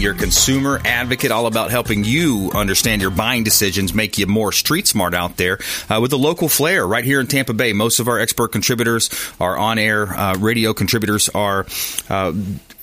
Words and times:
your 0.00 0.14
consumer 0.14 0.80
advocate, 0.84 1.30
all 1.30 1.46
about 1.46 1.70
helping 1.70 2.04
you 2.04 2.50
understand 2.54 3.02
your 3.02 3.10
buying 3.10 3.44
decisions, 3.44 3.94
make 3.94 4.18
you 4.18 4.26
more 4.26 4.52
street 4.52 4.86
smart 4.86 5.14
out 5.14 5.36
there 5.36 5.58
uh, 5.88 5.98
with 6.00 6.10
the 6.10 6.18
local 6.18 6.48
flair 6.48 6.86
right 6.86 7.04
here 7.04 7.20
in 7.20 7.26
Tampa 7.26 7.52
Bay. 7.52 7.72
Most 7.72 8.00
of 8.00 8.08
our 8.08 8.18
expert 8.18 8.48
contributors, 8.48 9.10
are 9.40 9.56
on 9.56 9.78
air 9.78 10.06
uh, 10.06 10.34
radio 10.36 10.72
contributors 10.72 11.28
are. 11.30 11.66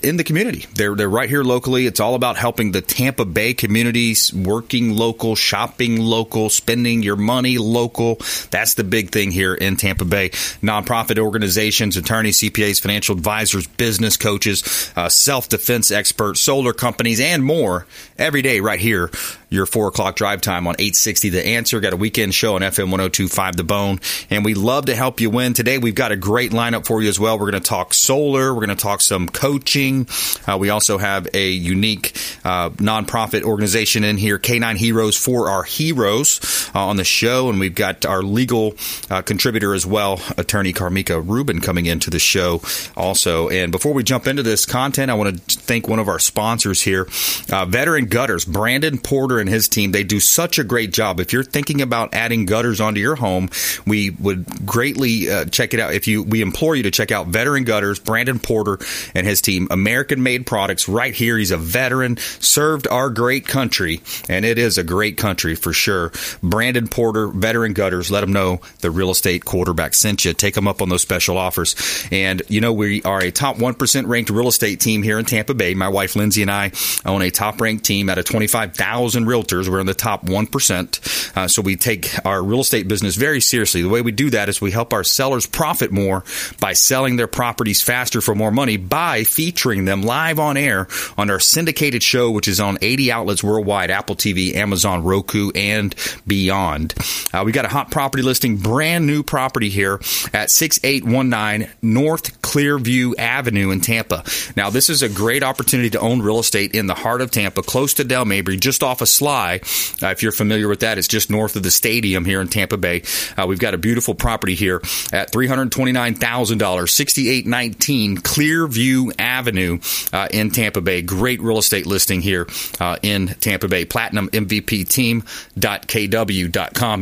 In 0.04 0.18
the 0.18 0.24
community. 0.24 0.68
They're 0.76 0.94
they're 0.96 1.10
right 1.10 1.28
here 1.28 1.44
locally. 1.44 1.88
It's 1.88 2.00
all 2.00 2.14
about 2.14 2.38
helping 2.38 2.72
the 2.72 2.82
Tampa 2.82 3.26
Bay 3.26 3.56
communities, 3.56 4.32
working 4.32 4.96
local, 4.96 5.36
shopping 5.36 6.00
local, 6.00 6.52
spending 6.52 7.02
your 7.02 7.16
money 7.16 7.58
local. 7.58 8.20
That's 8.52 8.76
the 8.76 8.84
big 8.84 9.10
thing 9.10 9.32
here 9.32 9.56
in 9.56 9.76
Tampa 9.76 10.06
Bay. 10.06 10.30
Nonprofit 10.62 11.18
organizations, 11.18 11.98
attorneys, 11.98 12.40
CPAs, 12.40 12.80
financial 12.80 13.18
advisors, 13.18 13.66
business 13.66 14.18
coaches, 14.18 14.92
uh, 14.96 15.10
self 15.10 15.50
defense 15.50 15.90
experts, 15.90 16.42
solar 16.42 16.74
companies, 16.74 17.20
and 17.20 17.44
more 17.44 17.88
every 18.20 18.44
day 18.44 18.60
right 18.60 18.80
here 18.80 19.10
your 19.50 19.66
four 19.66 19.88
o'clock 19.88 20.16
drive 20.16 20.42
time 20.42 20.68
on 20.68 20.76
860 20.76 21.30
The 21.30 21.46
Answer. 21.46 21.80
Got 21.80 21.94
a 21.94 21.98
weekend 21.98 22.34
show 22.34 22.56
on 22.56 22.62
FM 22.62 22.92
1025 22.92 23.56
The 23.56 23.64
Bone, 23.64 24.00
and 24.30 24.44
we 24.44 24.54
love 24.54 24.86
to 24.86 24.96
help 24.96 25.22
you 25.22 25.30
win. 25.30 25.54
Today, 25.54 25.78
we've 25.78 25.96
got 25.96 26.12
a 26.12 26.16
great 26.16 26.52
lineup 26.52 26.86
for 26.86 27.02
you 27.02 27.10
as 27.10 27.20
well. 27.20 27.40
We're 27.40 27.52
going 27.52 27.62
to 27.62 27.70
talk 27.70 27.94
solar, 27.94 28.54
we're 28.54 28.66
going 28.66 28.76
to 28.78 28.82
talk 28.82 29.02
some 29.02 29.28
coaching. 29.28 30.08
Uh, 30.48 30.58
we 30.58 30.70
also 30.70 30.98
have 30.98 31.28
a 31.34 31.50
unique 31.50 32.18
uh, 32.44 32.72
nonprofit 32.72 33.44
organization 33.44 34.04
in 34.04 34.18
here, 34.18 34.38
K9 34.38 34.76
Heroes 34.76 35.16
for 35.16 35.50
Our 35.50 35.64
Heroes, 35.64 36.70
uh, 36.76 36.86
on 36.88 36.98
the 36.98 37.04
show, 37.04 37.50
and 37.50 37.60
we've 37.60 37.76
got 37.76 38.06
our 38.06 38.22
legal 38.22 38.76
uh, 39.10 39.22
contributor 39.22 39.74
as 39.74 39.86
well, 39.86 40.22
attorney 40.38 40.74
Karmika 40.74 41.26
Rubin, 41.26 41.62
coming 41.62 41.86
into 41.86 42.10
the 42.10 42.20
show 42.20 42.62
also. 42.96 43.50
And 43.50 43.72
before 43.72 43.94
we 43.94 44.04
jump 44.04 44.28
into 44.28 44.44
this 44.44 44.66
content, 44.66 45.10
I 45.10 45.14
want 45.14 45.48
to 45.48 45.58
thank 45.60 45.88
one 45.88 46.00
of 46.00 46.08
our 46.08 46.20
sponsors 46.20 46.82
here, 46.82 47.08
uh, 47.52 47.66
Veteran 47.66 48.06
Gutters, 48.06 48.46
Brandon 48.46 48.98
Porter 48.98 49.37
and 49.40 49.50
his 49.50 49.68
team, 49.68 49.92
they 49.92 50.04
do 50.04 50.20
such 50.20 50.60
a 50.60 50.64
great 50.64 50.94
job. 50.94 51.20
If 51.20 51.34
you're 51.34 51.44
thinking 51.44 51.82
about 51.82 52.14
adding 52.14 52.46
gutters 52.46 52.82
onto 52.82 53.00
your 53.00 53.16
home, 53.16 53.50
we 53.86 54.10
would 54.12 54.66
greatly 54.66 55.30
uh, 55.30 55.46
check 55.46 55.74
it 55.74 55.80
out. 55.80 55.94
If 55.94 56.08
you, 56.08 56.24
we 56.24 56.42
implore 56.42 56.76
you 56.76 56.84
to 56.84 56.92
check 56.92 57.12
out 57.12 57.28
Veteran 57.28 57.64
Gutters, 57.64 58.00
Brandon 58.00 58.40
Porter 58.40 58.80
and 59.14 59.26
his 59.26 59.42
team, 59.42 59.68
American 59.72 60.24
made 60.24 60.46
products 60.46 60.88
right 60.88 61.14
here. 61.14 61.38
He's 61.38 61.52
a 61.52 61.58
veteran, 61.58 62.18
served 62.18 62.88
our 62.88 63.10
great 63.10 63.48
country, 63.48 64.02
and 64.30 64.46
it 64.46 64.58
is 64.58 64.78
a 64.78 64.84
great 64.84 65.18
country 65.18 65.56
for 65.56 65.74
sure. 65.74 66.12
Brandon 66.42 66.88
Porter, 66.88 67.28
Veteran 67.28 67.74
Gutters, 67.74 68.12
let 68.12 68.22
them 68.22 68.34
know 68.34 68.62
the 68.80 68.92
real 68.92 69.12
estate 69.12 69.46
quarterback 69.46 69.94
sent 69.94 70.26
you. 70.26 70.34
Take 70.34 70.56
them 70.56 70.68
up 70.68 70.82
on 70.82 70.90
those 70.90 71.02
special 71.02 71.38
offers. 71.38 71.76
And, 72.12 72.42
you 72.48 72.62
know, 72.62 72.74
we 72.74 73.02
are 73.04 73.22
a 73.22 73.32
top 73.32 73.58
1% 73.58 74.08
ranked 74.08 74.30
real 74.30 74.48
estate 74.48 74.80
team 74.80 75.04
here 75.04 75.20
in 75.20 75.26
Tampa 75.26 75.54
Bay. 75.54 75.74
My 75.74 75.90
wife 75.90 76.16
Lindsay 76.16 76.42
and 76.42 76.52
I 76.52 76.72
own 77.06 77.22
a 77.22 77.32
top 77.32 77.62
ranked 77.62 77.86
team 77.86 78.10
out 78.10 78.18
of 78.18 78.26
25,000 78.26 79.27
realtors. 79.28 79.68
We're 79.68 79.80
in 79.80 79.86
the 79.86 79.94
top 79.94 80.26
1%. 80.26 81.38
Uh, 81.38 81.48
so 81.48 81.62
we 81.62 81.76
take 81.76 82.10
our 82.26 82.42
real 82.42 82.62
estate 82.62 82.88
business 82.88 83.16
very 83.16 83.42
seriously. 83.42 83.82
The 83.82 83.90
way 83.90 84.02
we 84.02 84.12
do 84.12 84.30
that 84.32 84.50
is 84.50 84.62
we 84.62 84.72
help 84.72 84.94
our 84.94 85.04
sellers 85.04 85.46
profit 85.46 85.92
more 85.92 86.24
by 86.60 86.74
selling 86.74 87.16
their 87.16 87.28
properties 87.28 87.82
faster 87.82 88.22
for 88.22 88.36
more 88.36 88.52
money 88.52 88.78
by 88.78 89.24
featuring 89.24 89.86
them 89.86 90.02
live 90.04 90.40
on 90.40 90.58
air 90.58 90.88
on 91.18 91.30
our 91.30 91.40
syndicated 91.40 92.04
show, 92.04 92.32
which 92.32 92.48
is 92.48 92.60
on 92.60 92.78
80 92.82 93.12
outlets 93.12 93.44
worldwide 93.44 93.92
Apple 93.92 94.16
TV, 94.16 94.56
Amazon, 94.56 95.04
Roku, 95.04 95.52
and 95.56 95.94
beyond. 96.26 96.94
Uh, 97.34 97.44
we 97.46 97.52
got 97.52 97.66
a 97.66 97.70
hot 97.70 97.92
property 97.92 98.24
listing, 98.24 98.58
brand 98.58 99.06
new 99.06 99.24
property 99.24 99.70
here 99.70 100.00
at 100.34 100.50
6819 100.52 101.70
North 101.82 102.42
Clearview 102.42 103.18
Avenue 103.18 103.72
in 103.72 103.82
Tampa. 103.82 104.24
Now, 104.56 104.70
this 104.70 104.90
is 104.90 105.04
a 105.04 105.10
great 105.10 105.44
opportunity 105.44 105.90
to 105.92 106.00
own 106.00 106.22
real 106.22 106.40
estate 106.40 106.74
in 106.74 106.88
the 106.88 106.96
heart 106.96 107.22
of 107.22 107.32
Tampa, 107.32 107.62
close 107.62 107.94
to 107.96 108.04
Dale 108.04 108.26
Mabry, 108.26 108.58
just 108.58 108.84
off 108.84 109.02
of 109.02 109.10
Sligh. 109.18 109.62
Uh, 110.02 110.08
if 110.08 110.22
you're 110.22 110.32
familiar 110.32 110.68
with 110.68 110.82
that, 110.82 110.98
it's 110.98 111.08
just 111.08 111.30
north 111.30 111.56
of 111.56 111.64
the 111.64 111.72
stadium 111.72 112.24
here 112.24 112.40
in 112.40 112.48
Tampa 112.48 112.78
Bay. 112.78 113.02
Uh, 113.36 113.48
we've 113.48 113.60
got 113.60 113.74
a 113.74 113.78
beautiful 113.78 114.14
property 114.14 114.54
here 114.54 114.78
at 115.12 115.32
$329,000, 115.32 116.90
6819 116.90 118.18
Clearview 118.18 119.12
Avenue 119.18 119.80
uh, 120.14 120.28
in 120.32 120.52
Tampa 120.52 120.82
Bay. 120.82 121.02
Great 121.02 121.42
real 121.42 121.58
estate 121.58 121.88
listing 121.88 122.22
here 122.22 122.48
uh, 122.80 122.98
in 123.02 123.28
Tampa 123.28 123.68
Bay. 123.68 123.86
Platinum 123.86 124.30
MVP 124.30 124.88
team.kw.com 124.88 125.44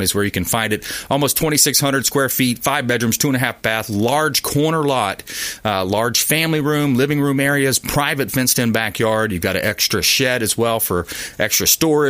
is 0.01 0.15
where 0.15 0.23
you 0.23 0.31
can 0.31 0.45
find 0.45 0.71
it. 0.71 0.85
Almost 1.09 1.35
2,600 1.37 2.05
square 2.05 2.29
feet, 2.29 2.59
five 2.59 2.87
bedrooms, 2.87 3.17
two 3.17 3.27
and 3.27 3.35
a 3.35 3.39
half 3.39 3.61
bath, 3.61 3.89
large 3.89 4.41
corner 4.41 4.83
lot, 4.83 5.23
uh, 5.65 5.83
large 5.83 6.21
family 6.21 6.61
room, 6.61 6.95
living 6.95 7.19
room 7.19 7.41
areas, 7.41 7.77
private 7.77 8.31
fenced 8.31 8.57
in 8.57 8.71
backyard. 8.71 9.33
You've 9.33 9.41
got 9.41 9.57
an 9.57 9.65
extra 9.65 10.01
shed 10.01 10.41
as 10.41 10.57
well 10.57 10.79
for 10.79 11.07
extra 11.37 11.67
storage 11.67 12.04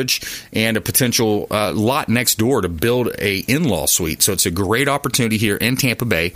and 0.54 0.78
a 0.78 0.82
potential 0.82 1.48
uh, 1.52 1.74
lot 1.74 2.10
next 2.10 2.38
door 2.38 2.62
to 2.62 2.70
build 2.70 3.10
a 3.20 3.40
in-law 3.40 3.86
suite. 3.86 4.22
So 4.22 4.32
it's 4.34 4.46
a 4.46 4.52
great 4.52 4.88
opportunity 4.88 5.38
here 5.38 5.58
in 5.58 5.78
Tampa 5.78 6.06
Bay. 6.06 6.34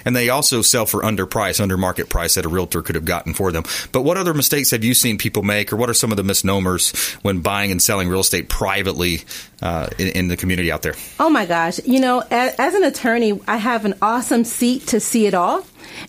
and 0.05 0.17
they 0.17 0.29
also 0.29 0.63
sell 0.63 0.87
for 0.87 1.05
under 1.05 1.27
price, 1.27 1.61
under 1.61 1.77
market 1.77 2.09
price 2.09 2.35
that 2.35 2.45
a 2.45 2.49
realtor 2.49 2.83
could 2.83 2.95
have 2.95 3.05
gotten 3.05 3.35
for 3.35 3.53
them. 3.53 3.65
But 3.93 4.03
what 4.03 4.17
other 4.17 4.35
mistakes 4.35 4.71
have 4.73 4.85
you 4.85 4.95
seen 4.95 5.19
people 5.19 5.43
make, 5.43 5.73
or 5.73 5.77
what 5.77 5.91
are 5.91 5.95
some 5.95 6.11
of 6.11 6.17
the 6.17 6.25
misnomers 6.25 6.93
when 7.23 7.41
buying 7.41 7.71
and 7.71 7.83
selling 7.83 8.09
real 8.09 8.21
estate 8.21 8.49
privately? 8.49 9.04
Uh, 9.63 9.89
in, 9.99 10.09
in, 10.09 10.29
the 10.29 10.37
community 10.37 10.71
out 10.73 10.83
there? 10.83 10.95
Oh 11.19 11.31
my 11.31 11.47
gosh. 11.47 11.81
You 11.85 12.01
know, 12.01 12.23
as, 12.31 12.55
as, 12.59 12.75
an 12.75 12.85
attorney, 12.85 13.41
I 13.47 13.57
have 13.57 13.85
an 13.85 13.95
awesome 14.01 14.45
seat 14.45 14.87
to 14.89 15.01
see 15.01 15.27
it 15.27 15.35
all. 15.35 15.65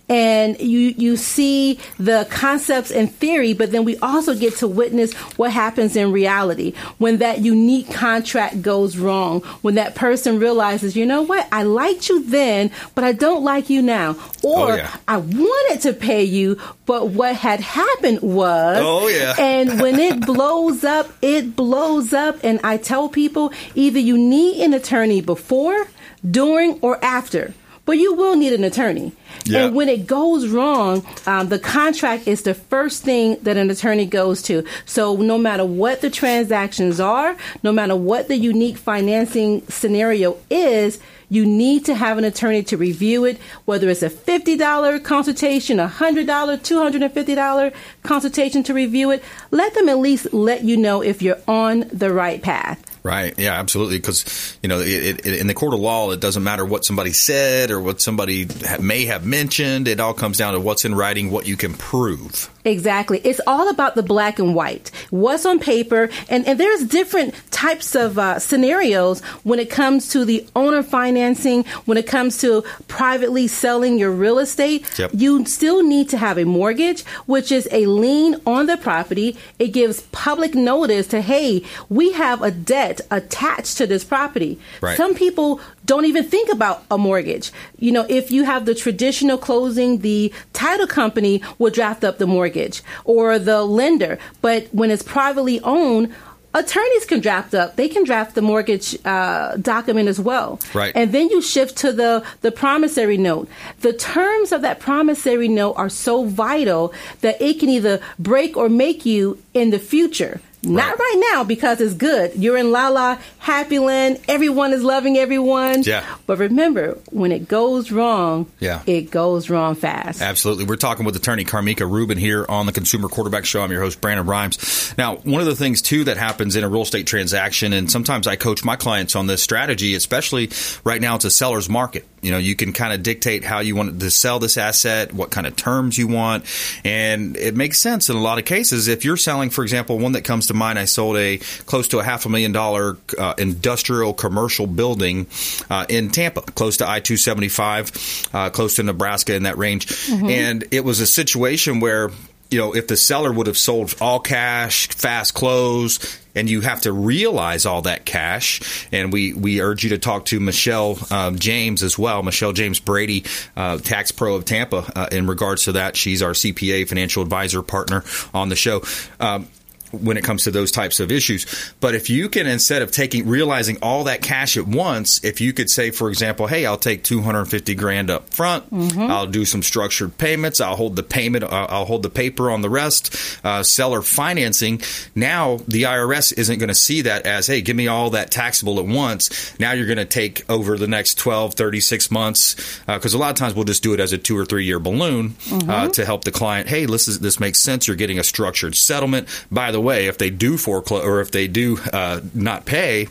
And 0.09 0.59
you 0.59 0.93
you 0.97 1.17
see 1.17 1.79
the 1.97 2.27
concepts 2.29 2.91
in 2.91 3.07
theory, 3.07 3.53
but 3.53 3.71
then 3.71 3.85
we 3.85 3.97
also 3.97 4.35
get 4.35 4.55
to 4.57 4.67
witness 4.67 5.13
what 5.37 5.51
happens 5.51 5.95
in 5.95 6.11
reality 6.11 6.73
when 6.97 7.17
that 7.17 7.39
unique 7.39 7.91
contract 7.91 8.61
goes 8.61 8.97
wrong, 8.97 9.41
when 9.61 9.75
that 9.75 9.95
person 9.95 10.39
realizes, 10.39 10.95
you 10.95 11.05
know 11.05 11.21
what, 11.21 11.47
I 11.51 11.63
liked 11.63 12.09
you 12.09 12.23
then, 12.23 12.71
but 12.93 13.03
I 13.03 13.11
don't 13.11 13.43
like 13.43 13.69
you 13.69 13.81
now, 13.81 14.15
oh, 14.43 14.61
or 14.63 14.71
Oh, 14.73 14.75
yeah. 14.75 14.95
I 15.07 15.17
wanted 15.17 15.81
to 15.81 15.93
pay 15.93 16.23
you, 16.23 16.59
but 16.85 17.09
what 17.09 17.35
had 17.35 17.59
happened 17.59 18.21
was, 18.21 18.77
Oh, 18.79 19.07
yeah. 19.07 19.35
and 19.39 19.79
when 19.81 19.99
it 19.99 20.25
blows 20.25 20.83
up, 20.83 21.09
it 21.21 21.55
blows 21.55 22.13
up, 22.13 22.37
and 22.43 22.59
I 22.63 22.77
tell 22.77 23.09
people 23.09 23.53
either 23.75 23.99
you 23.99 24.17
need 24.17 24.61
an 24.63 24.73
attorney 24.73 25.21
before, 25.21 25.87
during, 26.29 26.79
or 26.81 27.03
after. 27.03 27.53
But 27.85 27.99
you 27.99 28.13
will 28.15 28.35
need 28.35 28.53
an 28.53 28.63
attorney. 28.63 29.11
Yeah. 29.45 29.65
And 29.65 29.75
when 29.75 29.89
it 29.89 30.07
goes 30.07 30.47
wrong, 30.47 31.05
um, 31.27 31.49
the 31.49 31.59
contract 31.59 32.27
is 32.27 32.41
the 32.41 32.55
first 32.55 33.03
thing 33.03 33.37
that 33.43 33.57
an 33.57 33.69
attorney 33.69 34.05
goes 34.07 34.41
to. 34.43 34.65
So 34.85 35.15
no 35.15 35.37
matter 35.37 35.65
what 35.65 36.01
the 36.01 36.09
transactions 36.09 36.99
are, 36.99 37.37
no 37.61 37.71
matter 37.71 37.95
what 37.95 38.27
the 38.27 38.37
unique 38.37 38.77
financing 38.77 39.61
scenario 39.67 40.37
is, 40.49 40.99
you 41.29 41.45
need 41.45 41.85
to 41.85 41.95
have 41.95 42.17
an 42.17 42.23
attorney 42.23 42.63
to 42.63 42.77
review 42.77 43.25
it, 43.25 43.39
whether 43.65 43.89
it's 43.89 44.03
a 44.03 44.09
$50 44.09 45.03
consultation, 45.03 45.79
a 45.79 45.87
$100, 45.87 46.25
$250 46.25 47.73
consultation 48.03 48.63
to 48.63 48.73
review 48.73 49.11
it. 49.11 49.23
Let 49.51 49.73
them 49.73 49.89
at 49.89 49.97
least 49.97 50.33
let 50.33 50.63
you 50.63 50.77
know 50.77 51.01
if 51.01 51.21
you're 51.21 51.41
on 51.47 51.85
the 51.91 52.13
right 52.13 52.41
path. 52.41 52.94
Right. 53.05 53.37
Yeah, 53.37 53.53
absolutely. 53.53 53.99
Because, 53.99 54.57
you 54.63 54.67
know, 54.67 54.79
it, 54.79 55.27
it, 55.27 55.39
in 55.39 55.45
the 55.45 55.53
court 55.53 55.75
of 55.75 55.79
law, 55.79 56.09
it 56.09 56.19
doesn't 56.19 56.43
matter 56.43 56.65
what 56.65 56.83
somebody 56.83 57.13
said 57.13 57.69
or 57.69 57.79
what 57.79 58.01
somebody 58.01 58.47
may 58.79 59.05
have 59.05 59.23
mentioned. 59.23 59.87
It 59.87 59.99
all 59.99 60.15
comes 60.15 60.39
down 60.39 60.55
to 60.55 60.59
what's 60.59 60.85
in 60.85 60.95
writing, 60.95 61.29
what 61.29 61.47
you 61.47 61.55
can 61.55 61.75
prove. 61.75 62.49
Exactly. 62.65 63.21
It's 63.23 63.39
all 63.45 63.69
about 63.69 63.95
the 63.95 64.03
black 64.03 64.39
and 64.39 64.55
white. 64.55 64.91
What's 65.11 65.45
on 65.45 65.59
paper, 65.59 66.09
and, 66.29 66.45
and 66.47 66.59
there's 66.59 66.83
different 66.83 67.35
types 67.51 67.95
of 67.95 68.17
uh, 68.17 68.39
scenarios 68.39 69.21
when 69.43 69.59
it 69.59 69.69
comes 69.69 70.09
to 70.09 70.25
the 70.25 70.45
owner 70.55 70.83
financing, 70.83 71.63
when 71.85 71.97
it 71.97 72.07
comes 72.07 72.39
to 72.39 72.63
privately 72.87 73.47
selling 73.47 73.99
your 73.99 74.11
real 74.11 74.39
estate. 74.39 74.85
Yep. 74.97 75.11
You 75.13 75.45
still 75.45 75.83
need 75.83 76.09
to 76.09 76.17
have 76.17 76.37
a 76.37 76.43
mortgage, 76.43 77.03
which 77.27 77.51
is 77.51 77.69
a 77.71 77.85
lien 77.85 78.41
on 78.45 78.65
the 78.65 78.77
property. 78.77 79.37
It 79.59 79.67
gives 79.67 80.01
public 80.11 80.55
notice 80.55 81.07
to, 81.07 81.21
hey, 81.21 81.63
we 81.89 82.13
have 82.13 82.41
a 82.41 82.51
debt 82.51 83.01
attached 83.11 83.77
to 83.77 83.87
this 83.87 84.03
property. 84.03 84.59
Right. 84.81 84.97
Some 84.97 85.13
people 85.13 85.61
don't 85.85 86.05
even 86.05 86.23
think 86.23 86.51
about 86.51 86.83
a 86.89 86.97
mortgage. 86.97 87.51
You 87.77 87.91
know, 87.91 88.05
if 88.09 88.31
you 88.31 88.43
have 88.43 88.65
the 88.65 88.75
traditional 88.75 89.37
closing, 89.37 89.99
the 89.99 90.33
title 90.53 90.87
company 90.87 91.41
will 91.59 91.71
draft 91.71 92.03
up 92.03 92.17
the 92.17 92.27
mortgage 92.27 92.81
or 93.03 93.39
the 93.39 93.63
lender. 93.63 94.17
But 94.41 94.67
when 94.73 94.91
it's 94.91 95.03
privately 95.03 95.59
owned, 95.61 96.13
attorneys 96.55 97.05
can 97.05 97.19
draft 97.19 97.53
up. 97.53 97.75
They 97.75 97.89
can 97.89 98.03
draft 98.03 98.33
the 98.33 98.41
mortgage 98.41 98.97
uh, 99.05 99.57
document 99.57 100.07
as 100.07 100.19
well. 100.19 100.59
Right. 100.73 100.93
And 100.95 101.11
then 101.11 101.29
you 101.29 101.41
shift 101.41 101.77
to 101.77 101.91
the 101.91 102.25
the 102.41 102.51
promissory 102.51 103.17
note. 103.17 103.49
The 103.81 103.93
terms 103.93 104.51
of 104.51 104.61
that 104.61 104.79
promissory 104.79 105.49
note 105.49 105.73
are 105.73 105.89
so 105.89 106.25
vital 106.25 106.93
that 107.21 107.41
it 107.41 107.59
can 107.59 107.69
either 107.69 107.99
break 108.17 108.57
or 108.57 108.69
make 108.69 109.05
you 109.05 109.37
in 109.53 109.69
the 109.71 109.79
future. 109.79 110.39
Not 110.65 110.83
Right. 110.89 110.99
right 110.99 111.23
now 111.33 111.43
because 111.43 111.79
it's 111.81 111.93
good. 111.93 112.31
You're 112.35 112.57
in 112.57 112.71
La 112.71 112.89
La, 112.89 113.17
happy 113.39 113.79
land. 113.79 114.19
Everyone 114.27 114.73
is 114.73 114.83
loving 114.83 115.17
everyone. 115.17 115.83
Yeah. 115.83 116.03
But 116.25 116.39
remember, 116.39 116.97
when 117.11 117.31
it 117.31 117.47
goes 117.47 117.91
wrong, 117.91 118.47
Yeah. 118.59 118.81
it 118.85 119.11
goes 119.11 119.49
wrong 119.49 119.75
fast. 119.75 120.21
Absolutely. 120.21 120.65
We're 120.65 120.75
talking 120.75 121.05
with 121.05 121.15
attorney 121.15 121.45
Karmika 121.45 121.89
Rubin 121.89 122.17
here 122.17 122.45
on 122.49 122.65
the 122.65 122.71
Consumer 122.71 123.07
Quarterback 123.07 123.45
Show. 123.45 123.61
I'm 123.61 123.71
your 123.71 123.81
host, 123.81 124.01
Brandon 124.01 124.25
Rhymes. 124.25 124.93
Now, 124.97 125.17
one 125.23 125.41
of 125.41 125.47
the 125.47 125.55
things, 125.55 125.81
too, 125.81 126.03
that 126.05 126.17
happens 126.17 126.55
in 126.55 126.63
a 126.63 126.69
real 126.69 126.81
estate 126.81 127.07
transaction, 127.07 127.71
and 127.73 127.89
sometimes 127.91 128.27
I 128.27 128.35
coach 128.35 128.63
my 128.63 128.75
clients 128.75 129.15
on 129.15 129.27
this 129.27 129.41
strategy, 129.43 129.95
especially 129.95 130.49
right 130.83 131.01
now, 131.01 131.15
it's 131.15 131.25
a 131.25 131.31
seller's 131.31 131.69
market. 131.69 132.05
You 132.25 132.31
know, 132.31 132.39
you 132.39 132.55
can 132.55 132.73
kind 132.73 132.91
of 132.91 133.03
dictate 133.03 133.43
how 133.43 133.59
you 133.59 133.75
want 133.75 133.99
to 133.99 134.09
sell 134.09 134.39
this 134.39 134.57
asset, 134.57 135.13
what 135.13 135.29
kind 135.29 135.45
of 135.45 135.55
terms 135.55 135.95
you 135.95 136.07
want, 136.07 136.45
and 136.83 137.37
it 137.37 137.55
makes 137.55 137.79
sense 137.79 138.09
in 138.09 138.15
a 138.15 138.21
lot 138.21 138.39
of 138.39 138.45
cases. 138.45 138.87
If 138.87 139.05
you're 139.05 139.15
selling, 139.15 139.51
for 139.51 139.61
example, 139.61 139.99
one 139.99 140.13
that 140.13 140.23
comes 140.23 140.47
to 140.47 140.55
mind, 140.55 140.79
I 140.79 140.85
sold 140.85 141.17
a 141.17 141.37
close 141.67 141.87
to 141.89 141.99
a 141.99 142.03
half 142.03 142.25
a 142.25 142.29
million 142.29 142.51
dollar 142.51 142.97
uh, 143.17 143.35
industrial 143.37 144.13
commercial 144.13 144.65
building 144.65 145.27
uh, 145.69 145.85
in 145.87 146.09
Tampa, 146.09 146.41
close 146.41 146.77
to 146.77 146.89
I 146.89 146.99
275, 146.99 148.29
uh, 148.33 148.49
close 148.49 148.77
to 148.77 148.83
Nebraska 148.83 149.35
in 149.35 149.43
that 149.43 149.57
range. 149.59 150.09
And 150.11 150.63
it 150.71 150.83
was 150.83 151.01
a 151.01 151.07
situation 151.07 151.79
where, 151.79 152.09
you 152.49 152.57
know, 152.57 152.73
if 152.75 152.87
the 152.87 152.97
seller 152.97 153.31
would 153.31 153.45
have 153.45 153.57
sold 153.57 153.93
all 154.01 154.19
cash, 154.19 154.87
fast 154.87 155.35
close, 155.35 156.19
and 156.35 156.49
you 156.49 156.61
have 156.61 156.81
to 156.81 156.91
realize 156.91 157.65
all 157.65 157.81
that 157.83 158.05
cash. 158.05 158.87
And 158.91 159.11
we, 159.11 159.33
we 159.33 159.61
urge 159.61 159.83
you 159.83 159.89
to 159.91 159.97
talk 159.97 160.25
to 160.25 160.39
Michelle 160.39 160.97
um, 161.11 161.39
James 161.39 161.83
as 161.83 161.97
well, 161.97 162.23
Michelle 162.23 162.53
James 162.53 162.79
Brady, 162.79 163.25
uh, 163.55 163.77
tax 163.77 164.11
pro 164.11 164.35
of 164.35 164.45
Tampa, 164.45 164.91
uh, 164.95 165.07
in 165.11 165.27
regards 165.27 165.65
to 165.65 165.73
that. 165.73 165.95
She's 165.95 166.21
our 166.21 166.31
CPA 166.31 166.87
financial 166.87 167.23
advisor 167.23 167.61
partner 167.61 168.03
on 168.33 168.49
the 168.49 168.55
show. 168.55 168.83
Um, 169.19 169.47
when 169.95 170.17
it 170.17 170.23
comes 170.23 170.43
to 170.43 170.51
those 170.51 170.71
types 170.71 170.99
of 170.99 171.11
issues. 171.11 171.73
But 171.79 171.95
if 171.95 172.09
you 172.09 172.29
can, 172.29 172.47
instead 172.47 172.81
of 172.81 172.91
taking, 172.91 173.27
realizing 173.27 173.77
all 173.81 174.05
that 174.05 174.21
cash 174.21 174.57
at 174.57 174.67
once, 174.67 175.23
if 175.23 175.41
you 175.41 175.53
could 175.53 175.69
say, 175.69 175.91
for 175.91 176.09
example, 176.09 176.47
hey, 176.47 176.65
I'll 176.65 176.77
take 176.77 177.03
250 177.03 177.75
grand 177.75 178.09
up 178.09 178.33
front, 178.33 178.65
I'll 178.97 179.27
do 179.27 179.45
some 179.45 179.63
structured 179.63 180.17
payments, 180.17 180.61
I'll 180.61 180.75
hold 180.75 180.95
the 180.95 181.03
payment, 181.03 181.43
uh, 181.43 181.67
I'll 181.69 181.85
hold 181.85 182.03
the 182.03 182.09
paper 182.09 182.49
on 182.51 182.61
the 182.61 182.69
rest, 182.69 183.15
uh, 183.43 183.63
seller 183.63 184.01
financing. 184.01 184.81
Now 185.15 185.57
the 185.67 185.83
IRS 185.83 186.37
isn't 186.37 186.59
going 186.59 186.69
to 186.69 186.75
see 186.75 187.01
that 187.03 187.25
as, 187.25 187.47
hey, 187.47 187.61
give 187.61 187.75
me 187.75 187.87
all 187.87 188.11
that 188.11 188.31
taxable 188.31 188.79
at 188.79 188.85
once. 188.85 189.57
Now 189.59 189.71
you're 189.73 189.87
going 189.87 189.97
to 189.97 190.05
take 190.05 190.49
over 190.49 190.77
the 190.77 190.87
next 190.87 191.17
12, 191.17 191.53
36 191.55 192.11
months, 192.11 192.81
because 192.85 193.13
a 193.13 193.17
lot 193.17 193.29
of 193.31 193.35
times 193.35 193.53
we'll 193.55 193.65
just 193.65 193.83
do 193.83 193.93
it 193.93 193.99
as 193.99 194.13
a 194.13 194.17
two 194.17 194.37
or 194.37 194.45
three 194.45 194.65
year 194.65 194.79
balloon 194.79 195.35
uh, 195.67 195.87
to 195.89 196.05
help 196.05 196.23
the 196.23 196.31
client. 196.31 196.67
Hey, 196.67 196.85
this 196.85 197.07
is 197.07 197.19
this 197.19 197.39
makes 197.39 197.61
sense. 197.61 197.87
You're 197.87 197.95
getting 197.95 198.19
a 198.19 198.23
structured 198.23 198.75
settlement. 198.75 199.27
By 199.51 199.71
the 199.71 199.81
way, 199.85 200.07
if 200.07 200.17
they 200.17 200.29
do 200.31 200.57
foreclose 200.57 201.05
or 201.05 201.21
if 201.21 201.31
they 201.31 201.47
do 201.47 201.77
uh, 201.93 202.19
not 202.33 202.65
pay. 202.65 203.07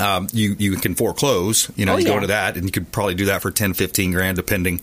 Um, 0.00 0.28
you 0.32 0.54
you 0.56 0.76
can 0.76 0.94
foreclose, 0.94 1.68
you 1.74 1.84
know, 1.84 1.94
Oh, 1.94 1.96
you 1.96 2.04
go 2.04 2.10
yeah. 2.12 2.16
into 2.18 2.26
that, 2.28 2.54
and 2.56 2.64
you 2.64 2.70
could 2.70 2.92
probably 2.92 3.16
do 3.16 3.24
that 3.24 3.42
for 3.42 3.50
10, 3.50 3.74
15 3.74 4.12
grand, 4.12 4.36
depending 4.36 4.80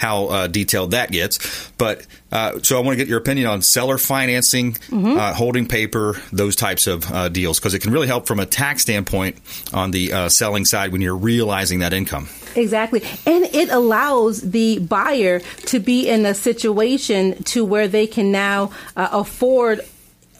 how 0.00 0.26
uh, 0.26 0.46
detailed 0.48 0.90
that 0.90 1.12
gets. 1.12 1.38
But 1.78 2.04
uh, 2.32 2.58
so 2.64 2.76
I 2.76 2.80
want 2.80 2.98
to 2.98 3.04
get 3.04 3.06
your 3.08 3.18
opinion 3.20 3.46
on 3.46 3.62
seller 3.62 3.98
financing, 3.98 4.72
Mm-hmm. 4.90 5.16
uh, 5.16 5.32
holding 5.32 5.68
paper, 5.68 6.20
those 6.32 6.56
types 6.56 6.88
of 6.88 7.08
uh, 7.08 7.28
deals, 7.28 7.60
because 7.60 7.72
it 7.74 7.78
can 7.82 7.92
really 7.92 8.08
help 8.08 8.26
from 8.26 8.40
a 8.40 8.46
tax 8.46 8.82
standpoint 8.82 9.36
on 9.72 9.92
the 9.92 10.12
uh, 10.12 10.28
selling 10.28 10.64
side 10.64 10.90
when 10.90 11.02
you're 11.02 11.16
realizing 11.16 11.78
that 11.78 11.92
income. 11.92 12.28
Exactly. 12.56 13.00
And 13.26 13.44
it 13.54 13.68
allows 13.68 14.40
the 14.42 14.80
buyer 14.80 15.38
to 15.66 15.78
be 15.78 16.08
in 16.08 16.26
a 16.26 16.34
situation 16.34 17.44
to 17.44 17.64
where 17.64 17.86
they 17.86 18.08
can 18.08 18.32
now 18.32 18.72
uh, 18.96 19.08
afford 19.12 19.82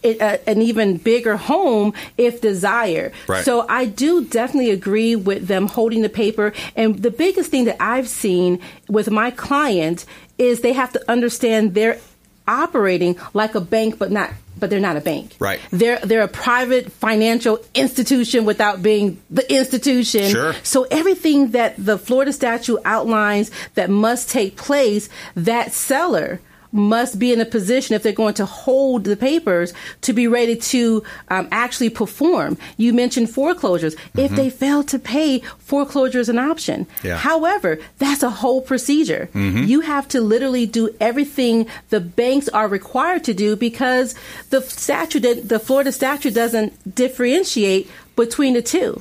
it, 0.02 0.20
uh, 0.20 0.38
an 0.46 0.62
even 0.62 0.96
bigger 0.96 1.36
home 1.36 1.92
if 2.16 2.40
desired. 2.40 3.12
Right. 3.26 3.44
So 3.44 3.66
I 3.68 3.86
do 3.86 4.24
definitely 4.24 4.70
agree 4.70 5.16
with 5.16 5.46
them 5.46 5.66
holding 5.66 6.02
the 6.02 6.08
paper. 6.08 6.52
And 6.76 7.02
the 7.02 7.10
biggest 7.10 7.50
thing 7.50 7.64
that 7.64 7.76
I've 7.80 8.08
seen 8.08 8.60
with 8.88 9.10
my 9.10 9.30
client 9.30 10.04
is 10.38 10.60
they 10.60 10.72
have 10.72 10.92
to 10.92 11.10
understand 11.10 11.74
they're 11.74 11.98
operating 12.46 13.18
like 13.34 13.54
a 13.54 13.60
bank, 13.60 13.98
but 13.98 14.10
not. 14.10 14.30
But 14.60 14.70
they're 14.70 14.80
not 14.80 14.96
a 14.96 15.00
bank. 15.00 15.36
Right. 15.38 15.60
They're 15.70 16.00
they're 16.00 16.22
a 16.22 16.26
private 16.26 16.90
financial 16.90 17.64
institution 17.76 18.44
without 18.44 18.82
being 18.82 19.22
the 19.30 19.48
institution. 19.54 20.30
Sure. 20.30 20.52
So 20.64 20.84
everything 20.90 21.52
that 21.52 21.76
the 21.78 21.96
Florida 21.96 22.32
statute 22.32 22.80
outlines 22.84 23.52
that 23.74 23.88
must 23.88 24.28
take 24.28 24.56
place, 24.56 25.08
that 25.36 25.72
seller 25.72 26.40
must 26.72 27.18
be 27.18 27.32
in 27.32 27.40
a 27.40 27.44
position 27.44 27.94
if 27.94 28.02
they're 28.02 28.12
going 28.12 28.34
to 28.34 28.46
hold 28.46 29.04
the 29.04 29.16
papers 29.16 29.72
to 30.02 30.12
be 30.12 30.26
ready 30.26 30.56
to 30.56 31.02
um, 31.28 31.48
actually 31.50 31.90
perform. 31.90 32.56
You 32.76 32.92
mentioned 32.92 33.30
foreclosures. 33.30 33.96
If 34.16 34.32
they 34.32 34.50
fail 34.50 34.82
to 34.84 34.98
pay, 34.98 35.42
foreclosure 35.68 36.18
is 36.18 36.28
an 36.30 36.38
option. 36.52 36.86
Yeah. 37.04 37.16
However, 37.18 37.78
that's 37.98 38.22
a 38.22 38.30
whole 38.42 38.62
procedure. 38.62 39.28
You 39.34 39.80
have 39.80 40.08
to 40.08 40.20
literally 40.20 40.66
do 40.66 40.84
everything 41.00 41.66
the 41.90 42.00
banks 42.00 42.48
are 42.48 42.68
required 42.68 43.22
to 43.24 43.34
do 43.34 43.54
because 43.56 44.14
the 44.50 44.60
statute, 44.62 45.48
the 45.48 45.58
Florida 45.58 45.92
statute 45.92 46.34
doesn't 46.34 46.72
differentiate 46.94 47.84
between 48.16 48.54
the 48.54 48.62
two. 48.62 48.98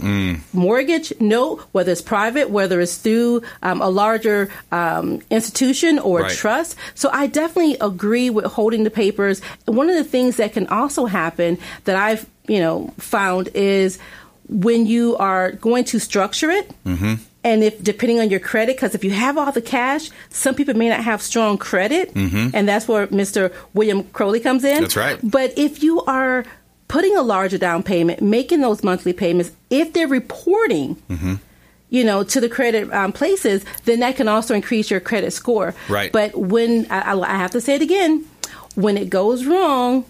Mortgage, 0.53 1.11
note 1.19 1.61
whether 1.71 1.91
it's 1.91 2.01
private, 2.03 2.49
whether 2.51 2.79
it's 2.81 2.97
through 2.97 3.41
um, 3.63 3.81
a 3.81 3.89
larger 3.89 4.49
um, 4.71 5.21
institution 5.31 5.97
or 5.99 6.19
Right. 6.21 6.31
trust. 6.43 6.75
So 6.95 7.09
I 7.11 7.25
definitely 7.27 7.77
agree 7.81 8.29
with 8.29 8.45
holding 8.45 8.83
the 8.83 8.91
papers. 8.91 9.41
One 9.65 9.89
of 9.89 9.95
the 9.95 10.03
things 10.03 10.35
that 10.37 10.53
can 10.53 10.67
also 10.67 11.05
happen 11.07 11.57
that 11.85 11.95
I've 11.95 12.25
you 12.47 12.59
know 12.59 12.93
found 12.99 13.49
is 13.55 13.97
when 14.49 14.85
you 14.85 15.15
are 15.17 15.51
going 15.53 15.83
to 15.85 15.99
structure 15.99 16.49
it. 16.49 16.71
And 16.85 17.19
And 17.43 17.63
if 17.63 17.81
depending 17.81 18.19
on 18.19 18.29
your 18.29 18.41
credit, 18.41 18.75
because 18.75 18.93
if 18.95 19.03
you 19.03 19.11
have 19.11 19.37
all 19.37 19.51
the 19.53 19.61
cash, 19.61 20.09
some 20.29 20.53
people 20.55 20.73
may 20.73 20.89
not 20.89 21.03
have 21.03 21.21
strong 21.21 21.57
credit, 21.57 22.11
and 22.15 22.67
that's 22.67 22.87
where 22.87 23.07
Mr. 23.07 23.53
William 23.73 24.03
Crowley 24.11 24.39
comes 24.41 24.63
in. 24.63 24.73
Mm-hmm. 24.73 24.81
That's 24.81 24.97
right. 24.97 25.19
But 25.23 25.53
if 25.57 25.81
you 25.83 26.01
are 26.05 26.43
putting 26.89 27.15
a 27.15 27.21
larger 27.21 27.57
down 27.57 27.83
payment, 27.83 28.21
making 28.21 28.61
those 28.61 28.83
monthly 28.83 29.13
payments, 29.13 29.51
if 29.69 29.93
they're 29.93 30.07
reporting, 30.07 30.95
Mm-hmm. 31.09 31.35
you 31.89 32.03
know, 32.03 32.23
to 32.23 32.41
the 32.41 32.49
credit 32.49 32.91
um, 32.91 33.11
places, 33.13 33.63
then 33.85 33.99
that 34.01 34.15
can 34.17 34.27
also 34.27 34.53
increase 34.53 34.91
your 34.91 34.99
credit 34.99 35.31
score. 35.31 35.73
Right. 35.87 36.11
But 36.11 36.35
when 36.35 36.85
I 36.89 37.13
I 37.13 37.37
have 37.37 37.51
to 37.51 37.61
say 37.61 37.75
it 37.75 37.81
again, 37.81 38.25
when 38.75 38.97
it 38.97 39.09
goes 39.09 39.45
wrong, 39.45 40.03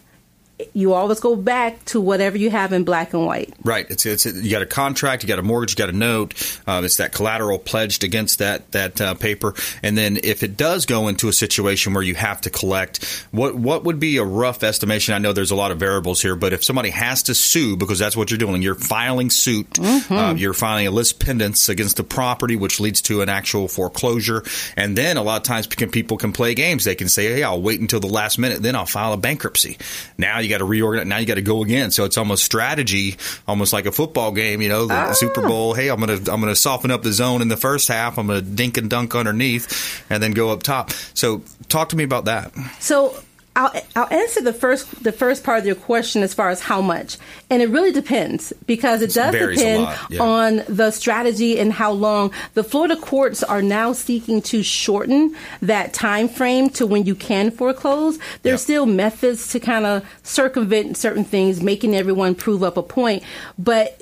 you 0.74 0.94
always 0.94 1.20
go 1.20 1.36
back 1.36 1.84
to 1.86 2.02
whatever 2.02 2.38
you 2.38 2.50
have 2.50 2.74
in 2.74 2.84
black 2.84 3.14
and 3.14 3.26
white. 3.26 3.54
Right. 3.64 3.86
It's 3.90 4.06
it's 4.06 4.26
you 4.26 4.50
got 4.50 4.64
a 4.64 4.68
contract, 4.68 5.22
you 5.22 5.28
got 5.30 5.38
a 5.38 5.44
mortgage, 5.44 5.72
you 5.72 5.76
got 5.76 5.90
a 5.90 5.98
note. 5.98 6.62
Um, 6.66 6.84
it's 6.84 6.98
that 6.98 7.12
collateral 7.12 7.60
pledged 7.60 8.04
against 8.04 8.40
that 8.40 8.72
that 8.72 9.00
uh, 9.00 9.14
paper. 9.14 9.54
And 9.84 9.96
then 9.96 10.18
if 10.24 10.42
it 10.42 10.58
does 10.58 10.86
go 10.88 11.10
into 11.10 11.28
a 11.28 11.34
situation 11.34 11.94
where 11.94 12.04
you 12.04 12.16
have 12.16 12.42
to 12.42 12.50
collect, 12.50 13.04
what 13.32 13.56
what 13.56 13.84
would 13.84 14.00
be 14.00 14.18
a 14.18 14.24
rough 14.24 14.64
estimation? 14.64 15.14
I 15.14 15.20
know 15.20 15.32
there's 15.32 15.52
a 15.52 15.56
lot 15.56 15.72
of 15.72 15.80
variables 15.80 16.22
here, 16.24 16.36
but 16.36 16.54
if 16.54 16.64
somebody 16.64 16.90
has 16.90 17.24
to 17.24 17.36
sue 17.36 17.78
because 17.78 18.00
that's 18.00 18.18
what 18.18 18.32
you're 18.32 18.40
doing, 18.40 18.64
you're 18.64 18.76
filing 18.76 19.30
suit, 19.30 19.78
uh, 19.80 20.34
you're 20.36 20.56
filing 20.56 20.88
a 20.88 20.92
lis 20.92 21.14
pendens 21.14 21.70
against 21.70 21.98
the 21.98 22.04
property, 22.04 22.56
which 22.56 22.80
leads 22.80 23.02
to 23.02 23.22
an 23.22 23.30
actual 23.30 23.68
foreclosure. 23.68 24.44
And 24.76 24.98
then 24.98 25.18
a 25.18 25.22
lot 25.22 25.38
of 25.38 25.44
times 25.44 25.68
people 25.68 26.18
can 26.18 26.32
play 26.32 26.56
games. 26.56 26.84
They 26.84 26.96
can 26.96 27.10
say, 27.10 27.32
"Hey, 27.32 27.44
I'll 27.44 27.62
wait 27.62 27.80
until 27.80 28.00
the 28.00 28.08
last 28.08 28.40
minute, 28.40 28.64
then 28.64 28.76
I'll 28.76 28.88
file 28.88 29.14
a 29.14 29.18
bankruptcy." 29.18 29.78
Now 30.18 30.47
you 30.48 30.54
got 30.54 30.60
to 30.60 30.66
reorganize. 30.66 31.08
Now 31.08 31.18
you 31.18 31.26
got 31.26 31.36
to 31.36 31.42
go 31.42 31.62
again. 31.64 31.92
So 31.92 32.06
it's 32.06 32.18
almost 32.18 32.44
strategy, 32.44 33.18
almost 33.48 33.74
like 33.74 33.86
a 33.86 33.92
football 33.92 34.32
game. 34.32 34.62
You 34.62 34.70
know, 34.70 34.86
the 34.88 35.10
oh. 35.10 35.14
Super 35.14 35.42
Bowl. 35.42 35.74
Hey, 35.74 35.90
I'm 35.90 36.00
gonna 36.00 36.14
I'm 36.14 36.42
gonna 36.42 36.56
soften 36.56 36.92
up 36.92 37.04
the 37.04 37.14
zone 37.14 37.42
in 37.42 37.48
the 37.48 37.58
first 37.58 37.88
half. 37.88 38.18
I'm 38.18 38.28
gonna 38.28 38.42
dink 38.42 38.78
and 38.78 38.90
dunk 38.90 39.16
underneath, 39.16 40.04
and 40.10 40.22
then 40.24 40.32
go 40.32 40.52
up 40.52 40.64
top. 40.64 40.92
So 41.14 41.42
talk 41.68 41.90
to 41.90 41.96
me 41.96 42.04
about 42.04 42.26
that. 42.26 42.54
So 42.80 43.18
I'll, 43.58 43.72
I'll 43.96 44.14
answer 44.14 44.40
the 44.42 44.54
first 44.54 45.04
the 45.04 45.12
first 45.12 45.44
part 45.44 45.58
of 45.60 45.66
your 45.66 45.76
question 45.76 46.22
as 46.22 46.34
far 46.34 46.50
as 46.50 46.62
how 46.62 46.80
much, 46.80 47.18
and 47.50 47.62
it 47.62 47.70
really 47.70 47.92
depends 47.92 48.54
because 48.68 49.02
it 49.02 49.14
does 49.14 49.34
a 49.34 49.56
depend 49.56 49.84
lot, 49.84 49.98
yeah. 50.12 50.22
on 50.22 50.64
the 50.70 50.92
strategy 50.92 51.60
and 51.60 51.74
how 51.74 51.92
long. 51.92 52.32
The 52.54 52.64
Florida 52.64 52.96
courts 52.96 53.42
are 53.44 53.64
now 53.64 53.94
seeking 53.94 54.42
to 54.44 54.62
shorten 54.62 55.36
that 55.64 55.94
time 55.94 56.30
frame 56.30 56.70
to 56.72 56.86
when 56.86 57.06
you 57.06 57.16
can 57.16 57.50
foreclose. 57.52 58.20
There's 58.44 58.62
Yep. 58.62 58.68
still 58.68 58.86
methods 58.86 59.50
to 59.54 59.60
kind 59.60 59.86
of 59.86 60.06
circumvent 60.22 60.96
certain 60.96 61.26
things, 61.26 61.60
making 61.62 61.96
everyone 61.96 62.36
prove 62.36 62.62
up 62.64 62.78
a 62.78 62.84
point, 62.84 63.24
but. 63.58 64.02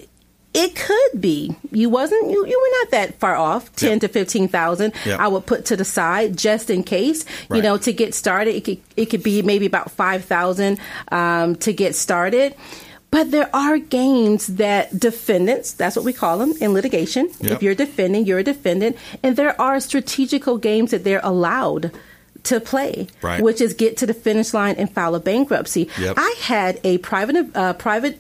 It 0.55 0.75
could 0.75 1.21
be 1.21 1.55
you 1.71 1.89
wasn't 1.89 2.29
you, 2.31 2.45
you 2.45 2.59
were 2.59 2.77
not 2.83 2.91
that 2.91 3.19
far 3.19 3.35
off 3.35 3.74
ten 3.75 3.93
Yep. 3.93 4.01
to 4.01 4.07
fifteen 4.07 4.47
thousand. 4.47 4.93
Yep. 5.05 5.19
I 5.19 5.27
would 5.27 5.45
put 5.45 5.65
to 5.65 5.75
the 5.75 5.85
side 5.85 6.38
just 6.38 6.69
in 6.69 6.83
case 6.83 7.25
you 7.51 7.62
know 7.62 7.77
to 7.77 7.91
get 7.93 8.13
started. 8.15 8.55
It 8.55 8.63
could 8.65 8.79
it 8.95 9.05
could 9.07 9.24
be 9.24 9.41
maybe 9.41 9.65
about 9.65 9.91
five 9.91 10.25
thousand 10.25 10.79
um, 11.12 11.55
to 11.57 11.74
get 11.74 11.95
started. 11.95 12.55
But 13.12 13.31
there 13.31 13.50
are 13.55 13.77
games 13.77 14.47
that 14.57 15.00
defendants, 15.00 15.71
that's 15.71 15.95
what 15.95 16.03
we 16.03 16.12
call 16.12 16.38
them 16.38 16.51
in 16.59 16.74
litigation. 16.74 17.29
Yep. 17.39 17.51
If 17.51 17.63
you're 17.63 17.75
defending, 17.75 18.25
you're 18.25 18.39
a 18.39 18.43
defendant. 18.43 18.97
And 19.24 19.38
there 19.38 19.59
are 19.62 19.79
strategical 19.79 20.57
games 20.57 20.91
that 20.91 21.05
they're 21.05 21.21
allowed 21.24 21.91
to 22.43 22.59
play, 22.59 23.07
Right. 23.21 23.41
which 23.41 23.62
is 23.62 23.74
get 23.74 23.95
to 23.97 24.05
the 24.05 24.13
finish 24.13 24.53
line 24.53 24.75
and 24.77 24.91
file 24.91 25.15
a 25.15 25.21
bankruptcy. 25.21 25.88
Yep. 25.97 26.15
I 26.17 26.35
had 26.41 26.79
a 26.83 26.97
private 26.97 27.55
uh, 27.55 27.74
private 27.74 28.19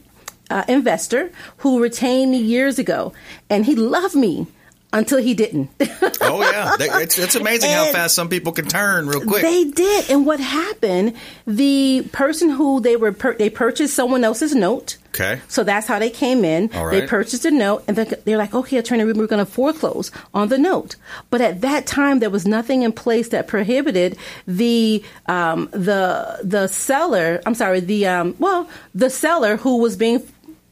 uh, 0.49 0.63
investor 0.67 1.31
who 1.57 1.81
retained 1.81 2.31
me 2.31 2.37
years 2.39 2.79
ago, 2.79 3.13
and 3.49 3.65
he 3.65 3.75
loved 3.75 4.15
me 4.15 4.47
until 4.93 5.17
he 5.19 5.33
didn't. 5.33 5.69
Oh 6.21 6.41
yeah, 6.41 6.75
That- 6.77 7.01
it's 7.03 7.19
it's 7.19 7.35
amazing 7.35 7.69
how 7.69 7.91
fast 7.91 8.15
some 8.15 8.29
people 8.29 8.51
can 8.51 8.65
turn 8.67 9.07
real 9.07 9.21
quick. 9.21 9.43
They 9.43 9.65
did, 9.65 10.09
and 10.09 10.25
what 10.25 10.39
happened? 10.39 11.13
The 11.45 12.07
person 12.13 12.49
who 12.49 12.79
they 12.79 12.95
were 12.95 13.11
pur- 13.11 13.35
they 13.35 13.49
purchased 13.49 13.93
someone 13.93 14.23
else's 14.23 14.55
note. 14.55 14.97
Okay. 15.09 15.39
So 15.47 15.63
that's 15.63 15.85
how 15.87 15.99
they 15.99 16.09
came 16.09 16.43
in. 16.43 16.67
They 16.67 17.05
purchased 17.07 17.45
a 17.45 17.51
note, 17.51 17.83
and 17.87 17.95
they're, 17.95 18.05
they're 18.25 18.37
like, 18.37 18.55
"Okay, 18.55 18.77
attorney, 18.77 19.03
we're 19.05 19.27
going 19.27 19.45
to 19.45 19.45
foreclose 19.45 20.09
on 20.33 20.47
the 20.49 20.57
note." 20.57 20.95
But 21.29 21.41
at 21.41 21.61
that 21.61 21.85
time, 21.85 22.19
there 22.19 22.31
was 22.31 22.47
nothing 22.47 22.81
in 22.81 22.91
place 22.91 23.29
that 23.29 23.47
prohibited 23.47 24.17
the 24.47 25.03
um, 25.27 25.69
the 25.71 26.39
the 26.43 26.67
seller. 26.67 27.39
I'm 27.45 27.55
sorry, 27.55 27.81
the 27.81 28.07
um, 28.07 28.35
well, 28.39 28.67
the 28.95 29.09
seller 29.11 29.57
who 29.57 29.77
was 29.77 29.95
being. 29.95 30.25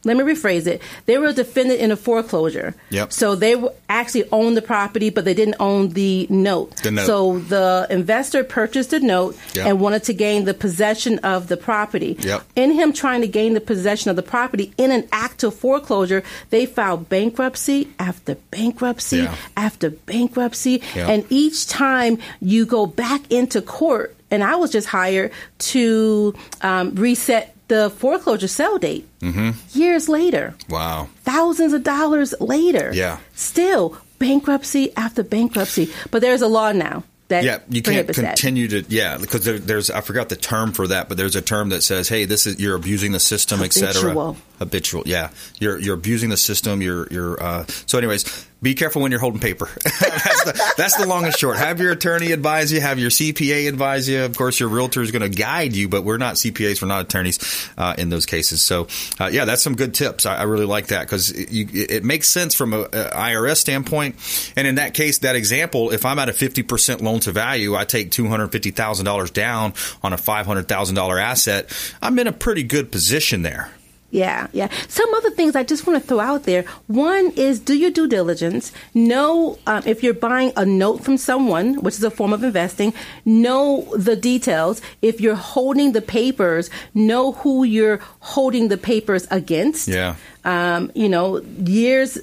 Let 0.04 0.16
me 0.16 0.22
rephrase 0.22 0.66
it. 0.66 0.82
They 1.06 1.18
were 1.18 1.28
a 1.28 1.32
defendant 1.32 1.80
in 1.80 1.90
a 1.90 1.96
foreclosure. 1.96 2.74
Yep. 2.90 3.12
So 3.12 3.34
they 3.34 3.54
actually 3.88 4.24
owned 4.30 4.56
the 4.56 4.62
property, 4.62 5.10
but 5.10 5.24
they 5.24 5.34
didn't 5.34 5.56
own 5.60 5.90
the 5.90 6.26
note. 6.30 6.76
The 6.82 6.90
note. 6.90 7.06
So 7.06 7.38
the 7.38 7.86
investor 7.90 8.44
purchased 8.44 8.92
a 8.92 9.00
note 9.00 9.36
Yep. 9.54 9.66
and 9.66 9.80
wanted 9.80 10.04
to 10.04 10.14
gain 10.14 10.44
the 10.44 10.54
possession 10.54 11.18
of 11.20 11.48
the 11.48 11.56
property. 11.56 12.16
Yep. 12.20 12.42
In 12.56 12.72
him 12.72 12.92
trying 12.92 13.20
to 13.22 13.28
gain 13.28 13.54
the 13.54 13.60
possession 13.60 14.10
of 14.10 14.16
the 14.16 14.22
property 14.22 14.72
in 14.76 14.90
an 14.90 15.08
act 15.12 15.42
of 15.42 15.54
foreclosure, 15.54 16.22
they 16.50 16.66
filed 16.66 17.08
bankruptcy 17.08 17.88
after 17.98 18.34
bankruptcy 18.50 19.18
Yeah. 19.18 19.34
after 19.56 19.90
bankruptcy. 19.90 20.82
Yeah. 20.94 21.08
And 21.08 21.24
each 21.30 21.66
time 21.66 22.18
you 22.40 22.66
go 22.66 22.86
back 22.86 23.30
into 23.30 23.62
court, 23.62 24.14
and 24.30 24.42
I 24.42 24.56
was 24.56 24.70
just 24.72 24.88
hired 24.88 25.30
to 25.58 26.34
um, 26.62 26.94
reset 26.96 27.53
the 27.68 27.90
foreclosure 27.90 28.48
sell 28.48 28.78
date 28.78 29.06
Mm-hmm. 29.20 29.50
years 29.78 30.08
later 30.08 30.54
Wow. 30.68 31.08
thousands 31.22 31.72
of 31.72 31.82
dollars 31.82 32.34
later. 32.40 32.90
Yeah. 32.92 33.18
Still 33.34 33.96
bankruptcy 34.18 34.92
after 34.96 35.22
bankruptcy. 35.22 35.90
But 36.10 36.20
there's 36.22 36.42
a 36.42 36.46
law 36.48 36.72
now 36.72 37.04
that 37.28 37.42
Yeah, 37.44 37.58
you 37.70 37.80
can't 37.80 38.06
prohibits 38.06 38.18
that. 38.18 38.36
continue 38.36 38.68
to 38.68 38.84
yeah 38.88 39.16
because 39.18 39.44
there, 39.46 39.58
there's 39.58 39.90
I 39.90 40.02
forgot 40.02 40.28
the 40.28 40.36
term 40.36 40.72
for 40.72 40.86
that, 40.88 41.08
but 41.08 41.16
there's 41.16 41.36
a 41.36 41.42
term 41.42 41.70
that 41.70 41.82
says, 41.82 42.08
hey, 42.08 42.26
this 42.26 42.46
is 42.46 42.60
you're 42.60 42.76
abusing 42.76 43.12
the 43.12 43.20
system, 43.20 43.62
etc. 43.62 44.14
Habitual. 44.58 45.02
Yeah, 45.06 45.30
you're 45.58 45.78
you're 45.78 45.94
abusing 45.94 46.30
the 46.30 46.36
system. 46.36 46.80
You're 46.80 47.08
you're 47.10 47.42
uh, 47.42 47.64
so 47.86 47.98
anyways. 47.98 48.48
Be 48.64 48.74
careful 48.74 49.02
when 49.02 49.10
you're 49.10 49.20
holding 49.20 49.40
paper. 49.40 49.68
that's, 49.84 50.44
the, 50.44 50.74
that's 50.78 50.96
the 50.96 51.06
long 51.06 51.26
and 51.26 51.34
short. 51.34 51.58
Have 51.58 51.80
your 51.80 51.92
attorney 51.92 52.32
advise 52.32 52.72
you. 52.72 52.80
Have 52.80 52.98
your 52.98 53.10
CPA 53.10 53.68
advise 53.68 54.08
you. 54.08 54.24
Of 54.24 54.38
course, 54.38 54.58
your 54.58 54.70
realtor 54.70 55.02
is 55.02 55.10
going 55.10 55.20
to 55.20 55.28
guide 55.28 55.76
you, 55.76 55.86
but 55.86 56.02
we're 56.02 56.16
not 56.16 56.36
CPAs. 56.36 56.80
We're 56.80 56.88
not 56.88 57.02
attorneys 57.02 57.68
uh, 57.76 57.94
in 57.98 58.08
those 58.08 58.24
cases. 58.24 58.62
So, 58.62 58.88
uh, 59.20 59.26
yeah, 59.26 59.44
that's 59.44 59.62
some 59.62 59.76
good 59.76 59.92
tips. 59.92 60.24
I, 60.24 60.36
I 60.36 60.42
really 60.44 60.64
like 60.64 60.86
that 60.86 61.02
because 61.02 61.30
it, 61.30 61.74
it 61.74 62.04
makes 62.04 62.30
sense 62.30 62.54
from 62.54 62.72
a, 62.72 62.84
a 62.84 63.10
IRS 63.10 63.58
standpoint. 63.58 64.16
And 64.56 64.66
in 64.66 64.76
that 64.76 64.94
case, 64.94 65.18
that 65.18 65.36
example, 65.36 65.90
if 65.90 66.06
I'm 66.06 66.18
at 66.18 66.30
a 66.30 66.32
50% 66.32 67.02
loan 67.02 67.20
to 67.20 67.32
value, 67.32 67.74
I 67.74 67.84
take 67.84 68.12
$250,000 68.12 69.32
down 69.34 69.74
on 70.02 70.14
a 70.14 70.16
$500,000 70.16 71.22
asset. 71.22 71.96
I'm 72.00 72.18
in 72.18 72.28
a 72.28 72.32
pretty 72.32 72.62
good 72.62 72.90
position 72.90 73.42
there. 73.42 73.70
Yeah, 74.14 74.46
yeah. 74.52 74.68
Some 74.86 75.12
other 75.12 75.30
things 75.30 75.56
I 75.56 75.64
just 75.64 75.88
want 75.88 76.00
to 76.00 76.08
throw 76.08 76.20
out 76.20 76.44
there. 76.44 76.62
One 76.86 77.32
is 77.32 77.58
do 77.58 77.76
your 77.76 77.90
due 77.90 78.06
diligence. 78.06 78.70
Know 78.94 79.58
um, 79.66 79.82
if 79.86 80.04
you're 80.04 80.14
buying 80.14 80.52
a 80.56 80.64
note 80.64 81.02
from 81.02 81.16
someone, 81.16 81.82
which 81.82 81.94
is 81.94 82.04
a 82.04 82.12
form 82.12 82.32
of 82.32 82.44
investing, 82.44 82.94
know 83.24 83.92
the 83.96 84.14
details. 84.14 84.80
If 85.02 85.20
you're 85.20 85.34
holding 85.34 85.92
the 85.92 86.00
papers, 86.00 86.70
know 86.94 87.32
who 87.32 87.64
you're 87.64 87.98
holding 88.20 88.68
the 88.68 88.76
papers 88.76 89.26
against. 89.32 89.88
Yeah. 89.88 90.14
Um, 90.44 90.92
you 90.94 91.08
know, 91.08 91.38
years 91.64 92.16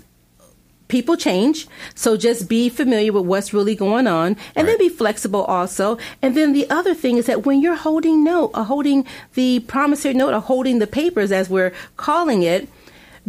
people 0.92 1.16
change. 1.16 1.68
So 1.96 2.18
just 2.18 2.48
be 2.48 2.70
familiar 2.70 3.14
with 3.14 3.26
what's 3.26 3.54
really 3.54 3.74
going 3.74 4.06
on 4.06 4.36
and 4.56 4.68
then 4.68 4.78
be 4.78 4.90
flexible 4.90 5.44
also. 5.46 5.98
And 6.22 6.38
then 6.38 6.54
the 6.54 6.70
other 6.70 6.94
thing 6.94 7.18
is 7.18 7.26
that 7.26 7.46
when 7.46 7.62
you're 7.62 7.76
holding 7.76 8.24
note, 8.24 8.52
or 8.54 8.66
holding 8.66 9.08
the 9.34 9.62
promissory 9.62 10.14
note, 10.14 10.34
or 10.34 10.42
holding 10.42 10.80
the 10.80 10.88
papers 10.88 11.32
as 11.32 11.50
we're 11.50 11.74
calling 11.98 12.44
it, 12.44 12.68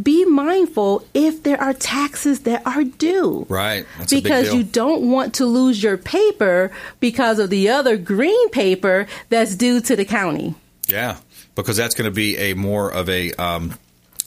be 0.02 0.24
mindful 0.24 1.06
if 1.14 1.42
there 1.42 1.60
are 1.60 1.74
taxes 1.74 2.40
that 2.40 2.66
are 2.66 2.82
due. 2.82 3.46
Right. 3.48 3.86
That's 3.98 4.12
because 4.12 4.52
you 4.52 4.64
don't 4.64 5.10
want 5.10 5.34
to 5.34 5.46
lose 5.46 5.82
your 5.82 5.96
paper 5.98 6.72
because 6.98 7.38
of 7.38 7.50
the 7.50 7.68
other 7.68 7.96
green 7.96 8.48
paper 8.50 9.06
that's 9.28 9.54
due 9.54 9.80
to 9.82 9.94
the 9.94 10.04
county. 10.04 10.54
Yeah, 10.88 11.18
because 11.54 11.76
that's 11.76 11.94
going 11.94 12.10
to 12.10 12.14
be 12.14 12.36
a 12.38 12.54
more 12.54 12.90
of 12.90 13.08
a 13.08 13.32
um, 13.34 13.78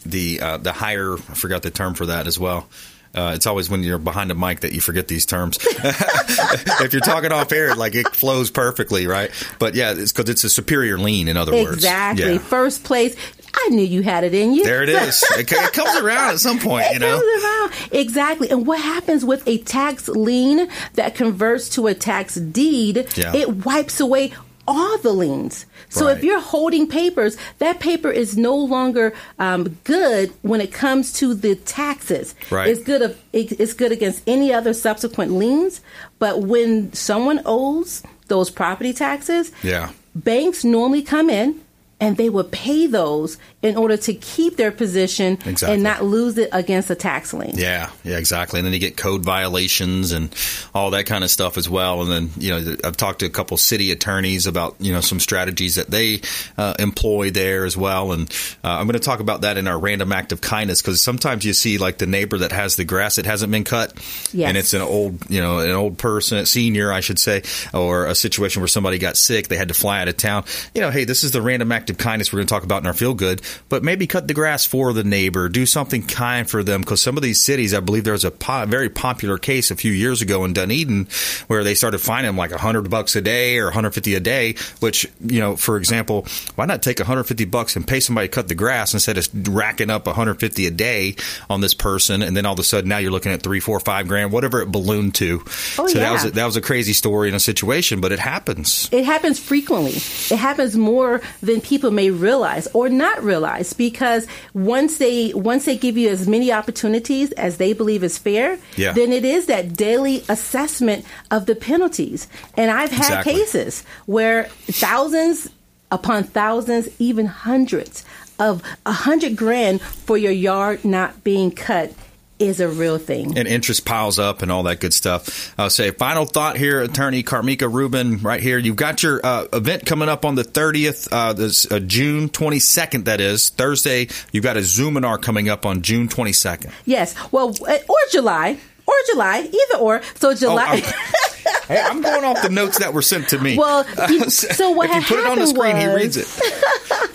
the 0.06 0.40
uh, 0.40 0.58
the 0.58 0.72
higher. 0.72 1.16
I 1.16 1.34
forgot 1.34 1.64
the 1.64 1.72
term 1.72 1.96
for 1.96 2.06
that 2.06 2.28
as 2.28 2.40
well. 2.40 2.68
Uh, 3.16 3.32
it's 3.34 3.48
always 3.48 3.70
when 3.70 3.82
you're 3.84 3.98
behind 3.98 4.30
a 4.32 4.36
mic 4.36 4.60
that 4.62 4.74
you 4.74 4.82
forget 4.82 5.08
these 5.08 5.26
terms. 5.26 5.58
if 5.62 6.92
you're 6.94 7.02
talking 7.02 7.32
off 7.32 7.52
air, 7.52 7.74
like 7.76 7.96
it 7.96 8.08
flows 8.16 8.52
perfectly, 8.52 9.08
right? 9.08 9.32
But 9.60 9.74
yeah, 9.76 9.94
it's 9.96 10.12
because 10.12 10.30
it's 10.30 10.44
a 10.44 10.50
superior 10.50 10.98
lien. 10.98 11.28
In 11.28 11.38
other 11.38 11.54
words, 11.54 11.76
Exactly. 11.76 12.34
Yeah. 12.34 12.38
First 12.40 12.84
place. 12.84 13.16
I 13.58 13.70
knew 13.70 13.84
you 13.84 14.02
had 14.02 14.26
it 14.26 14.34
in 14.34 14.54
you. 14.54 14.66
There 14.66 14.84
it 14.84 14.90
is. 14.90 15.24
It, 15.38 15.50
it 15.52 15.74
comes 15.74 16.02
around 16.02 16.32
at 16.34 16.40
some 16.40 16.60
point, 16.60 16.88
you 16.92 17.00
know. 17.00 17.18
comes 17.20 17.44
around. 17.44 17.92
Exactly. 17.94 18.50
And 18.50 18.68
what 18.68 18.80
happens 18.82 19.24
with 19.24 19.48
a 19.48 19.60
tax 19.60 20.08
lien 20.10 20.68
that 20.96 21.16
converts 21.16 21.70
to 21.70 21.88
a 21.88 21.94
tax 21.94 22.36
deed, 22.36 23.08
Yeah. 23.16 23.34
it 23.36 23.66
wipes 23.66 24.00
away 24.02 24.34
all 24.68 24.98
the 25.00 25.14
liens. 25.14 25.66
So 25.90 26.06
Right. 26.08 26.18
if 26.18 26.24
you're 26.24 26.40
holding 26.40 26.88
papers, 26.88 27.38
that 27.60 27.80
paper 27.80 28.10
is 28.12 28.38
no 28.38 28.56
longer 28.56 29.14
um, 29.40 29.78
good 29.84 30.32
when 30.42 30.62
it 30.62 30.72
comes 30.72 31.14
to 31.14 31.34
the 31.34 31.56
taxes. 31.56 32.36
Right. 32.52 32.70
It's 32.70 32.82
good. 32.84 33.02
Of, 33.02 33.18
it- 33.34 33.60
it's 33.60 33.74
good 33.74 33.92
against 33.92 34.22
any 34.28 34.54
other 34.54 34.74
subsequent 34.74 35.32
liens. 35.34 35.82
But 36.20 36.42
when 36.42 36.94
someone 36.94 37.42
owes 37.46 38.02
those 38.28 38.50
property 38.50 38.94
taxes, 38.94 39.52
Yeah. 39.64 39.90
banks 40.16 40.64
normally 40.64 41.02
come 41.02 41.30
in 41.30 41.62
and 42.00 42.18
they 42.18 42.30
would 42.30 42.52
pay 42.52 42.88
those 42.88 43.38
in 43.62 43.78
order 43.78 43.96
to 43.98 44.14
keep 44.14 44.58
their 44.58 44.72
position 44.72 45.40
Exactly. 45.46 45.74
and 45.74 45.84
not 45.84 46.04
lose 46.04 46.38
it 46.38 46.50
against 46.52 46.90
a 46.90 46.96
tax 46.96 47.34
lien. 47.34 47.54
Yeah, 47.56 47.90
yeah, 48.04 48.18
exactly. 48.18 48.60
And 48.60 48.66
then 48.66 48.74
you 48.74 48.80
get 48.80 48.98
code 48.98 49.24
violations 49.24 50.12
and 50.12 50.34
all 50.74 50.92
that 50.92 51.06
kind 51.06 51.24
of 51.24 51.32
stuff 51.32 51.58
as 51.58 51.70
well. 51.70 52.02
And 52.02 52.12
then, 52.12 52.30
you 52.38 52.50
know, 52.52 52.76
I've 52.84 52.98
talked 52.98 53.20
to 53.20 53.26
a 53.26 53.30
couple 53.30 53.56
city 53.58 53.92
attorneys 53.92 54.46
about, 54.46 54.76
you 54.80 54.92
know, 54.92 55.02
some 55.02 55.20
strategies 55.20 55.76
that 55.76 55.90
they 55.90 56.22
uh, 56.58 56.76
employ 56.80 57.32
there 57.32 57.66
as 57.66 57.78
well. 57.78 58.12
And 58.12 58.30
uh, 58.64 58.70
I'm 58.70 58.86
going 58.88 58.94
to 58.94 59.00
talk 59.00 59.22
about 59.22 59.42
that 59.42 59.58
in 59.58 59.68
our 59.68 59.80
random 59.80 60.12
act 60.12 60.32
of 60.34 60.42
kindness 60.42 60.82
because 60.82 61.02
sometimes 61.02 61.46
you 61.46 61.54
see 61.54 61.78
like 61.78 61.98
the 61.98 62.08
neighbor 62.08 62.40
that 62.40 62.52
has 62.52 62.76
the 62.76 62.84
grass 62.86 63.16
that 63.16 63.26
hasn't 63.26 63.52
been 63.52 63.64
cut. 63.64 63.94
Yes. 64.34 64.50
And 64.50 64.58
it's 64.58 64.74
an 64.74 64.82
old, 64.82 65.30
you 65.30 65.40
know, 65.40 65.60
an 65.60 65.72
old 65.72 65.98
person, 65.98 66.46
senior, 66.46 66.92
I 66.92 67.00
should 67.00 67.20
say, 67.20 67.44
or 67.74 68.06
a 68.08 68.16
situation 68.16 68.62
where 68.62 68.68
somebody 68.68 69.00
got 69.00 69.16
sick, 69.16 69.48
they 69.48 69.58
had 69.58 69.70
to 69.70 69.74
fly 69.74 70.02
out 70.02 70.10
of 70.10 70.18
town. 70.18 70.44
You 70.74 70.82
know, 70.82 70.92
hey, 70.92 71.06
this 71.06 71.24
is 71.24 71.32
the 71.32 71.42
random 71.42 71.72
act 71.72 71.85
of 71.90 71.98
kindness 71.98 72.32
we're 72.32 72.38
going 72.38 72.48
to 72.48 72.54
talk 72.54 72.64
about 72.64 72.82
in 72.82 72.88
our 72.88 72.94
feel 72.94 73.14
good, 73.14 73.42
but 73.70 73.84
maybe 73.84 74.08
cut 74.08 74.28
the 74.28 74.34
grass 74.34 74.66
for 74.66 74.94
the 74.94 75.04
neighbor, 75.04 75.50
do 75.50 75.66
something 75.66 76.06
kind 76.06 76.50
for 76.50 76.64
them 76.64 76.82
because 76.82 77.02
some 77.02 77.18
of 77.18 77.24
these 77.24 77.44
cities, 77.44 77.74
I 77.74 77.80
believe 77.80 78.04
there 78.04 78.14
was 78.14 78.26
a 78.26 78.32
po- 78.32 78.66
very 78.66 78.90
popular 78.90 79.38
case 79.38 79.72
a 79.72 79.76
few 79.76 79.92
years 79.92 80.22
ago 80.22 80.46
in 80.46 80.54
Dunedin 80.54 81.08
where 81.48 81.64
they 81.64 81.76
started 81.76 82.00
fining 82.00 82.30
them 82.30 82.38
like 82.38 82.52
100 82.52 82.90
bucks 82.90 83.16
a 83.16 83.22
day 83.22 83.58
or 83.58 83.66
150 83.66 84.16
a 84.16 84.20
day, 84.20 84.56
which, 84.80 85.08
you 85.26 85.40
know, 85.40 85.56
for 85.56 85.78
example, 85.78 86.26
why 86.56 86.66
not 86.66 86.82
take 86.82 87.00
150 87.00 87.46
bucks 87.46 87.76
and 87.76 87.88
pay 87.88 88.00
somebody 88.00 88.28
to 88.28 88.34
cut 88.34 88.48
the 88.48 88.56
grass 88.56 88.94
instead 88.94 89.18
of 89.18 89.28
racking 89.48 89.90
up 89.90 90.06
150 90.06 90.66
a 90.66 90.72
day 90.72 91.16
on 91.50 91.62
this 91.62 91.74
person 91.74 92.22
and 92.22 92.36
then 92.36 92.46
all 92.46 92.54
of 92.54 92.60
a 92.60 92.64
sudden 92.64 92.90
now 92.90 92.98
you're 92.98 93.12
looking 93.12 93.32
at 93.32 93.44
three, 93.44 93.60
four, 93.60 93.80
five 93.80 94.08
grand, 94.08 94.32
whatever 94.32 94.62
it 94.62 94.72
ballooned 94.72 95.16
to. 95.16 95.42
Oh, 95.78 95.88
so 95.88 95.94
that 95.94 95.96
yeah. 95.96 96.12
was 96.12 96.26
a, 96.26 96.32
that 96.32 96.46
was 96.46 96.58
a 96.58 96.62
crazy 96.62 96.94
story 96.94 97.30
in 97.30 97.36
a 97.36 97.40
situation, 97.40 98.02
but 98.02 98.12
it 98.12 98.20
happens. 98.20 98.90
It 98.92 99.06
happens 99.06 99.40
frequently. 99.40 99.92
It 99.94 100.38
happens 100.38 100.76
more 100.76 101.22
than 101.42 101.62
people 101.62 101.75
may 101.92 102.10
realize 102.10 102.68
or 102.74 102.90
not 102.90 103.24
realize 103.24 103.74
because 103.74 104.28
once 104.54 104.98
they 104.98 105.34
once 105.34 105.66
they 105.66 105.78
give 105.78 105.98
you 105.98 106.10
as 106.10 106.28
many 106.28 106.52
opportunities 106.52 107.32
as 107.34 107.58
they 107.58 107.74
believe 107.74 108.04
is 108.04 108.18
fair, 108.18 108.58
Yeah. 108.76 108.94
then 108.94 109.12
it 109.12 109.26
is 109.26 109.46
that 109.48 109.74
daily 109.76 110.24
assessment 110.30 111.06
of 111.32 111.46
the 111.46 111.56
penalties. 111.56 112.28
And 112.56 112.72
I've 112.72 112.92
had 112.92 113.06
Exactly. 113.20 113.34
cases 113.34 113.84
where 114.06 114.46
thousands 114.68 115.50
upon 115.92 116.24
thousands, 116.24 116.90
even 117.00 117.26
hundreds 117.28 118.04
of 118.40 118.62
a 118.86 118.92
hundred 118.92 119.36
grand 119.36 119.82
for 119.82 120.18
your 120.18 120.32
yard 120.32 120.84
not 120.84 121.24
being 121.24 121.52
cut 121.52 121.94
is 122.38 122.60
a 122.60 122.68
real 122.68 122.98
thing. 122.98 123.38
and 123.38 123.48
interest 123.48 123.86
piles 123.86 124.20
up 124.20 124.42
and 124.42 124.52
all 124.52 124.64
that 124.64 124.80
good 124.80 124.94
stuff. 124.94 125.54
I'll 125.58 125.70
say 125.70 125.92
final 125.92 126.26
thought 126.26 126.58
here, 126.58 126.82
attorney 126.82 127.24
Karmika 127.24 127.72
Rubin, 127.72 128.18
right 128.20 128.42
here. 128.42 128.58
You've 128.58 128.76
got 128.76 129.04
your 129.04 129.26
uh, 129.26 129.46
event 129.54 129.86
coming 129.86 130.10
up 130.10 130.26
on 130.26 130.36
the 130.36 130.44
30th, 130.44 131.08
uh, 131.12 131.34
this, 131.34 131.70
uh, 131.72 131.80
June 131.80 132.30
22nd, 132.30 133.06
that 133.06 133.22
is 133.22 133.50
Thursday. 133.50 134.08
You've 134.32 134.44
got 134.44 134.58
a 134.58 134.62
Zoominar 134.62 135.22
coming 135.22 135.48
up 135.50 135.66
on 135.66 135.82
June 135.82 136.08
22nd. 136.10 136.72
Yes. 136.86 137.16
Well, 137.32 137.56
uh, 137.68 137.78
or 137.88 137.98
July. 138.12 138.58
Or 138.88 138.94
July, 139.12 139.40
either 139.40 139.80
or. 139.80 140.02
So 140.16 140.36
July. 140.36 140.82
Oh, 140.86 141.26
Hey, 141.68 141.82
I'm 141.84 142.02
going 142.02 142.24
off 142.24 142.42
the 142.42 142.50
notes 142.50 142.80
that 142.80 142.94
were 142.94 143.02
sent 143.02 143.30
to 143.30 143.40
me. 143.40 143.58
Well, 143.58 143.86
you- 144.10 144.30
so 144.30 144.72
what 144.72 144.90
if 144.90 144.96
you 144.96 145.02
put 145.16 145.20
it 145.20 145.26
on 145.28 145.40
the 145.40 145.48
screen, 145.48 145.76
he 145.78 145.88
reads 145.88 146.18
it. 146.18 146.28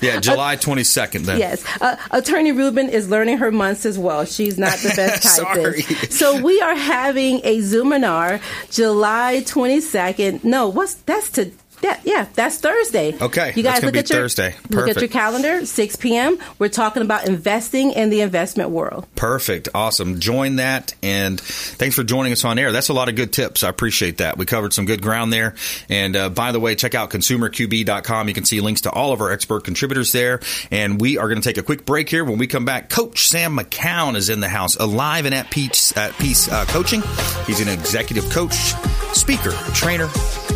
Yeah, 0.02 0.18
July 0.18 0.56
22nd. 0.56 1.26
Then 1.26 1.38
Yes, 1.38 1.64
uh, 1.80 1.96
Attorney 2.10 2.52
Rubin 2.52 2.88
is 2.88 3.10
learning 3.10 3.38
her 3.38 3.50
months 3.52 3.84
as 3.84 3.98
well. 3.98 4.24
She's 4.24 4.58
not 4.58 4.78
the 4.78 4.92
best 4.96 5.22
typist. 5.38 6.12
so 6.12 6.40
we 6.42 6.60
are 6.60 6.74
having 6.74 7.40
a 7.44 7.58
Zoominar 7.58 8.40
July 8.70 9.42
22nd. 9.44 10.42
No, 10.44 10.68
what's 10.68 10.94
that's 10.94 11.30
to 11.32 11.50
that? 11.82 12.00
Yeah, 12.04 12.26
that's 12.34 12.58
Thursday. 12.58 13.16
Okay, 13.20 13.52
you 13.56 13.62
guys 13.62 13.82
look 13.82 13.92
be 13.92 14.00
at 14.00 14.10
your 14.10 14.20
Thursday. 14.20 14.54
Look 14.70 14.88
at 14.88 14.96
your 14.96 15.08
calendar. 15.08 15.66
6 15.66 15.96
p.m. 15.96 16.38
We're 16.58 16.68
talking 16.68 17.02
about 17.02 17.26
investing 17.28 17.92
in 17.92 18.10
the 18.10 18.20
investment 18.20 18.70
world. 18.70 19.06
Perfect. 19.16 19.68
Awesome. 19.74 20.20
Join 20.20 20.56
that. 20.56 20.94
And 21.02 21.40
thanks 21.40 21.96
for 21.96 22.02
joining 22.02 22.32
us 22.32 22.44
on 22.44 22.58
air. 22.58 22.72
That's 22.72 22.88
a 22.88 22.92
lot 22.92 23.08
of 23.08 23.16
good 23.16 23.32
tips. 23.32 23.62
I 23.62 23.68
appreciate 23.68 24.18
that. 24.18 24.38
We 24.38 24.46
covered 24.46 24.72
some 24.72 24.84
good 24.84 25.02
ground 25.02 25.32
there. 25.32 25.54
And 25.88 26.16
uh, 26.16 26.30
by 26.30 26.52
the 26.52 26.60
way, 26.60 26.74
check 26.74 26.94
out 26.94 27.10
consumerqb.com. 27.10 28.28
You 28.28 28.34
can 28.34 28.44
see 28.44 28.60
links 28.60 28.82
to 28.82 28.90
all 28.90 29.12
of 29.12 29.20
our 29.20 29.30
expert 29.30 29.64
contributors 29.64 30.12
there. 30.12 30.40
And 30.70 31.00
we 31.00 31.18
are 31.18 31.28
going 31.28 31.40
to 31.40 31.48
take 31.48 31.58
a 31.58 31.62
quick 31.62 31.84
break 31.84 32.08
here. 32.08 32.24
When 32.24 32.38
we 32.38 32.46
come 32.46 32.64
back, 32.64 32.90
Coach 32.90 33.26
Sam 33.28 33.56
McKeown 33.56 34.16
is 34.16 34.28
in 34.28 34.40
the 34.40 34.48
house, 34.48 34.76
alive 34.76 35.26
and 35.26 35.34
at 35.34 35.50
peace, 35.50 35.96
at 35.96 36.16
peace 36.18 36.50
uh, 36.50 36.64
coaching. 36.66 37.02
He's 37.46 37.60
an 37.60 37.68
executive 37.68 38.28
coach, 38.30 38.74
speaker, 39.14 39.52
trainer. 39.74 40.08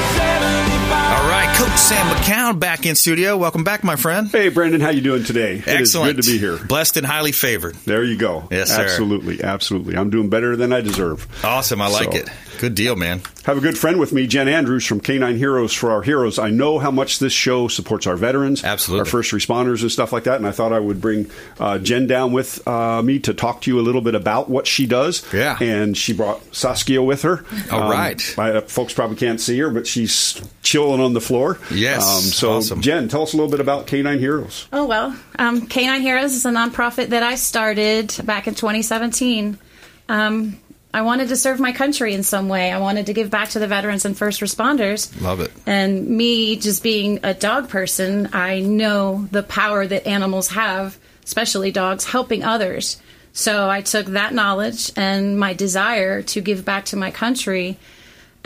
75. 0.09 0.92
All 0.92 1.29
right, 1.29 1.55
Coach 1.57 1.77
Sam 1.79 2.07
McKeown 2.16 2.59
back 2.61 2.87
in 2.87 2.94
studio. 2.94 3.37
Welcome 3.37 3.64
back, 3.64 3.83
my 3.85 3.96
friend. 3.96 4.29
Hey, 4.29 4.48
Brandon, 4.48 4.81
how 4.81 4.90
you 4.90 5.01
doing 5.01 5.24
today? 5.24 5.55
It 5.57 5.66
is 5.66 5.94
Excellent. 5.94 6.16
good 6.16 6.24
to 6.24 6.31
be 6.31 6.38
here. 6.38 6.57
Blessed 6.59 6.96
and 6.98 7.07
highly 7.07 7.33
favored. 7.33 7.74
There 7.85 8.05
you 8.05 8.16
go. 8.16 8.46
Yes, 8.51 8.70
sir. 8.74 8.83
Absolutely, 8.83 9.42
absolutely. 9.42 9.96
I'm 9.96 10.11
doing 10.11 10.29
better 10.31 10.57
than 10.57 10.72
I 10.72 10.81
deserve. 10.81 11.27
Awesome. 11.44 11.81
I 11.83 11.88
like 11.88 12.12
So- 12.12 12.18
it. 12.20 12.29
Good 12.61 12.74
deal, 12.74 12.96
man. 12.96 13.20
Have 13.48 13.56
a 13.56 13.62
good 13.62 13.78
friend 13.78 13.98
with 13.98 14.12
me, 14.12 14.26
Jen 14.26 14.46
Andrews 14.46 14.84
from 14.84 15.00
Canine 15.00 15.38
Heroes 15.38 15.72
for 15.72 15.90
Our 15.90 16.02
Heroes. 16.02 16.38
I 16.38 16.50
know 16.50 16.78
how 16.78 16.90
much 16.90 17.18
this 17.18 17.32
show 17.32 17.66
supports 17.66 18.06
our 18.06 18.14
veterans, 18.14 18.62
Absolutely. 18.62 19.00
our 19.00 19.04
first 19.06 19.32
responders, 19.32 19.80
and 19.80 19.90
stuff 19.90 20.12
like 20.12 20.24
that. 20.24 20.37
And 20.37 20.46
I 20.46 20.50
thought 20.50 20.74
I 20.74 20.78
would 20.78 21.00
bring 21.00 21.30
uh, 21.58 21.78
Jen 21.78 22.06
down 22.06 22.32
with 22.32 22.68
uh, 22.68 23.00
me 23.00 23.20
to 23.20 23.32
talk 23.32 23.62
to 23.62 23.70
you 23.70 23.80
a 23.80 23.80
little 23.80 24.02
bit 24.02 24.14
about 24.14 24.50
what 24.50 24.66
she 24.66 24.84
does. 24.84 25.24
Yeah. 25.32 25.56
And 25.62 25.96
she 25.96 26.12
brought 26.12 26.54
Saskia 26.54 27.02
with 27.02 27.22
her. 27.22 27.42
All 27.72 27.90
right. 27.90 28.38
I, 28.38 28.50
uh, 28.50 28.61
folks 28.61 28.92
probably 28.92 29.16
can't 29.16 29.40
see 29.40 29.58
her, 29.61 29.70
but 29.70 29.87
she's 29.87 30.42
chilling 30.62 31.00
on 31.00 31.14
the 31.14 31.20
floor. 31.22 31.58
Yes. 31.70 32.06
Um, 32.06 32.20
so, 32.20 32.52
Awesome. 32.58 32.82
Jen, 32.82 33.08
tell 33.08 33.22
us 33.22 33.32
a 33.32 33.38
little 33.38 33.50
bit 33.50 33.61
about 33.61 33.87
Canine 33.87 34.18
Heroes. 34.18 34.68
Oh, 34.74 34.84
well. 34.84 35.16
Um, 35.38 35.66
Canine 35.68 36.02
Heroes 36.02 36.34
is 36.34 36.44
a 36.44 36.50
nonprofit 36.50 37.06
that 37.06 37.22
I 37.22 37.37
started 37.37 38.14
back 38.24 38.46
in 38.46 38.54
2017. 38.54 39.58
Um, 40.11 40.58
I 40.92 41.03
wanted 41.03 41.29
to 41.29 41.37
serve 41.37 41.61
my 41.61 41.72
country 41.72 42.14
in 42.14 42.22
some 42.22 42.48
way. 42.48 42.72
I 42.72 42.79
wanted 42.79 43.07
to 43.07 43.12
give 43.12 43.31
back 43.31 43.51
to 43.51 43.59
the 43.59 43.66
veterans 43.66 44.05
and 44.05 44.16
first 44.16 44.40
responders. 44.40 45.20
Love 45.20 45.40
it. 45.40 45.53
And 45.66 46.09
me, 46.09 46.57
just 46.57 46.83
being 46.83 47.20
a 47.22 47.35
dog 47.35 47.68
person, 47.68 48.31
I 48.33 48.61
know 48.61 49.29
the 49.31 49.42
power 49.42 49.87
that 49.87 50.07
animals 50.07 50.48
have, 50.48 50.98
especially 51.24 51.70
dogs, 51.70 52.07
helping 52.07 52.42
others. 52.42 53.01
So 53.35 53.68
I 53.68 53.83
took 53.83 54.07
that 54.07 54.33
knowledge 54.33 54.90
and 54.96 55.38
my 55.38 55.53
desire 55.53 56.22
to 56.22 56.40
give 56.40 56.64
back 56.64 56.87
to 56.87 56.96
my 56.96 57.11
country. 57.11 57.79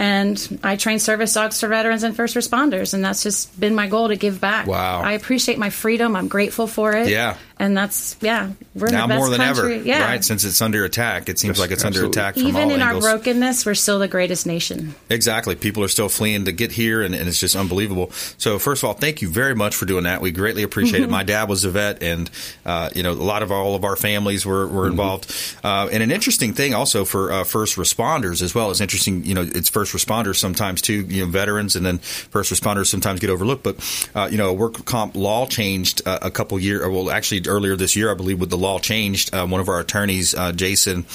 And 0.02 0.58
I 0.64 0.74
train 0.74 0.98
service 0.98 1.32
dogs 1.32 1.60
for 1.60 1.68
veterans 1.68 2.02
and 2.02 2.16
first 2.16 2.34
responders, 2.34 2.92
and 2.92 3.04
that's 3.04 3.22
just 3.22 3.58
been 3.60 3.76
my 3.76 3.86
goal 3.86 4.08
to 4.08 4.16
give 4.16 4.40
back. 4.40 4.66
Wow. 4.66 5.00
I 5.00 5.12
appreciate 5.12 5.58
my 5.58 5.70
freedom. 5.70 6.16
I'm 6.16 6.26
grateful 6.26 6.66
for 6.66 6.92
it. 6.92 7.08
Yeah. 7.08 7.36
and 7.60 7.76
that's 7.76 8.16
yeah, 8.20 8.50
we're 8.74 8.88
in 8.88 8.94
now 8.94 9.02
the 9.06 9.14
best 9.14 9.18
more 9.20 9.30
than 9.30 9.38
country. 9.40 9.76
ever, 9.76 9.84
Yeah, 9.84 10.04
right? 10.04 10.24
Since 10.24 10.42
it's 10.42 10.60
under 10.60 10.84
attack, 10.84 11.28
it 11.28 11.38
seems 11.38 11.58
Yes, 11.58 11.60
like 11.60 11.70
it's 11.70 11.84
under 11.84 12.04
attack 12.04 12.34
from 12.34 12.48
even 12.48 12.62
all 12.64 12.70
in 12.72 12.82
angles. 12.82 13.04
our 13.04 13.12
brokenness, 13.12 13.64
we're 13.64 13.74
still 13.74 14.00
the 14.00 14.08
greatest 14.08 14.44
nation. 14.44 14.96
Exactly. 15.08 15.54
People 15.54 15.84
are 15.84 15.88
still 15.88 16.08
fleeing 16.08 16.46
to 16.46 16.52
get 16.52 16.72
here, 16.72 17.02
and, 17.02 17.14
and 17.14 17.28
it's 17.28 17.38
just 17.38 17.54
unbelievable. 17.54 18.10
So, 18.38 18.58
first 18.58 18.82
of 18.82 18.88
all, 18.88 18.94
thank 18.94 19.22
you 19.22 19.28
very 19.28 19.54
much 19.54 19.76
for 19.76 19.86
doing 19.86 20.02
that. 20.02 20.20
We 20.20 20.32
greatly 20.32 20.64
appreciate 20.64 21.02
it. 21.04 21.10
My 21.20 21.22
dad 21.22 21.48
was 21.48 21.64
a 21.64 21.70
vet, 21.70 22.02
and 22.02 22.28
uh, 22.66 22.90
you 22.92 23.04
know, 23.04 23.12
a 23.12 23.22
lot 23.32 23.44
of 23.44 23.52
all 23.52 23.76
of 23.76 23.84
our 23.84 23.94
families 23.94 24.44
were, 24.44 24.66
were 24.66 24.88
involved. 24.88 25.32
Uh, 25.62 25.88
and 25.92 26.02
an 26.02 26.10
interesting 26.10 26.54
thing 26.54 26.74
also 26.74 27.04
for 27.04 27.30
uh, 27.30 27.44
first 27.44 27.76
responders 27.76 28.42
as 28.42 28.52
well. 28.52 28.72
It's 28.72 28.80
interesting. 28.80 29.24
You 29.24 29.34
know, 29.34 29.42
it's 29.42 29.68
first 29.68 29.91
responders 29.92 30.36
sometimes 30.36 30.82
too. 30.82 31.02
You 31.06 31.24
know, 31.24 31.30
veterans 31.30 31.76
and 31.76 31.84
then 31.84 31.98
first 31.98 32.52
responders 32.52 32.86
sometimes 32.86 33.20
get 33.20 33.30
overlooked. 33.30 33.62
But 33.62 34.10
uh, 34.14 34.28
you 34.30 34.38
know, 34.38 34.52
work 34.52 34.84
comp 34.84 35.16
law 35.16 35.46
changed 35.46 36.02
uh, 36.06 36.18
a 36.22 36.30
couple 36.30 36.58
year. 36.58 36.88
Well, 36.90 37.10
actually, 37.10 37.42
earlier 37.46 37.76
this 37.76 37.96
year, 37.96 38.10
I 38.10 38.14
believe, 38.14 38.40
with 38.40 38.50
the 38.50 38.58
law 38.58 38.78
changed, 38.78 39.34
uh, 39.34 39.46
one 39.46 39.60
of 39.60 39.68
our 39.68 39.80
attorneys, 39.80 40.34
uh, 40.34 40.52
Jason 40.52 41.06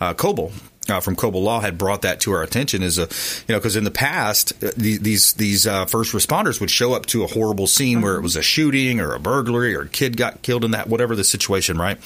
uh, 0.00 0.14
Coble 0.14 0.52
uh, 0.88 1.00
from 1.00 1.16
Coble 1.16 1.42
Law 1.42 1.60
had 1.60 1.78
brought 1.78 2.02
that 2.02 2.20
to 2.20 2.32
our 2.32 2.42
attention 2.42 2.82
is 2.82 2.98
a, 2.98 3.02
you 3.02 3.54
know, 3.54 3.58
because 3.58 3.76
in 3.76 3.84
the 3.84 3.90
past 3.90 4.52
uh, 4.62 4.70
the, 4.76 4.98
these 4.98 5.32
these 5.34 5.66
uh, 5.66 5.86
first 5.86 6.12
responders 6.12 6.60
would 6.60 6.70
show 6.70 6.94
up 6.94 7.06
to 7.06 7.24
a 7.24 7.26
horrible 7.26 7.66
scene 7.66 8.02
where 8.02 8.16
it 8.16 8.22
was 8.22 8.36
a 8.36 8.42
shooting 8.42 9.00
or 9.00 9.14
a 9.14 9.20
burglary 9.20 9.74
or 9.74 9.82
a 9.82 9.88
kid 9.88 10.16
got 10.16 10.42
killed 10.42 10.64
in 10.64 10.72
that 10.72 10.88
whatever 10.88 11.16
the 11.16 11.24
situation, 11.24 11.78
right? 11.78 11.98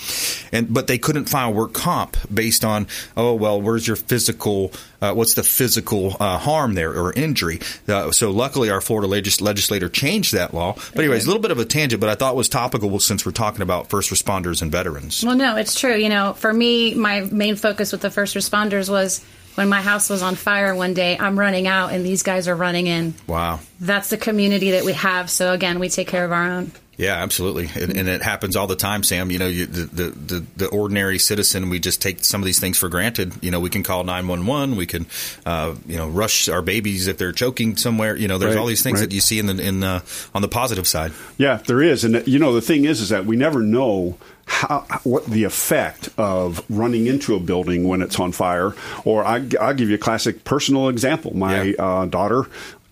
And 0.52 0.72
but 0.72 0.86
they 0.86 0.98
couldn't 0.98 1.26
file 1.26 1.52
work 1.52 1.72
comp 1.72 2.16
based 2.32 2.64
on 2.64 2.86
oh 3.16 3.34
well, 3.34 3.60
where's 3.60 3.86
your 3.86 3.96
physical, 3.96 4.72
uh, 5.02 5.12
what's 5.14 5.34
the 5.34 5.42
physical 5.42 6.16
uh, 6.20 6.38
harm 6.38 6.74
there 6.74 6.92
or 6.92 7.12
injury? 7.12 7.60
Uh, 7.88 8.10
so 8.10 8.30
luckily 8.30 8.70
our 8.70 8.80
Florida 8.80 9.08
legis- 9.08 9.40
legislator 9.40 9.88
changed 9.88 10.32
that 10.34 10.54
law. 10.54 10.74
But 10.94 11.00
anyways, 11.00 11.24
a 11.24 11.26
little 11.28 11.42
bit 11.42 11.50
of 11.50 11.58
a 11.58 11.64
tangent, 11.64 12.00
but 12.00 12.08
I 12.08 12.14
thought 12.14 12.34
it 12.34 12.36
was 12.36 12.48
topical 12.48 12.98
since 13.00 13.24
we're 13.24 13.32
talking 13.32 13.62
about 13.62 13.88
first 13.88 14.10
responders 14.10 14.62
and 14.62 14.72
veterans. 14.72 15.24
Well, 15.24 15.36
no, 15.36 15.56
it's 15.56 15.78
true. 15.78 15.94
You 15.94 16.08
know, 16.08 16.32
for 16.32 16.52
me, 16.52 16.94
my 16.94 17.20
main 17.22 17.56
focus 17.56 17.92
with 17.92 18.00
the 18.00 18.10
first 18.10 18.34
responders 18.34 18.69
was 18.78 19.24
when 19.54 19.68
my 19.68 19.82
house 19.82 20.08
was 20.08 20.22
on 20.22 20.36
fire 20.36 20.74
one 20.74 20.94
day, 20.94 21.18
I'm 21.18 21.38
running 21.38 21.66
out 21.66 21.92
and 21.92 22.04
these 22.04 22.22
guys 22.22 22.46
are 22.46 22.54
running 22.54 22.86
in. 22.86 23.14
Wow. 23.26 23.60
That's 23.80 24.10
the 24.10 24.16
community 24.16 24.72
that 24.72 24.84
we 24.84 24.92
have. 24.92 25.28
So 25.30 25.52
again, 25.52 25.78
we 25.80 25.88
take 25.88 26.08
care 26.08 26.24
of 26.24 26.32
our 26.32 26.44
own. 26.44 26.72
Yeah, 26.96 27.14
absolutely, 27.14 27.70
and, 27.82 27.96
and 27.96 28.08
it 28.10 28.20
happens 28.20 28.56
all 28.56 28.66
the 28.66 28.76
time, 28.76 29.02
Sam. 29.04 29.30
You 29.30 29.38
know, 29.38 29.46
you, 29.46 29.64
the, 29.64 29.84
the 29.86 30.10
the 30.10 30.46
the 30.56 30.68
ordinary 30.68 31.18
citizen, 31.18 31.70
we 31.70 31.80
just 31.80 32.02
take 32.02 32.22
some 32.22 32.42
of 32.42 32.44
these 32.44 32.60
things 32.60 32.76
for 32.76 32.90
granted. 32.90 33.32
You 33.42 33.50
know, 33.50 33.58
we 33.58 33.70
can 33.70 33.82
call 33.82 34.04
nine 34.04 34.28
one 34.28 34.44
one, 34.44 34.76
we 34.76 34.84
can, 34.84 35.06
uh, 35.46 35.76
you 35.86 35.96
know, 35.96 36.10
rush 36.10 36.50
our 36.50 36.60
babies 36.60 37.06
if 37.06 37.16
they're 37.16 37.32
choking 37.32 37.78
somewhere. 37.78 38.16
You 38.16 38.28
know, 38.28 38.36
there's 38.36 38.54
Right, 38.54 38.60
all 38.60 38.66
these 38.66 38.82
things 38.82 39.00
right. 39.00 39.08
that 39.08 39.14
you 39.14 39.22
see 39.22 39.38
in 39.38 39.46
the 39.46 39.58
in 39.66 39.80
the, 39.80 40.02
on 40.34 40.42
the 40.42 40.48
positive 40.48 40.86
side. 40.86 41.12
Yeah, 41.38 41.62
there 41.66 41.80
is, 41.80 42.04
and 42.04 42.22
you 42.28 42.38
know 42.38 42.52
the 42.52 42.60
thing 42.60 42.84
is, 42.84 43.00
is 43.00 43.08
that 43.08 43.24
we 43.24 43.34
never 43.34 43.62
know 43.62 44.18
how 44.50 44.80
what 45.04 45.26
the 45.26 45.44
effect 45.44 46.08
of 46.18 46.62
running 46.68 47.06
into 47.06 47.34
a 47.34 47.40
building 47.40 47.86
when 47.88 48.02
it's 48.02 48.18
on 48.18 48.32
fire. 48.32 48.74
Or 49.04 49.24
I, 49.24 49.42
I'll 49.60 49.74
give 49.74 49.88
you 49.88 49.94
a 49.94 49.98
classic 49.98 50.44
personal 50.44 50.88
example. 50.88 51.34
My 51.36 51.62
Yeah. 51.62 51.74
uh, 51.78 52.06
daughter 52.06 52.46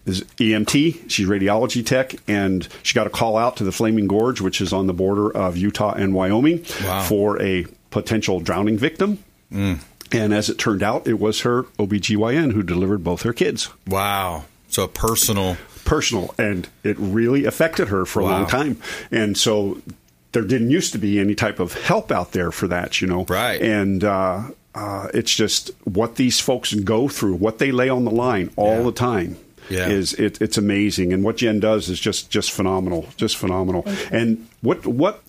is 0.07 0.23
EMT. 0.39 1.11
She's 1.11 1.29
radiology 1.29 1.85
tech, 1.85 2.15
and 2.29 2.67
she 2.83 2.95
got 2.95 3.07
a 3.07 3.11
call 3.11 3.37
out 3.37 3.57
to 3.59 3.65
the 3.65 3.73
Flaming 3.73 4.07
Gorge, 4.07 4.41
which 4.41 4.61
is 4.61 4.73
on 4.73 4.87
the 4.87 4.95
border 4.95 5.31
of 5.37 5.57
Utah 5.57 5.93
and 5.93 6.15
Wyoming, 6.15 6.65
Wow. 6.85 7.03
for 7.03 7.43
a 7.43 7.67
potential 7.91 8.41
drowning 8.41 8.79
victim. 8.79 9.19
And 9.51 10.33
as 10.33 10.49
it 10.49 10.59
turned 10.59 10.83
out, 10.83 11.07
it 11.07 11.19
was 11.21 11.41
her 11.41 11.65
OBGYN 11.79 12.53
who 12.53 12.63
delivered 12.63 13.03
both 13.05 13.23
her 13.23 13.33
kids 13.35 13.69
Wow. 13.87 14.45
So 14.71 14.85
a 14.85 14.89
personal. 14.89 15.57
personal, 15.85 16.35
and 16.39 16.69
it 16.85 16.97
really 16.99 17.45
affected 17.45 17.89
her 17.89 18.05
for 18.07 18.21
a 18.21 18.25
Wow. 18.25 18.31
long 18.31 18.47
time. 18.47 18.77
And 19.11 19.37
so 19.37 19.79
there 20.33 20.43
didn't 20.43 20.71
used 20.71 20.93
to 20.93 20.99
be 20.99 21.19
any 21.19 21.35
type 21.35 21.59
of 21.61 21.73
help 21.75 22.11
out 22.13 22.33
there 22.33 22.51
for 22.51 22.69
that, 22.69 23.01
you 23.01 23.07
know. 23.07 23.25
Right. 23.29 23.61
And 23.61 24.05
uh, 24.05 24.43
uh, 24.75 25.09
it's 25.15 25.35
just 25.35 25.71
what 25.85 26.17
these 26.17 26.39
folks 26.41 26.75
go 26.75 27.09
through, 27.09 27.35
what 27.37 27.59
they 27.59 27.73
lay 27.73 27.89
on 27.89 28.05
the 28.05 28.11
line 28.11 28.51
all 28.57 28.77
Yeah. 28.79 28.83
the 28.83 28.93
time. 28.93 29.37
Yeah. 29.71 29.89
Is 29.89 30.15
it, 30.15 30.41
it's 30.41 30.57
amazing, 30.57 31.13
and 31.13 31.23
what 31.23 31.37
Jen 31.37 31.61
does 31.61 31.91
is 31.91 32.01
just 32.01 32.31
just 32.31 32.51
phenomenal, 32.53 33.07
just 33.19 33.37
phenomenal. 33.37 33.85
And 34.11 34.49
what 34.63 34.87
what 34.87 35.23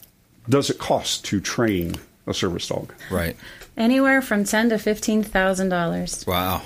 does 0.48 0.70
it 0.70 0.78
cost 0.80 1.26
to 1.26 1.42
train 1.42 1.96
a 2.26 2.34
service 2.34 2.66
dog? 2.70 2.94
Right. 3.12 3.36
Anywhere 3.76 4.22
from 4.22 4.46
ten 4.46 4.70
to 4.70 4.78
fifteen 4.80 5.24
thousand 5.24 5.68
dollars. 5.70 6.24
Wow. 6.26 6.62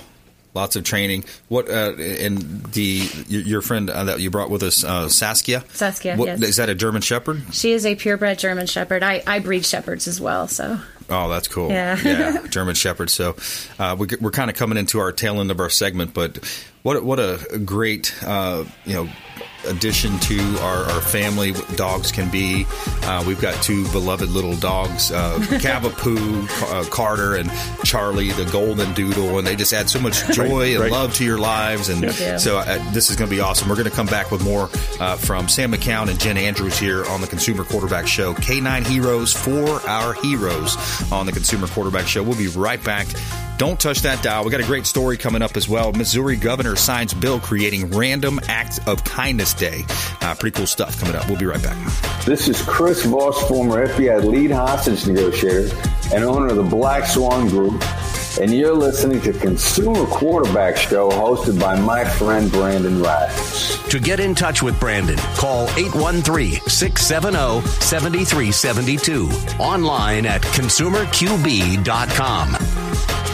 Lots 0.54 0.76
of 0.76 0.84
training. 0.84 1.24
What 1.48 1.68
uh, 1.68 1.94
and 1.96 2.64
the 2.66 3.08
your, 3.28 3.60
friend 3.60 3.90
uh, 3.90 4.04
that 4.04 4.20
you 4.20 4.30
brought 4.30 4.50
with 4.50 4.62
us, 4.62 4.84
uh, 4.84 5.08
Saskia. 5.08 5.64
Saskia, 5.72 6.16
What, 6.16 6.26
yes. 6.26 6.42
Is 6.42 6.56
that 6.56 6.68
a 6.68 6.74
German 6.76 7.02
Shepherd? 7.02 7.42
She 7.52 7.72
is 7.72 7.84
a 7.84 7.96
purebred 7.96 8.38
German 8.38 8.66
Shepherd. 8.66 9.02
I, 9.02 9.22
I 9.26 9.40
breed 9.40 9.66
shepherds 9.66 10.06
as 10.06 10.20
well, 10.20 10.46
so 10.46 10.78
Oh, 11.10 11.28
that's 11.28 11.48
cool. 11.48 11.70
Yeah. 11.70 11.98
yeah, 12.02 12.46
German 12.48 12.74
Shepherd. 12.74 13.10
So 13.10 13.36
uh, 13.78 13.96
we, 13.98 14.06
we're 14.20 14.30
kind 14.30 14.48
of 14.50 14.56
coming 14.56 14.78
into 14.78 15.00
our 15.00 15.12
tail 15.12 15.40
end 15.40 15.50
of 15.50 15.60
our 15.60 15.70
segment, 15.70 16.14
but 16.14 16.38
what 16.82 17.02
what 17.04 17.18
a 17.18 17.58
great 17.64 18.14
uh, 18.24 18.64
you 18.84 18.94
know 18.94 19.08
addition 19.66 20.18
to 20.20 20.38
our, 20.60 20.84
our 20.84 21.00
family 21.00 21.52
dogs 21.76 22.12
can 22.12 22.30
be. 22.30 22.66
Uh, 23.02 23.24
we've 23.26 23.40
got 23.40 23.60
two 23.62 23.90
beloved 23.92 24.28
little 24.28 24.56
dogs, 24.56 25.10
uh, 25.12 25.38
Cavapoo, 25.40 26.48
uh, 26.72 26.88
Carter, 26.90 27.36
and 27.36 27.50
Charlie, 27.84 28.30
the 28.32 28.44
golden 28.46 28.92
doodle, 28.94 29.38
and 29.38 29.46
they 29.46 29.56
just 29.56 29.72
add 29.72 29.88
so 29.88 30.00
much 30.00 30.26
joy 30.32 30.72
and 30.72 30.80
right. 30.80 30.92
love 30.92 31.14
to 31.14 31.24
your 31.24 31.38
lives. 31.38 31.88
And 31.88 32.02
do. 32.02 32.38
so 32.38 32.58
uh, 32.58 32.92
this 32.92 33.10
is 33.10 33.16
going 33.16 33.28
to 33.28 33.34
be 33.34 33.40
awesome. 33.40 33.68
We're 33.68 33.76
going 33.76 33.90
to 33.90 33.94
come 33.94 34.06
back 34.06 34.30
with 34.30 34.44
more 34.44 34.68
uh, 35.00 35.16
from 35.16 35.48
Sam 35.48 35.72
McKeown 35.72 36.08
and 36.08 36.18
Jen 36.18 36.36
Andrews 36.36 36.78
here 36.78 37.04
on 37.06 37.20
the 37.20 37.26
Consumer 37.26 37.64
Quarterback 37.64 38.06
Show. 38.06 38.34
K9 38.34 38.86
Heroes 38.86 39.32
for 39.32 39.80
our 39.88 40.14
heroes 40.14 40.76
on 41.12 41.26
the 41.26 41.32
Consumer 41.32 41.66
Quarterback 41.66 42.06
Show. 42.06 42.22
We'll 42.22 42.38
be 42.38 42.48
right 42.48 42.82
back. 42.82 43.06
Don't 43.56 43.78
touch 43.78 44.00
that 44.00 44.20
dial. 44.22 44.44
We 44.44 44.50
got 44.50 44.60
a 44.60 44.64
great 44.64 44.84
story 44.84 45.16
coming 45.16 45.40
up 45.40 45.56
as 45.56 45.68
well. 45.68 45.92
Missouri 45.92 46.36
governor 46.36 46.74
signs 46.74 47.14
bill 47.14 47.38
creating 47.38 47.90
Random 47.90 48.40
Acts 48.48 48.80
of 48.88 49.04
Kindness 49.04 49.53
Day. 49.56 49.84
Uh, 50.20 50.34
pretty 50.34 50.56
cool 50.56 50.66
stuff 50.66 50.98
coming 51.00 51.14
up. 51.16 51.26
We'll 51.28 51.38
be 51.38 51.46
right 51.46 51.62
back. 51.62 51.76
This 52.24 52.48
is 52.48 52.60
Chris 52.62 53.04
Voss, 53.04 53.40
former 53.48 53.86
FBI 53.86 54.24
lead 54.24 54.50
hostage 54.50 55.06
negotiator 55.06 55.68
and 56.14 56.24
owner 56.24 56.48
of 56.48 56.56
the 56.56 56.62
Black 56.62 57.06
Swan 57.06 57.48
Group, 57.48 57.82
and 58.40 58.52
you're 58.52 58.74
listening 58.74 59.20
to 59.22 59.32
Consumer 59.32 60.04
Quarterback 60.06 60.76
Show 60.76 61.08
hosted 61.10 61.58
by 61.60 61.78
my 61.80 62.04
friend 62.04 62.50
Brandon 62.50 63.00
Rhymes. 63.02 63.78
To 63.90 64.00
get 64.00 64.18
in 64.20 64.34
touch 64.34 64.62
with 64.62 64.78
Brandon, 64.80 65.16
call 65.36 65.68
813 65.76 66.60
670 66.66 67.60
7372. 67.80 69.28
Online 69.60 70.26
at 70.26 70.42
consumerqb.com. 70.42 73.33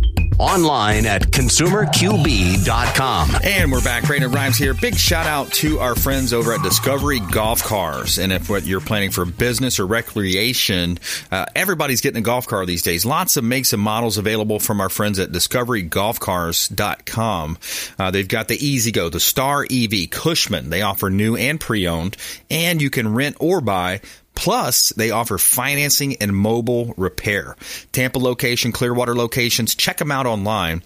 Online 0.41 1.05
at 1.05 1.21
consumerqb.com. 1.21 3.29
And 3.43 3.71
we're 3.71 3.83
back. 3.83 4.07
Brandon 4.07 4.31
Rhymes 4.31 4.57
here. 4.57 4.73
Big 4.73 4.95
shout 4.95 5.27
out 5.27 5.51
to 5.53 5.77
our 5.77 5.93
friends 5.93 6.33
over 6.33 6.51
at 6.51 6.63
Discovery 6.63 7.19
Golf 7.19 7.63
Cars. 7.63 8.17
And 8.17 8.33
if 8.33 8.49
what 8.49 8.65
you're 8.65 8.81
planning 8.81 9.11
for 9.11 9.23
business 9.23 9.79
or 9.79 9.85
recreation, 9.85 10.97
uh, 11.31 11.45
everybody's 11.55 12.01
getting 12.01 12.17
a 12.17 12.23
golf 12.23 12.47
car 12.47 12.65
these 12.65 12.81
days. 12.81 13.05
Lots 13.05 13.37
of 13.37 13.43
makes 13.43 13.71
and 13.71 13.83
models 13.83 14.17
available 14.17 14.57
from 14.57 14.81
our 14.81 14.89
friends 14.89 15.19
at 15.19 15.29
discoverygolfcars.com. 15.29 17.57
Uh, 17.99 18.09
they've 18.09 18.27
got 18.27 18.47
the 18.47 18.65
E-Z-GO, 18.65 19.09
the 19.09 19.19
Star 19.19 19.63
EV, 19.69 20.09
Cushman. 20.09 20.71
They 20.71 20.81
offer 20.81 21.11
new 21.11 21.35
and 21.35 21.59
pre-owned, 21.59 22.17
and 22.49 22.81
you 22.81 22.89
can 22.89 23.13
rent 23.13 23.35
or 23.39 23.61
buy 23.61 24.01
Plus, 24.35 24.89
they 24.89 25.11
offer 25.11 25.37
financing 25.37 26.15
and 26.17 26.35
mobile 26.35 26.93
repair. 26.97 27.55
Tampa 27.91 28.19
location, 28.19 28.71
Clearwater 28.71 29.15
locations. 29.15 29.75
Check 29.75 29.97
them 29.97 30.11
out 30.11 30.25
online. 30.25 30.81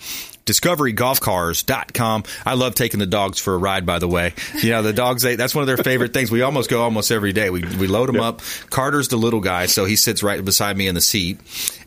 DiscoveryGolfCars.com. 0.46 2.24
I 2.46 2.54
love 2.54 2.76
taking 2.76 3.00
the 3.00 3.08
dogs 3.08 3.40
for 3.40 3.56
a 3.56 3.58
ride, 3.58 3.86
by 3.86 4.00
the 4.00 4.08
way. 4.08 4.34
You 4.62 4.72
know, 4.72 4.84
the 4.84 4.94
dogs, 4.94 5.24
they, 5.24 5.36
that's 5.36 5.56
one 5.56 5.64
of 5.64 5.68
their 5.68 5.78
favorite 5.78 6.14
things. 6.14 6.30
We 6.30 6.44
almost 6.44 6.70
go 6.70 6.84
almost 6.84 7.12
every 7.12 7.34
day. 7.34 7.50
We, 7.50 7.62
we 7.62 7.88
load 7.88 8.10
them 8.10 8.20
up. 8.20 8.42
Carter's 8.70 9.08
the 9.08 9.18
little 9.18 9.42
guy, 9.42 9.66
so 9.66 9.86
he 9.86 9.96
sits 9.96 10.22
right 10.22 10.44
beside 10.44 10.78
me 10.78 10.88
in 10.88 10.94
the 10.94 11.02
seat. 11.02 11.40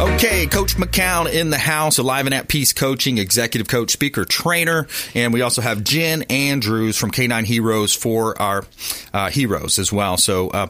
Okay, 0.00 0.46
Coach 0.46 0.76
McKeown 0.76 1.32
in 1.32 1.50
the 1.50 1.58
house, 1.58 1.98
alive 1.98 2.26
and 2.26 2.34
at 2.34 2.48
peace 2.48 2.72
coaching, 2.72 3.18
executive 3.18 3.68
coach, 3.68 3.90
speaker, 3.90 4.24
trainer, 4.24 4.86
and 5.14 5.32
we 5.32 5.40
also 5.40 5.62
have 5.62 5.84
Jen 5.84 6.22
Andrews 6.24 6.96
from 6.96 7.10
K9 7.10 7.44
Heroes 7.44 7.94
for 7.94 8.40
our 8.40 8.64
uh, 9.12 9.30
heroes 9.30 9.78
as 9.78 9.92
well. 9.92 10.16
So, 10.16 10.50
uh, 10.50 10.66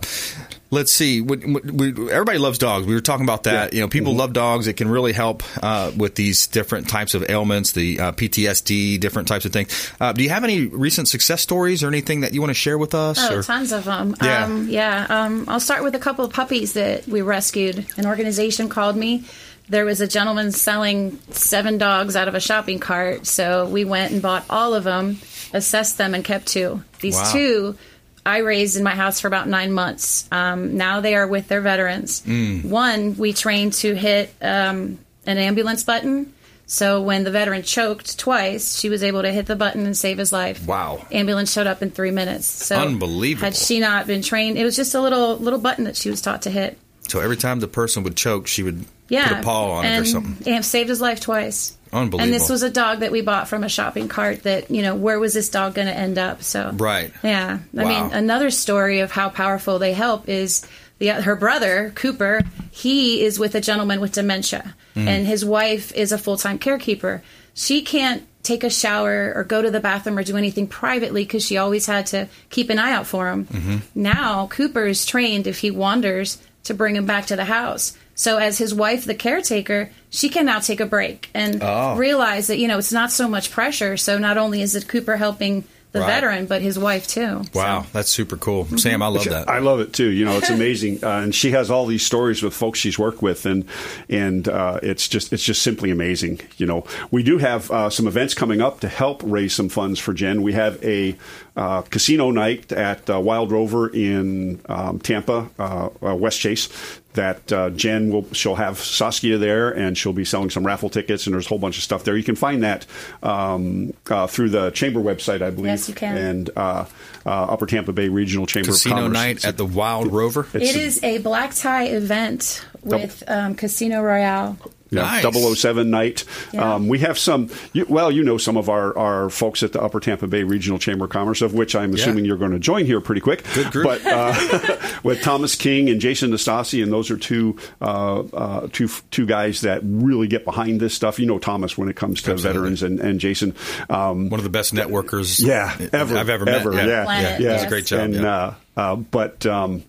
Let's 0.74 0.92
see. 0.92 1.20
We, 1.20 1.36
we, 1.36 2.10
everybody 2.10 2.38
loves 2.38 2.58
dogs. 2.58 2.84
We 2.84 2.94
were 2.94 3.00
talking 3.00 3.24
about 3.24 3.44
that. 3.44 3.72
You 3.72 3.80
know, 3.80 3.88
people 3.88 4.14
love 4.14 4.32
dogs. 4.32 4.66
It 4.66 4.72
can 4.76 4.88
really 4.88 5.12
help 5.12 5.42
uh, 5.62 5.92
with 5.96 6.16
these 6.16 6.48
different 6.48 6.88
types 6.88 7.14
of 7.14 7.24
ailments, 7.30 7.72
the 7.72 8.00
uh, 8.00 8.12
PTSD, 8.12 8.98
different 8.98 9.28
types 9.28 9.44
of 9.44 9.52
things. 9.52 9.92
Uh, 10.00 10.12
do 10.12 10.22
you 10.24 10.30
have 10.30 10.42
any 10.42 10.66
recent 10.66 11.06
success 11.08 11.40
stories 11.42 11.84
or 11.84 11.88
anything 11.88 12.20
that 12.22 12.34
you 12.34 12.40
want 12.40 12.50
to 12.50 12.54
share 12.54 12.76
with 12.76 12.94
us? 12.94 13.18
Oh, 13.20 13.36
or? 13.38 13.42
tons 13.44 13.70
of 13.70 13.84
them. 13.84 14.16
Yeah. 14.20 14.44
Um, 14.44 14.68
yeah. 14.68 15.06
Um, 15.08 15.44
I'll 15.46 15.60
start 15.60 15.84
with 15.84 15.94
a 15.94 16.00
couple 16.00 16.24
of 16.24 16.32
puppies 16.32 16.72
that 16.72 17.06
we 17.06 17.22
rescued. 17.22 17.86
An 17.96 18.06
organization 18.06 18.68
called 18.68 18.96
me. 18.96 19.24
There 19.68 19.84
was 19.84 20.00
a 20.00 20.08
gentleman 20.08 20.52
selling 20.52 21.18
seven 21.30 21.78
dogs 21.78 22.16
out 22.16 22.28
of 22.28 22.34
a 22.34 22.40
shopping 22.40 22.80
cart, 22.80 23.26
so 23.26 23.66
we 23.66 23.84
went 23.84 24.12
and 24.12 24.20
bought 24.20 24.44
all 24.50 24.74
of 24.74 24.84
them, 24.84 25.20
assessed 25.54 25.96
them, 25.98 26.14
and 26.14 26.22
kept 26.22 26.46
two. 26.48 26.82
These 27.00 27.14
Wow. 27.14 27.32
two 27.32 27.78
I 28.26 28.38
raised 28.38 28.76
in 28.76 28.82
my 28.82 28.94
house 28.94 29.20
for 29.20 29.28
about 29.28 29.48
nine 29.48 29.72
months. 29.72 30.26
Um, 30.32 30.76
now 30.76 31.00
they 31.00 31.14
are 31.14 31.26
with 31.26 31.48
their 31.48 31.60
veterans. 31.60 32.22
Mm. 32.22 32.64
One 32.64 33.16
we 33.16 33.32
trained 33.32 33.74
to 33.74 33.94
hit 33.94 34.34
um, 34.40 34.98
an 35.26 35.38
ambulance 35.38 35.84
button. 35.84 36.32
So 36.66 37.02
when 37.02 37.24
the 37.24 37.30
veteran 37.30 37.62
choked 37.62 38.18
twice, 38.18 38.78
she 38.78 38.88
was 38.88 39.02
able 39.02 39.22
to 39.22 39.30
hit 39.30 39.46
the 39.46 39.56
button 39.56 39.84
and 39.84 39.96
save 39.96 40.16
his 40.16 40.32
life. 40.32 40.66
Wow. 40.66 41.06
Ambulance 41.12 41.52
showed 41.52 41.66
up 41.66 41.82
in 41.82 41.90
three 41.90 42.10
minutes. 42.10 42.46
So 42.46 42.76
Unbelievable. 42.76 43.44
Had 43.44 43.54
she 43.54 43.80
not 43.80 44.06
been 44.06 44.22
trained, 44.22 44.56
it 44.56 44.64
was 44.64 44.74
just 44.74 44.94
a 44.94 45.00
little 45.00 45.36
little 45.36 45.58
button 45.58 45.84
that 45.84 45.96
she 45.96 46.08
was 46.08 46.22
taught 46.22 46.42
to 46.42 46.50
hit. 46.50 46.78
So 47.08 47.20
every 47.20 47.36
time 47.36 47.60
the 47.60 47.68
person 47.68 48.02
would 48.04 48.16
choke, 48.16 48.46
she 48.46 48.62
would 48.62 48.86
Yeah, 49.08 49.28
put 49.28 49.38
a 49.38 49.42
paw 49.42 49.72
on 49.72 49.84
it 49.84 49.98
or 50.00 50.04
something. 50.04 50.52
And 50.52 50.64
saved 50.64 50.88
his 50.88 51.00
life 51.00 51.20
twice. 51.20 51.76
Unbelievable. 51.92 52.20
And 52.22 52.32
this 52.32 52.48
was 52.48 52.62
a 52.62 52.70
dog 52.70 53.00
that 53.00 53.12
we 53.12 53.20
bought 53.20 53.48
from 53.48 53.62
a 53.62 53.68
shopping 53.68 54.08
cart. 54.08 54.42
That 54.44 54.70
you 54.70 54.82
know, 54.82 54.94
where 54.94 55.18
was 55.20 55.34
this 55.34 55.48
dog 55.48 55.74
going 55.74 55.86
to 55.88 55.94
end 55.96 56.18
up? 56.18 56.42
So 56.42 56.70
Right. 56.74 57.12
Yeah, 57.22 57.58
I 57.76 57.82
Wow. 57.84 57.88
mean, 58.08 58.12
another 58.14 58.50
story 58.50 59.00
of 59.00 59.10
how 59.12 59.28
powerful 59.28 59.78
they 59.78 59.92
help 59.92 60.28
is 60.28 60.66
the 60.98 61.08
her 61.08 61.36
brother 61.36 61.92
Cooper. 61.94 62.40
He 62.70 63.22
is 63.22 63.38
with 63.38 63.54
a 63.54 63.60
gentleman 63.60 64.00
with 64.00 64.12
dementia, 64.12 64.74
Mm. 64.96 65.06
and 65.06 65.26
his 65.26 65.44
wife 65.44 65.92
is 65.94 66.10
a 66.12 66.18
full 66.18 66.36
time 66.36 66.58
carekeeper. 66.58 67.22
She 67.52 67.82
can't 67.82 68.22
take 68.42 68.64
a 68.64 68.70
shower 68.70 69.32
or 69.34 69.42
go 69.44 69.62
to 69.62 69.70
the 69.70 69.80
bathroom 69.80 70.18
or 70.18 70.22
do 70.24 70.36
anything 70.36 70.66
privately 70.66 71.24
because 71.24 71.44
she 71.44 71.56
always 71.56 71.86
had 71.86 72.06
to 72.06 72.28
keep 72.50 72.68
an 72.70 72.78
eye 72.78 72.92
out 72.92 73.06
for 73.06 73.30
him. 73.30 73.46
Mm-hmm. 73.46 73.76
Now 73.94 74.48
Cooper 74.48 74.84
is 74.86 75.06
trained 75.06 75.46
if 75.46 75.58
he 75.60 75.70
wanders 75.70 76.38
to 76.64 76.74
bring 76.74 76.96
him 76.96 77.06
back 77.06 77.26
to 77.26 77.36
the 77.36 77.44
house. 77.44 77.92
So 78.14 78.36
as 78.38 78.58
his 78.58 78.72
wife, 78.74 79.04
the 79.04 79.14
caretaker, 79.14 79.90
she 80.10 80.28
can 80.28 80.46
now 80.46 80.60
take 80.60 80.80
a 80.80 80.86
break 80.86 81.30
and 81.34 81.62
Oh. 81.62 81.96
realize 81.96 82.46
that 82.46 82.58
you 82.58 82.68
know 82.68 82.78
it's 82.78 82.92
not 82.92 83.10
so 83.12 83.28
much 83.28 83.50
pressure. 83.50 83.96
So 83.96 84.18
not 84.18 84.38
only 84.38 84.62
is 84.62 84.74
it 84.76 84.86
Cooper 84.88 85.16
helping 85.16 85.64
the 85.92 86.00
Right. 86.00 86.06
veteran, 86.08 86.46
but 86.46 86.60
his 86.60 86.76
wife 86.76 87.06
too. 87.06 87.42
Wow, 87.54 87.86
that's 87.92 88.10
super 88.10 88.36
cool, 88.36 88.66
Sam. 88.78 89.00
I 89.00 89.06
love 89.06 89.24
that. 89.26 89.48
I 89.48 89.60
love 89.60 89.78
it 89.78 89.92
too. 89.92 90.08
You 90.10 90.24
know, 90.24 90.36
it's 90.38 90.50
amazing, 90.60 90.98
uh, 91.04 91.20
and 91.22 91.32
she 91.32 91.52
has 91.52 91.70
all 91.70 91.86
these 91.86 92.04
stories 92.04 92.42
with 92.42 92.52
folks 92.52 92.80
she's 92.80 92.98
worked 92.98 93.22
with, 93.22 93.46
and 93.46 93.64
and 94.08 94.48
uh, 94.48 94.80
it's 94.82 95.06
just 95.06 95.32
it's 95.32 95.44
just 95.44 95.62
simply 95.62 95.92
amazing. 95.92 96.40
You 96.56 96.66
know, 96.66 96.84
we 97.12 97.22
do 97.22 97.38
have 97.38 97.70
uh, 97.70 97.90
some 97.90 98.08
events 98.08 98.34
coming 98.34 98.60
up 98.60 98.80
to 98.80 98.88
help 98.88 99.22
raise 99.24 99.54
some 99.54 99.68
funds 99.68 100.00
for 100.00 100.12
Jen. 100.12 100.42
We 100.42 100.52
have 100.54 100.82
a 100.84 101.16
uh, 101.56 101.82
casino 101.82 102.32
night 102.32 102.72
at 102.72 103.08
uh, 103.08 103.20
Wild 103.20 103.52
Rover 103.52 103.86
in 103.88 104.60
um, 104.68 104.98
Tampa, 104.98 105.48
uh, 105.60 105.62
uh, 105.62 105.90
Westchase. 106.16 106.68
That 107.14 107.52
uh, 107.52 107.70
Jen 107.70 108.10
will 108.10 108.26
she'll 108.32 108.56
have 108.56 108.78
Saskia 108.78 109.38
there, 109.38 109.70
and 109.70 109.96
she'll 109.96 110.12
be 110.12 110.24
selling 110.24 110.50
some 110.50 110.66
raffle 110.66 110.90
tickets, 110.90 111.26
and 111.26 111.34
there's 111.34 111.46
a 111.46 111.48
whole 111.48 111.58
bunch 111.58 111.76
of 111.78 111.84
stuff 111.84 112.04
there. 112.04 112.16
You 112.16 112.24
can 112.24 112.34
find 112.34 112.62
that 112.64 112.86
um, 113.22 113.92
uh, 114.10 114.26
through 114.26 114.50
the 114.50 114.70
chamber 114.70 115.00
website, 115.00 115.40
I 115.40 115.50
believe. 115.50 115.66
Yes, 115.66 115.88
you 115.88 115.94
can. 115.94 116.16
And 116.16 116.50
uh, 116.56 116.86
uh, 117.24 117.30
Upper 117.30 117.66
Tampa 117.66 117.92
Bay 117.92 118.08
Regional 118.08 118.46
Chamber 118.46 118.72
Casino 118.72 118.96
of 118.96 119.00
Commerce. 119.02 119.14
night 119.14 119.44
at 119.44 119.56
the 119.56 119.64
Wild 119.64 120.12
Rover. 120.12 120.46
It's 120.54 120.70
It 120.70 120.76
is 120.76 121.02
a 121.04 121.18
black 121.18 121.54
tie 121.54 121.86
event 121.86 122.64
with 122.82 123.22
um, 123.28 123.54
Casino 123.54 124.02
Royale. 124.02 124.58
Yeah, 124.90 125.20
Nice. 125.22 125.58
007 125.58 125.90
night. 125.90 126.24
Yeah. 126.52 126.74
Um, 126.74 126.88
we 126.88 127.00
have 127.00 127.18
some, 127.18 127.50
you, 127.72 127.86
well, 127.88 128.12
you 128.12 128.22
know 128.22 128.38
some 128.38 128.56
of 128.56 128.68
our, 128.68 128.96
our 128.96 129.30
folks 129.30 129.62
at 129.62 129.72
the 129.72 129.82
Upper 129.82 129.98
Tampa 129.98 130.26
Bay 130.26 130.44
Regional 130.44 130.78
Chamber 130.78 131.06
of 131.06 131.10
Commerce, 131.10 131.42
of 131.42 131.54
which 131.54 131.74
I'm 131.74 131.94
assuming 131.94 132.24
you're 132.24 132.36
going 132.36 132.52
to 132.52 132.58
join 132.58 132.84
here 132.86 133.00
pretty 133.00 133.20
quick. 133.20 133.44
Good 133.54 133.72
group. 133.72 133.84
But 133.86 134.06
uh, 134.06 134.76
with 135.02 135.22
Thomas 135.22 135.56
King 135.56 135.88
and 135.88 136.00
Jason 136.00 136.30
Nastasi, 136.30 136.82
and 136.82 136.92
those 136.92 137.10
are 137.10 137.16
two, 137.16 137.56
uh, 137.80 138.20
uh, 138.20 138.68
two, 138.72 138.88
two 139.10 139.26
guys 139.26 139.62
that 139.62 139.80
really 139.84 140.28
get 140.28 140.44
behind 140.44 140.80
this 140.80 140.94
stuff. 140.94 141.18
You 141.18 141.26
know 141.26 141.38
Thomas 141.38 141.76
when 141.76 141.88
it 141.88 141.96
comes 141.96 142.22
to 142.22 142.32
Absolutely. 142.32 142.60
veterans 142.60 142.82
and, 142.82 143.00
and 143.00 143.20
Jason. 143.20 143.54
Um, 143.88 144.28
One 144.28 144.38
of 144.38 144.44
the 144.44 144.50
best 144.50 144.74
networkers. 144.74 145.44
yeah, 145.44 145.76
ever 145.92 146.16
I've 146.16 146.28
ever, 146.28 146.48
ever, 146.48 146.72
met. 146.72 146.86
Yeah, 146.88 147.04
Planet, 147.04 147.40
yeah, 147.40 147.48
yes. 147.48 147.62
It's 147.62 147.64
a 147.64 147.68
great 147.68 147.86
job. 147.86 148.00
And 148.00 148.14
yeah. 148.14 148.28
uh, 148.28 148.54
uh, 148.76 148.96
but 148.96 149.44
um, 149.46 149.82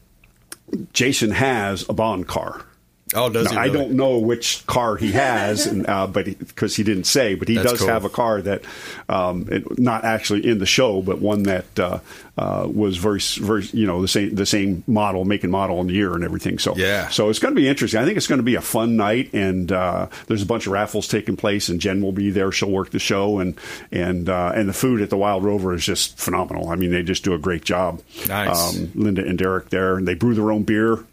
Jason 0.93 1.31
has 1.31 1.87
a 1.89 1.93
Bond 1.93 2.27
car. 2.27 2.65
Oh, 3.13 3.29
does 3.29 3.45
Now, 3.51 3.51
he? 3.63 3.69
I 3.69 3.69
don't 3.69 3.91
know 3.91 4.17
which 4.19 4.65
car 4.65 4.95
he 4.95 5.11
has, 5.13 5.65
and, 5.67 5.87
uh, 5.87 6.07
but 6.07 6.25
because 6.25 6.75
he, 6.75 6.83
didn't 6.83 7.03
say, 7.05 7.35
but 7.35 7.47
he 7.47 7.55
That's 7.55 7.71
does 7.71 7.79
cool. 7.81 7.89
have 7.89 8.05
a 8.05 8.09
car 8.09 8.41
that, 8.41 8.63
um, 9.09 9.47
it, 9.51 9.77
not 9.79 10.03
actually 10.03 10.47
in 10.47 10.57
the 10.59 10.65
show, 10.65 11.01
but 11.01 11.19
one 11.19 11.43
that 11.43 11.79
uh, 11.79 11.99
uh, 12.37 12.67
was 12.71 12.97
very, 12.97 13.19
very, 13.39 13.63
you 13.73 13.85
know, 13.87 14.01
the 14.01 14.07
same, 14.07 14.35
the 14.35 14.45
same 14.45 14.83
model, 14.87 15.23
make 15.25 15.43
and 15.43 15.51
model, 15.51 15.79
and 15.79 15.89
year, 15.91 16.13
and 16.15 16.23
everything. 16.23 16.57
So, 16.59 16.75
Yeah. 16.75 17.07
so 17.09 17.29
it's 17.29 17.39
going 17.39 17.53
to 17.53 17.59
be 17.61 17.67
interesting. 17.67 17.99
I 18.01 18.05
think 18.05 18.17
it's 18.17 18.27
going 18.27 18.39
to 18.39 18.43
be 18.43 18.55
a 18.55 18.61
fun 18.61 18.95
night, 18.97 19.33
and 19.33 19.71
uh, 19.71 20.07
there's 20.27 20.41
a 20.41 20.45
bunch 20.45 20.65
of 20.65 20.73
raffles 20.73 21.07
taking 21.07 21.37
place, 21.37 21.69
and 21.69 21.79
Jen 21.79 22.01
will 22.01 22.11
be 22.11 22.29
there. 22.31 22.51
She'll 22.51 22.71
work 22.71 22.91
the 22.91 22.99
show, 22.99 23.39
and 23.39 23.57
and 23.91 24.27
uh, 24.29 24.51
and 24.55 24.67
the 24.67 24.73
food 24.73 25.01
at 25.01 25.09
the 25.09 25.17
Wild 25.17 25.43
Rover 25.43 25.73
is 25.73 25.85
just 25.85 26.17
phenomenal. 26.17 26.69
I 26.69 26.75
mean, 26.75 26.91
they 26.91 27.03
just 27.03 27.23
do 27.23 27.33
a 27.33 27.37
great 27.37 27.63
job. 27.63 28.01
Nice. 28.27 28.75
Um, 28.77 28.91
Linda 28.95 29.25
and 29.25 29.37
Derek 29.37 29.69
there, 29.69 29.97
and 29.97 30.07
they 30.07 30.13
brew 30.15 30.33
their 30.33 30.51
own 30.51 30.63
beer. 30.63 31.03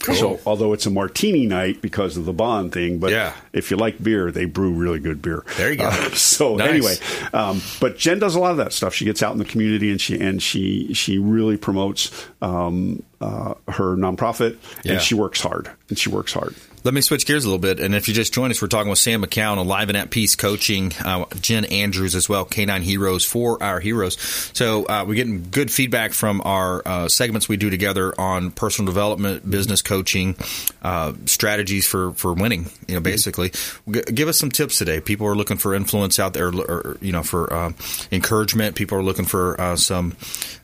Cool. 0.00 0.14
So, 0.14 0.40
although 0.46 0.72
it's 0.72 0.86
a 0.86 0.90
martini 0.90 1.46
night 1.46 1.82
because 1.82 2.16
of 2.16 2.24
the 2.24 2.32
bond 2.32 2.72
thing, 2.72 2.98
but 2.98 3.10
Yeah. 3.10 3.32
if 3.52 3.70
you 3.70 3.76
like 3.76 4.00
beer, 4.02 4.30
they 4.30 4.44
brew 4.44 4.70
really 4.72 5.00
good 5.00 5.20
beer. 5.20 5.44
There 5.56 5.70
you 5.72 5.76
go. 5.78 5.86
Uh, 5.86 6.10
so 6.14 6.54
Nice. 6.56 6.68
anyway, 6.68 6.94
um, 7.32 7.60
but 7.80 7.98
Jen 7.98 8.18
does 8.20 8.34
a 8.36 8.38
lot 8.40 8.52
of 8.52 8.58
that 8.58 8.72
stuff. 8.72 8.94
She 8.94 9.04
gets 9.04 9.22
out 9.22 9.32
in 9.32 9.38
the 9.38 9.44
community 9.44 9.90
and 9.90 10.00
she 10.00 10.18
and 10.20 10.40
she 10.42 10.94
she 10.94 11.18
really 11.18 11.56
promotes 11.56 12.10
um, 12.42 13.02
uh, 13.20 13.54
her 13.68 13.96
nonprofit 13.96 14.56
Yeah. 14.84 14.92
and 14.92 15.02
she 15.02 15.14
works 15.16 15.40
hard 15.40 15.68
and 15.88 15.98
she 15.98 16.08
works 16.10 16.32
hard. 16.32 16.54
Let 16.88 16.94
me 16.94 17.02
switch 17.02 17.26
gears 17.26 17.44
a 17.44 17.48
little 17.48 17.58
bit. 17.58 17.80
And 17.80 17.94
if 17.94 18.08
you 18.08 18.14
just 18.14 18.32
joined 18.32 18.50
us, 18.50 18.62
we're 18.62 18.68
talking 18.68 18.88
with 18.88 18.98
Sam 18.98 19.22
McKeown, 19.22 19.58
Alive 19.58 19.90
and 19.90 19.98
at 19.98 20.08
Peace 20.08 20.34
Coaching, 20.36 20.94
uh, 21.04 21.26
Jen 21.38 21.66
Andrews 21.66 22.14
as 22.14 22.30
well, 22.30 22.46
Canine 22.46 22.80
Heroes 22.80 23.26
for 23.26 23.62
our 23.62 23.78
heroes. 23.78 24.18
So 24.54 24.86
uh, 24.86 25.04
we're 25.06 25.12
getting 25.12 25.50
good 25.50 25.70
feedback 25.70 26.14
from 26.14 26.40
our 26.46 26.80
uh, 26.86 27.08
segments 27.08 27.46
we 27.46 27.58
do 27.58 27.68
together 27.68 28.18
on 28.18 28.52
personal 28.52 28.90
development, 28.90 29.50
business 29.50 29.82
coaching, 29.82 30.34
uh, 30.80 31.12
strategies 31.26 31.86
for, 31.86 32.14
for 32.14 32.32
winning, 32.32 32.70
you 32.86 32.94
know, 32.94 33.00
basically. 33.00 33.50
G- 33.90 34.00
give 34.14 34.28
us 34.28 34.38
some 34.38 34.50
tips 34.50 34.78
today. 34.78 34.98
People 34.98 35.26
are 35.26 35.36
looking 35.36 35.58
for 35.58 35.74
influence 35.74 36.18
out 36.18 36.32
there, 36.32 36.48
or, 36.48 36.96
you 37.02 37.12
know, 37.12 37.22
for 37.22 37.52
uh, 37.52 37.72
encouragement. 38.10 38.76
People 38.76 38.96
are 38.96 39.02
looking 39.02 39.26
for 39.26 39.60
uh, 39.60 39.76
some 39.76 40.16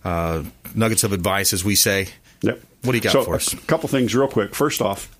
uh, 0.06 0.42
nuggets 0.74 1.04
of 1.04 1.12
advice, 1.12 1.52
as 1.52 1.66
we 1.66 1.74
say. 1.74 2.08
Yep. 2.40 2.60
What 2.82 2.92
do 2.92 2.98
you 2.98 3.02
got 3.02 3.12
so 3.12 3.24
for 3.24 3.34
us? 3.34 3.52
A 3.52 3.56
couple 3.56 3.88
things 3.88 4.14
real 4.14 4.28
quick. 4.28 4.54
First 4.54 4.82
off, 4.82 5.13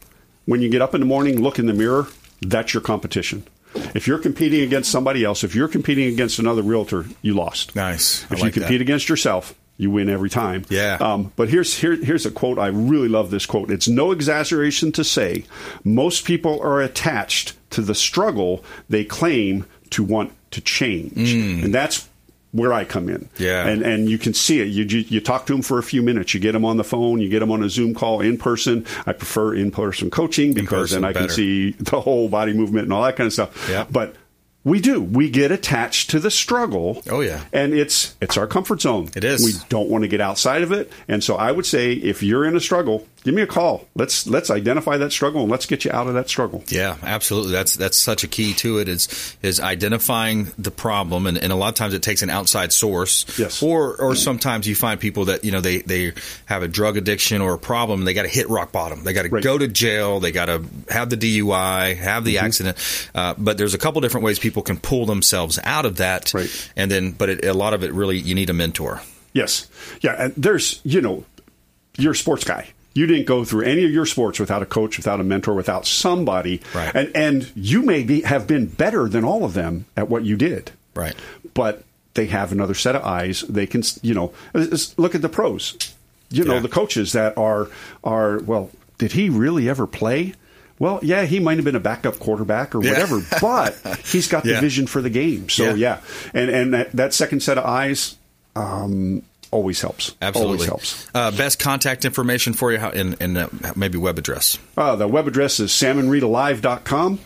when 0.47 0.63
you 0.63 0.69
get 0.69 0.83
up 0.83 0.95
in 0.95 1.01
the 1.01 1.07
morning, 1.07 1.41
look 1.43 1.59
in 1.59 1.67
the 1.67 1.73
mirror. 1.75 2.07
That's 2.43 2.75
your 2.75 2.83
competition. 2.83 3.47
If 3.95 4.07
you're 4.07 4.19
competing 4.19 4.61
against 4.63 4.91
somebody 4.91 5.25
else, 5.25 5.43
if 5.43 5.55
you're 5.55 5.69
competing 5.69 6.13
against 6.13 6.39
another 6.39 6.63
realtor, 6.63 7.07
you 7.23 7.35
lost. 7.35 7.75
Nice. 7.75 8.23
I 8.31 8.35
If 8.35 8.41
like 8.41 8.45
you 8.45 8.61
compete 8.63 8.79
that. 8.79 8.83
against 8.83 9.09
yourself, 9.09 9.55
you 9.77 9.91
win 9.91 10.09
every 10.09 10.31
time. 10.31 10.65
Yeah. 10.69 10.99
Um, 11.01 11.33
but 11.35 11.49
here's 11.49 11.77
here, 11.79 11.97
here's 11.97 12.25
a 12.27 12.31
quote. 12.31 12.59
I 12.61 12.69
really 12.69 13.09
love 13.09 13.31
this 13.33 13.47
quote. 13.47 13.71
It's 13.73 13.89
no 13.89 14.13
exaggeration 14.13 14.93
to 14.93 15.03
say 15.03 15.45
most 15.83 16.25
people 16.25 16.61
are 16.63 16.81
attached 16.81 17.55
to 17.71 17.83
the 17.83 17.95
struggle 17.97 18.65
they 18.89 19.05
claim 19.05 19.67
to 19.91 20.05
want 20.05 20.33
to 20.53 20.61
change, 20.61 21.33
and 21.33 21.75
that's 21.75 22.09
where 22.55 22.73
I 22.73 22.85
come 22.85 23.09
in. 23.09 23.29
Yeah. 23.37 23.67
And 23.67 23.83
and 23.83 24.09
you 24.09 24.17
can 24.17 24.33
see 24.33 24.61
it. 24.61 24.67
You, 24.67 24.85
you 24.85 25.05
you 25.09 25.21
talk 25.21 25.47
to 25.47 25.53
them 25.53 25.62
for 25.62 25.79
a 25.79 25.83
few 25.83 26.03
minutes. 26.03 26.33
You 26.35 26.40
get 26.40 26.53
them 26.53 26.64
on 26.64 26.77
the 26.77 26.85
phone. 26.85 27.21
You 27.21 27.29
get 27.29 27.40
them 27.40 27.51
on 27.51 27.62
a 27.62 27.69
Zoom 27.69 27.95
call 27.95 28.21
in 28.21 28.38
person. 28.38 28.87
I 29.07 29.12
prefer 29.12 29.55
in 29.55 29.73
person 29.73 30.09
coaching 30.09 30.55
because 30.55 30.90
person, 30.90 31.03
then 31.03 31.11
I 31.11 31.12
can 31.12 31.29
see 31.29 31.73
the 31.73 32.01
whole 32.01 32.29
body 32.29 32.53
movement 32.53 32.85
and 32.85 32.93
all 32.93 33.03
that 33.03 33.17
kind 33.17 33.27
of 33.27 33.33
stuff. 33.33 33.69
Yeah. 33.69 33.87
But 33.90 34.14
we 34.62 34.81
do. 34.81 35.03
We 35.03 35.29
get 35.31 35.51
attached 35.51 36.11
to 36.11 36.21
the 36.21 36.31
struggle. 36.31 37.03
Oh, 37.11 37.21
yeah. 37.21 37.45
And 37.53 37.75
it's 37.75 38.14
it's 38.21 38.38
our 38.38 38.47
comfort 38.47 38.81
zone. 38.81 39.11
It 39.14 39.25
is. 39.25 39.45
We 39.45 39.53
don't 39.69 39.90
want 39.90 40.03
to 40.03 40.09
get 40.09 40.21
outside 40.21 40.62
of 40.62 40.73
it. 40.73 40.90
And 41.07 41.23
so 41.23 41.37
I 41.37 41.51
would 41.53 41.67
say 41.67 41.93
if 41.93 42.23
you're 42.23 42.47
in 42.47 42.57
a 42.57 42.61
struggle, 42.61 43.07
give 43.25 43.35
me 43.35 43.43
a 43.43 43.47
call. 43.47 43.87
Let's 43.97 44.27
let's 44.27 44.51
identify 44.51 44.97
that 44.99 45.11
struggle 45.11 45.43
and 45.43 45.51
let's 45.51 45.67
get 45.67 45.85
you 45.85 45.91
out 45.91 46.07
of 46.07 46.15
that 46.15 46.29
struggle. 46.29 46.63
Yeah, 46.69 46.97
absolutely. 47.03 47.53
That's 47.53 47.77
that's 47.77 47.97
such 47.99 48.23
a 48.23 48.29
key 48.29 48.53
to 48.55 48.79
it 48.79 48.89
is 48.89 49.37
is 49.43 49.59
identifying 49.61 50.53
the 50.59 50.71
problem, 50.71 51.27
and, 51.27 51.37
and 51.39 51.53
a 51.53 51.57
lot 51.57 51.69
of 51.71 51.75
times 51.75 51.95
it 51.95 52.03
takes 52.03 52.23
an 52.23 52.31
outside 52.31 52.73
source. 52.73 53.27
Yes. 53.39 53.63
Or 53.63 53.97
or 54.01 54.15
sometimes 54.15 54.69
you 54.69 54.75
find 54.75 55.01
people 55.01 55.25
that 55.27 55.45
you 55.45 55.51
know 55.53 55.61
they 55.61 55.79
they 55.79 56.13
have 56.47 56.63
a 56.63 56.69
drug 56.69 56.97
addiction 56.97 57.41
or 57.41 57.55
a 57.55 57.59
problem. 57.59 58.01
And 58.01 58.07
they 58.07 58.15
got 58.15 58.23
to 58.23 58.29
hit 58.29 58.49
rock 58.51 58.71
bottom. 58.73 59.05
They 59.05 59.13
got 59.13 59.23
to 59.23 59.29
Right. 59.31 59.43
go 59.43 59.57
to 59.59 59.67
jail. 59.69 60.21
They 60.21 60.31
got 60.33 60.47
to 60.47 60.63
have 60.91 61.11
the 61.11 61.17
DUI, 61.17 61.97
have 61.97 62.25
the 62.25 62.37
Mm-hmm. 62.37 62.45
accident. 62.47 63.09
Uh, 63.15 63.35
but 63.39 63.57
there's 63.59 63.75
a 63.75 63.79
couple 63.79 64.01
different 64.01 64.25
ways 64.25 64.39
people 64.39 64.63
can 64.63 64.79
pull 64.79 65.07
themselves 65.07 65.59
out 65.65 65.87
of 65.87 65.97
that. 65.97 66.35
Right. 66.35 66.71
And 66.77 66.91
then, 66.91 67.13
but 67.13 67.29
it, 67.31 67.45
a 67.45 67.55
lot 67.55 67.73
of 67.75 67.83
it 67.85 67.93
really 67.93 68.19
you 68.19 68.35
need 68.35 68.51
a 68.51 68.53
mentor. 68.53 69.01
Yes. 69.33 69.67
Yeah. 70.03 70.15
And 70.19 70.35
there's, 70.37 70.81
you 70.85 71.01
know, 71.01 71.25
you're 71.97 72.13
a 72.13 72.17
sports 72.17 72.45
guy. 72.45 72.69
You 72.95 73.07
didn't 73.07 73.27
go 73.27 73.45
through 73.45 73.65
any 73.65 73.85
of 73.85 73.91
your 73.91 74.07
sports 74.07 74.39
without 74.39 74.63
a 74.63 74.67
coach, 74.67 74.97
without 74.97 75.21
a 75.21 75.25
mentor, 75.25 75.53
without 75.55 75.85
somebody. 75.87 76.61
Right. 76.75 76.95
And 76.95 77.11
and 77.15 77.53
you 77.57 77.83
may 77.83 78.05
be 78.05 78.21
have 78.23 78.47
been 78.47 78.67
better 78.67 79.09
than 79.09 79.25
all 79.25 79.45
of 79.45 79.55
them 79.55 79.87
at 79.97 80.09
what 80.09 80.25
you 80.25 80.37
did. 80.37 80.71
Right. 80.95 81.15
But 81.55 81.83
they 82.15 82.27
have 82.27 82.53
another 82.53 82.75
set 82.75 82.95
of 82.95 83.03
eyes. 83.03 83.41
They 83.49 83.67
can, 83.67 83.83
you 84.03 84.15
know, 84.15 84.33
look 84.97 85.15
at 85.17 85.23
the 85.23 85.29
pros. 85.29 85.77
You 86.31 86.45
know, 86.45 86.55
Yeah. 86.55 86.61
the 86.61 86.69
coaches 86.69 87.13
that 87.13 87.37
are 87.37 87.69
are 88.05 88.39
well. 88.39 88.71
Did 88.99 89.13
he 89.13 89.29
really 89.29 89.69
ever 89.69 89.87
play? 89.89 90.35
Well, 90.79 91.01
yeah, 91.03 91.25
he 91.25 91.39
might 91.41 91.57
have 91.57 91.65
been 91.65 91.77
a 91.77 91.81
backup 91.81 92.19
quarterback 92.21 92.75
or 92.77 92.83
Yeah. 92.85 92.93
whatever, 92.93 93.27
but 93.41 93.77
he's 94.05 94.29
got 94.29 94.45
the 94.45 94.51
Yeah. 94.53 94.61
vision 94.61 94.87
for 94.87 95.03
the 95.03 95.11
game. 95.11 95.49
So 95.49 95.65
Yeah. 95.71 95.75
yeah, 95.75 95.99
and 96.33 96.51
and 96.51 96.75
that, 96.75 96.93
that 96.93 97.13
second 97.15 97.41
set 97.43 97.59
of 97.59 97.65
eyes 97.65 98.17
um, 98.57 99.23
always 99.55 99.81
helps. 99.81 100.14
Absolutely 100.21 100.53
always 100.55 100.67
helps. 100.67 101.09
Uh, 101.14 101.31
best 101.31 101.59
contact 101.59 102.05
information 102.05 102.53
for 102.53 102.73
you, 102.73 102.79
how- 102.79 102.90
and, 102.90 103.17
and 103.21 103.38
uh, 103.38 103.49
maybe 103.77 103.97
web 103.97 104.19
address. 104.19 104.59
Uh, 104.77 104.97
the 104.97 105.07
web 105.09 105.27
address 105.29 105.61
is 105.61 105.71
salmonreadalive.com. 105.71 107.21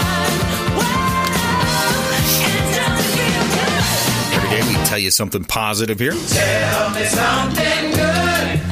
tell 4.90 4.98
you 4.98 5.12
something 5.12 5.44
positive 5.44 6.00
here. 6.00 6.14
Tell 6.14 6.90
me 6.90 7.06
something 7.06 7.92
good. 7.92 8.69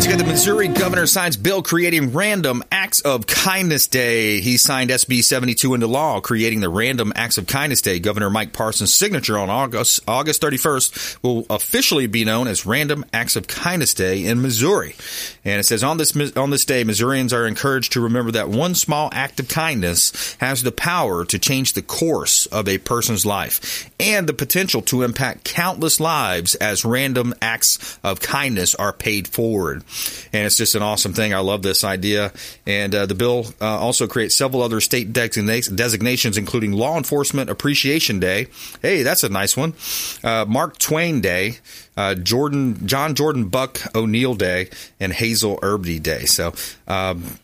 So 0.00 0.16
the 0.16 0.24
Missouri 0.24 0.66
governor 0.66 1.06
signs 1.06 1.36
bill 1.36 1.62
creating 1.62 2.14
Random 2.14 2.64
Acts 2.72 3.00
of 3.00 3.26
Kindness 3.26 3.86
Day. 3.86 4.40
He 4.40 4.56
signed 4.56 4.88
SB 4.88 5.22
72 5.22 5.74
into 5.74 5.86
law, 5.86 6.20
creating 6.20 6.60
the 6.60 6.70
Random 6.70 7.12
Acts 7.14 7.36
of 7.36 7.46
Kindness 7.46 7.82
Day. 7.82 8.00
Governor 8.00 8.30
Mike 8.30 8.54
Parson's 8.54 8.94
signature 8.94 9.38
on 9.38 9.50
August 9.50 10.00
August 10.08 10.40
31st 10.42 11.22
will 11.22 11.44
officially 11.50 12.06
be 12.06 12.24
known 12.24 12.48
as 12.48 12.64
Random 12.64 13.04
Acts 13.12 13.36
of 13.36 13.46
Kindness 13.46 13.92
Day 13.92 14.24
in 14.24 14.40
Missouri. 14.40 14.96
And 15.44 15.60
it 15.60 15.64
says 15.64 15.84
on 15.84 15.98
this 15.98 16.16
on 16.34 16.50
this 16.50 16.64
day, 16.64 16.82
Missourians 16.82 17.32
are 17.32 17.46
encouraged 17.46 17.92
to 17.92 18.00
remember 18.00 18.32
that 18.32 18.48
one 18.48 18.74
small 18.74 19.10
act 19.12 19.38
of 19.38 19.48
kindness 19.48 20.34
has 20.40 20.62
the 20.62 20.72
power 20.72 21.26
to 21.26 21.38
change 21.38 21.74
the 21.74 21.82
course 21.82 22.46
of 22.46 22.68
a 22.68 22.78
person's 22.78 23.26
life 23.26 23.88
and 24.00 24.26
the 24.26 24.32
potential 24.32 24.80
to 24.82 25.02
impact 25.02 25.44
countless 25.44 26.00
lives 26.00 26.54
as 26.54 26.86
random 26.86 27.34
acts 27.42 27.98
of 28.02 28.20
kindness 28.20 28.74
are 28.74 28.94
paid 28.94 29.28
forward. 29.28 29.84
And 30.32 30.46
it's 30.46 30.56
just 30.56 30.74
an 30.74 30.82
awesome 30.82 31.12
thing. 31.12 31.34
I 31.34 31.38
love 31.40 31.62
this 31.62 31.84
idea. 31.84 32.32
And 32.66 32.94
uh, 32.94 33.06
the 33.06 33.14
bill 33.14 33.46
uh, 33.60 33.78
also 33.78 34.06
creates 34.06 34.36
several 34.36 34.62
other 34.62 34.80
state 34.80 35.12
designa- 35.12 35.74
designations, 35.74 36.36
including 36.36 36.72
Law 36.72 36.96
Enforcement 36.96 37.50
Appreciation 37.50 38.20
Day. 38.20 38.46
Hey, 38.82 39.02
that's 39.02 39.24
a 39.24 39.28
nice 39.28 39.56
one. 39.56 39.74
Uh, 40.22 40.44
Mark 40.48 40.78
Twain 40.78 41.20
Day. 41.20 41.58
Uh, 41.96 42.14
Jordan, 42.14 42.86
John 42.86 43.14
Jordan 43.14 43.48
Buck 43.48 43.78
O'Neil 43.94 44.34
Day, 44.34 44.70
and 44.98 45.12
Hazel 45.12 45.58
Erby 45.58 46.02
Day. 46.02 46.24
So, 46.24 46.54
um, 46.88 47.38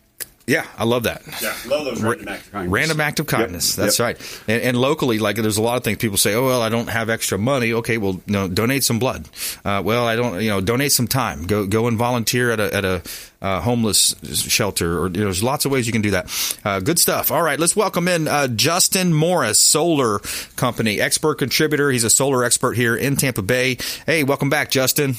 yeah, 0.47 0.65
I 0.77 0.85
love 0.85 1.03
that. 1.03 1.23
Yeah, 1.41 1.53
love 1.67 1.83
those 1.83 2.01
random 2.01 2.29
acts 2.29 2.47
of 2.47 2.53
kindness. 2.53 2.71
Random 2.71 3.01
act 3.01 3.19
of 3.19 3.27
kindness. 3.27 3.77
Yep, 3.77 3.83
That's 3.83 3.99
yep. 3.99 4.05
right. 4.05 4.41
And, 4.47 4.63
and 4.63 4.77
locally, 4.77 5.19
like 5.19 5.35
there's 5.35 5.57
a 5.57 5.61
lot 5.61 5.75
of 5.75 5.83
things 5.83 5.97
people 5.97 6.15
say, 6.15 6.35
oh 6.35 6.45
well, 6.45 6.61
I 6.61 6.69
don't 6.69 6.87
have 6.87 7.09
extra 7.09 7.37
money. 7.37 7.73
Okay, 7.73 7.97
well, 7.97 8.21
no, 8.27 8.47
donate 8.47 8.85
some 8.85 8.97
blood. 8.97 9.27
Uh, 9.65 9.81
well, 9.83 10.07
I 10.07 10.15
don't, 10.15 10.41
you 10.41 10.49
know, 10.49 10.61
donate 10.61 10.93
some 10.93 11.07
time. 11.07 11.47
Go 11.47 11.67
go 11.67 11.87
and 11.87 11.97
volunteer 11.97 12.51
at 12.51 12.61
a 12.61 12.73
at 12.73 12.85
a 12.85 13.01
uh, 13.41 13.59
homeless 13.59 14.15
shelter. 14.23 14.99
Or 14.99 15.07
you 15.07 15.17
know, 15.17 15.23
there's 15.25 15.43
lots 15.43 15.65
of 15.65 15.71
ways 15.71 15.85
you 15.85 15.91
can 15.91 16.01
do 16.01 16.11
that. 16.11 16.59
Uh, 16.63 16.79
good 16.79 16.97
stuff. 16.97 17.29
All 17.29 17.41
right, 17.41 17.59
let's 17.59 17.75
welcome 17.75 18.07
in 18.07 18.29
uh, 18.29 18.47
Justin 18.47 19.13
Morris, 19.13 19.59
Solar 19.59 20.19
Company 20.55 21.01
expert 21.01 21.39
contributor. 21.39 21.91
He's 21.91 22.05
a 22.05 22.09
solar 22.09 22.45
expert 22.45 22.77
here 22.77 22.95
in 22.95 23.17
Tampa 23.17 23.41
Bay. 23.41 23.77
Hey, 24.05 24.23
welcome 24.23 24.49
back, 24.49 24.71
Justin. 24.71 25.15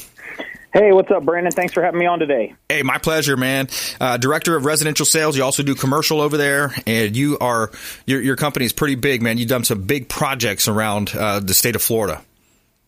Hey, 0.72 0.92
what's 0.92 1.10
up, 1.10 1.24
Brandon? 1.24 1.50
Thanks 1.50 1.72
for 1.72 1.82
having 1.82 1.98
me 1.98 2.04
on 2.04 2.18
today. 2.18 2.54
Hey, 2.68 2.82
my 2.82 2.98
pleasure, 2.98 3.38
man. 3.38 3.68
Uh, 3.98 4.18
Director 4.18 4.54
of 4.54 4.66
Residential 4.66 5.06
Sales. 5.06 5.36
You 5.36 5.42
also 5.42 5.62
do 5.62 5.74
commercial 5.74 6.20
over 6.20 6.36
there, 6.36 6.74
and 6.86 7.16
you 7.16 7.38
are 7.38 7.70
your 8.06 8.20
your 8.20 8.36
company 8.36 8.66
is 8.66 8.74
pretty 8.74 8.94
big, 8.94 9.22
man. 9.22 9.38
You've 9.38 9.48
done 9.48 9.64
some 9.64 9.82
big 9.82 10.08
projects 10.10 10.68
around 10.68 11.14
uh, 11.16 11.40
the 11.40 11.54
state 11.54 11.74
of 11.74 11.80
Florida. 11.82 12.22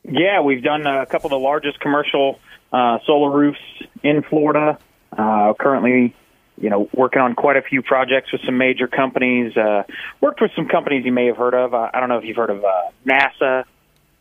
Yeah, 0.04 0.42
we've 0.42 0.62
done 0.62 0.86
a 0.86 1.06
couple 1.06 1.28
of 1.28 1.30
the 1.30 1.38
largest 1.38 1.80
commercial 1.80 2.38
uh, 2.72 2.98
solar 3.06 3.30
roofs 3.30 3.60
in 4.02 4.22
Florida. 4.22 4.78
Uh, 5.16 5.54
currently, 5.58 6.14
you 6.58 6.68
know, 6.68 6.88
working 6.94 7.22
on 7.22 7.34
quite 7.34 7.56
a 7.56 7.62
few 7.62 7.80
projects 7.82 8.30
with 8.30 8.42
some 8.44 8.58
major 8.58 8.88
companies. 8.88 9.56
Uh, 9.56 9.84
worked 10.20 10.42
with 10.42 10.50
some 10.54 10.68
companies 10.68 11.04
you 11.06 11.12
may 11.12 11.26
have 11.26 11.36
heard 11.38 11.54
of. 11.54 11.72
I 11.72 11.98
don't 11.98 12.10
know 12.10 12.18
if 12.18 12.24
you've 12.24 12.36
heard 12.36 12.50
of 12.50 12.62
uh, 12.62 12.90
NASA. 13.06 13.64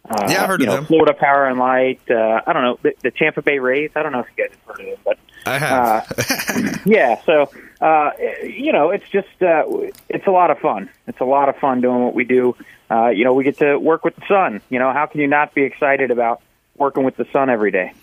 Uh, 0.10 0.28
Yeah, 0.30 0.44
I 0.44 0.48
heard 0.48 0.62
you 0.62 0.68
of 0.68 0.72
know, 0.72 0.76
them. 0.78 0.86
Florida 0.86 1.14
Power 1.14 1.46
and 1.46 1.60
Light. 1.60 2.02
Uh, 2.10 2.42
I 2.46 2.54
don't 2.54 2.64
know 2.64 2.80
the, 2.82 2.94
the 3.04 3.12
Tampa 3.12 3.42
Bay 3.42 3.60
Rays. 3.60 3.92
I 3.96 4.04
don't 4.04 4.12
know 4.12 4.22
if 4.22 4.28
you 4.36 4.44
guys 4.48 4.56
have 4.66 4.76
heard 4.78 4.88
of 4.88 4.96
them, 4.96 5.04
but 5.06 5.20
I 5.46 5.60
have. 5.60 6.82
yeah. 6.86 7.22
So 7.26 7.52
uh, 7.82 8.12
you 8.44 8.74
know, 8.74 8.90
it's 8.90 9.08
just 9.10 9.28
uh, 9.42 9.64
it's 10.10 10.28
a 10.28 10.32
lot 10.32 10.52
of 10.52 10.60
fun. 10.60 10.90
It's 11.08 11.20
a 11.20 11.26
lot 11.26 11.48
of 11.50 11.58
fun 11.58 11.82
doing 11.82 12.04
what 12.04 12.14
we 12.16 12.24
do. 12.24 12.56
Uh, 12.92 13.10
you 13.10 13.24
know, 13.24 13.34
we 13.34 13.44
get 13.44 13.60
to 13.60 13.78
work 13.78 14.04
with 14.04 14.16
the 14.16 14.24
sun. 14.28 14.62
You 14.70 14.80
know, 14.80 14.92
how 14.92 15.06
can 15.06 15.22
you 15.22 15.28
not 15.28 15.54
be 15.54 15.62
excited 15.64 16.10
about 16.12 16.42
working 16.76 17.04
with 17.04 17.16
the 17.16 17.26
sun 17.32 17.50
every 17.50 17.72
day? 17.72 17.94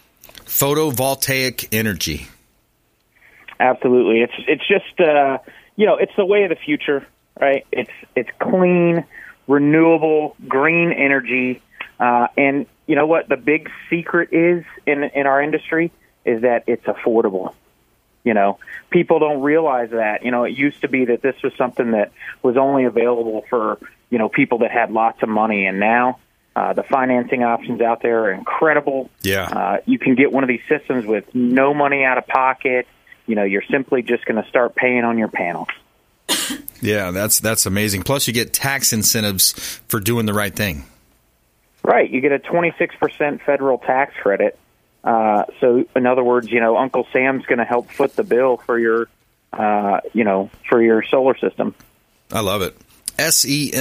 Photovoltaic 0.45 1.69
energy. 1.73 2.29
Absolutely. 3.59 4.21
It's 4.21 4.33
it's 4.47 4.69
just 4.69 5.01
uh, 5.01 5.39
you 5.77 5.87
know 5.87 5.97
it's 5.97 6.13
the 6.17 6.25
way 6.25 6.45
of 6.45 6.51
the 6.51 6.57
future, 6.57 7.07
right? 7.41 7.67
It's 7.73 7.91
it's 8.15 8.31
clean, 8.41 9.05
renewable, 9.49 10.37
green 10.47 10.93
energy, 10.93 11.63
uh, 11.99 12.29
and 12.37 12.67
you 12.87 12.95
know 12.95 13.07
what 13.07 13.29
the 13.29 13.37
big 13.37 13.71
secret 13.91 14.33
is 14.33 14.65
in 14.87 15.05
in 15.05 15.27
our 15.27 15.43
industry 15.43 15.93
is 16.25 16.43
that 16.43 16.65
it's 16.67 16.85
affordable. 16.85 17.55
You 18.25 18.35
know, 18.35 18.59
people 18.91 19.21
don't 19.21 19.43
realize 19.43 19.91
that. 19.91 20.25
You 20.25 20.31
know, 20.31 20.45
it 20.45 20.57
used 20.57 20.81
to 20.81 20.89
be 20.89 21.07
that 21.07 21.23
this 21.23 21.37
was 21.43 21.53
something 21.57 21.93
that 21.93 22.13
was 22.43 22.57
only 22.57 22.85
available 22.85 23.45
for 23.49 23.79
you 24.11 24.19
know 24.19 24.29
people 24.29 24.59
that 24.59 24.71
had 24.71 24.91
lots 24.91 25.23
of 25.23 25.29
money, 25.29 25.67
and 25.67 25.81
now. 25.81 26.19
Uh, 26.55 26.73
the 26.73 26.83
financing 26.83 27.43
options 27.43 27.83
out 27.83 28.01
there 28.01 28.25
are 28.25 28.33
incredible. 28.33 29.11
Yeah. 29.21 29.43
Uh, 29.43 29.77
you 29.85 29.99
can 29.99 30.15
get 30.15 30.33
one 30.33 30.43
of 30.43 30.49
these 30.49 30.63
systems 30.71 31.05
with 31.05 31.35
no 31.35 31.75
money 31.75 32.03
out 32.03 32.17
of 32.17 32.27
pocket. 32.27 32.87
You 33.27 33.35
know, 33.35 33.45
you're 33.45 33.65
simply 33.71 34.01
just 34.01 34.25
going 34.25 34.43
to 34.43 34.49
start 34.49 34.75
paying 34.75 35.05
on 35.05 35.19
your 35.19 35.29
panels. 35.29 35.69
Yeah, 36.81 37.11
that's 37.11 37.41
that's 37.41 37.67
amazing. 37.67 38.03
Plus, 38.03 38.27
you 38.27 38.33
get 38.33 38.53
tax 38.53 38.93
incentives 38.93 39.53
for 39.89 40.01
doing 40.01 40.27
the 40.27 40.33
right 40.33 40.55
thing. 40.55 40.85
Right. 41.87 42.11
You 42.11 42.21
get 42.21 42.33
a 42.33 42.41
26% 42.41 43.43
federal 43.43 43.79
tax 43.79 44.13
credit. 44.21 44.59
Uh, 45.05 45.45
so, 45.61 45.85
in 45.95 46.05
other 46.05 46.25
words, 46.25 46.51
you 46.51 46.59
know, 46.59 46.77
Uncle 46.77 47.07
Sam's 47.13 47.47
going 47.47 47.61
to 47.61 47.65
help 47.65 47.93
foot 47.93 48.17
the 48.17 48.25
bill 48.25 48.57
for 48.57 48.77
your, 48.77 49.09
uh, 49.53 50.01
you 50.13 50.25
know, 50.25 50.51
for 50.69 50.83
your 50.83 51.05
solar 51.05 51.39
system. 51.39 51.77
I 52.33 52.41
love 52.41 52.63
it. 52.63 52.77
Sempower.net 53.17 53.79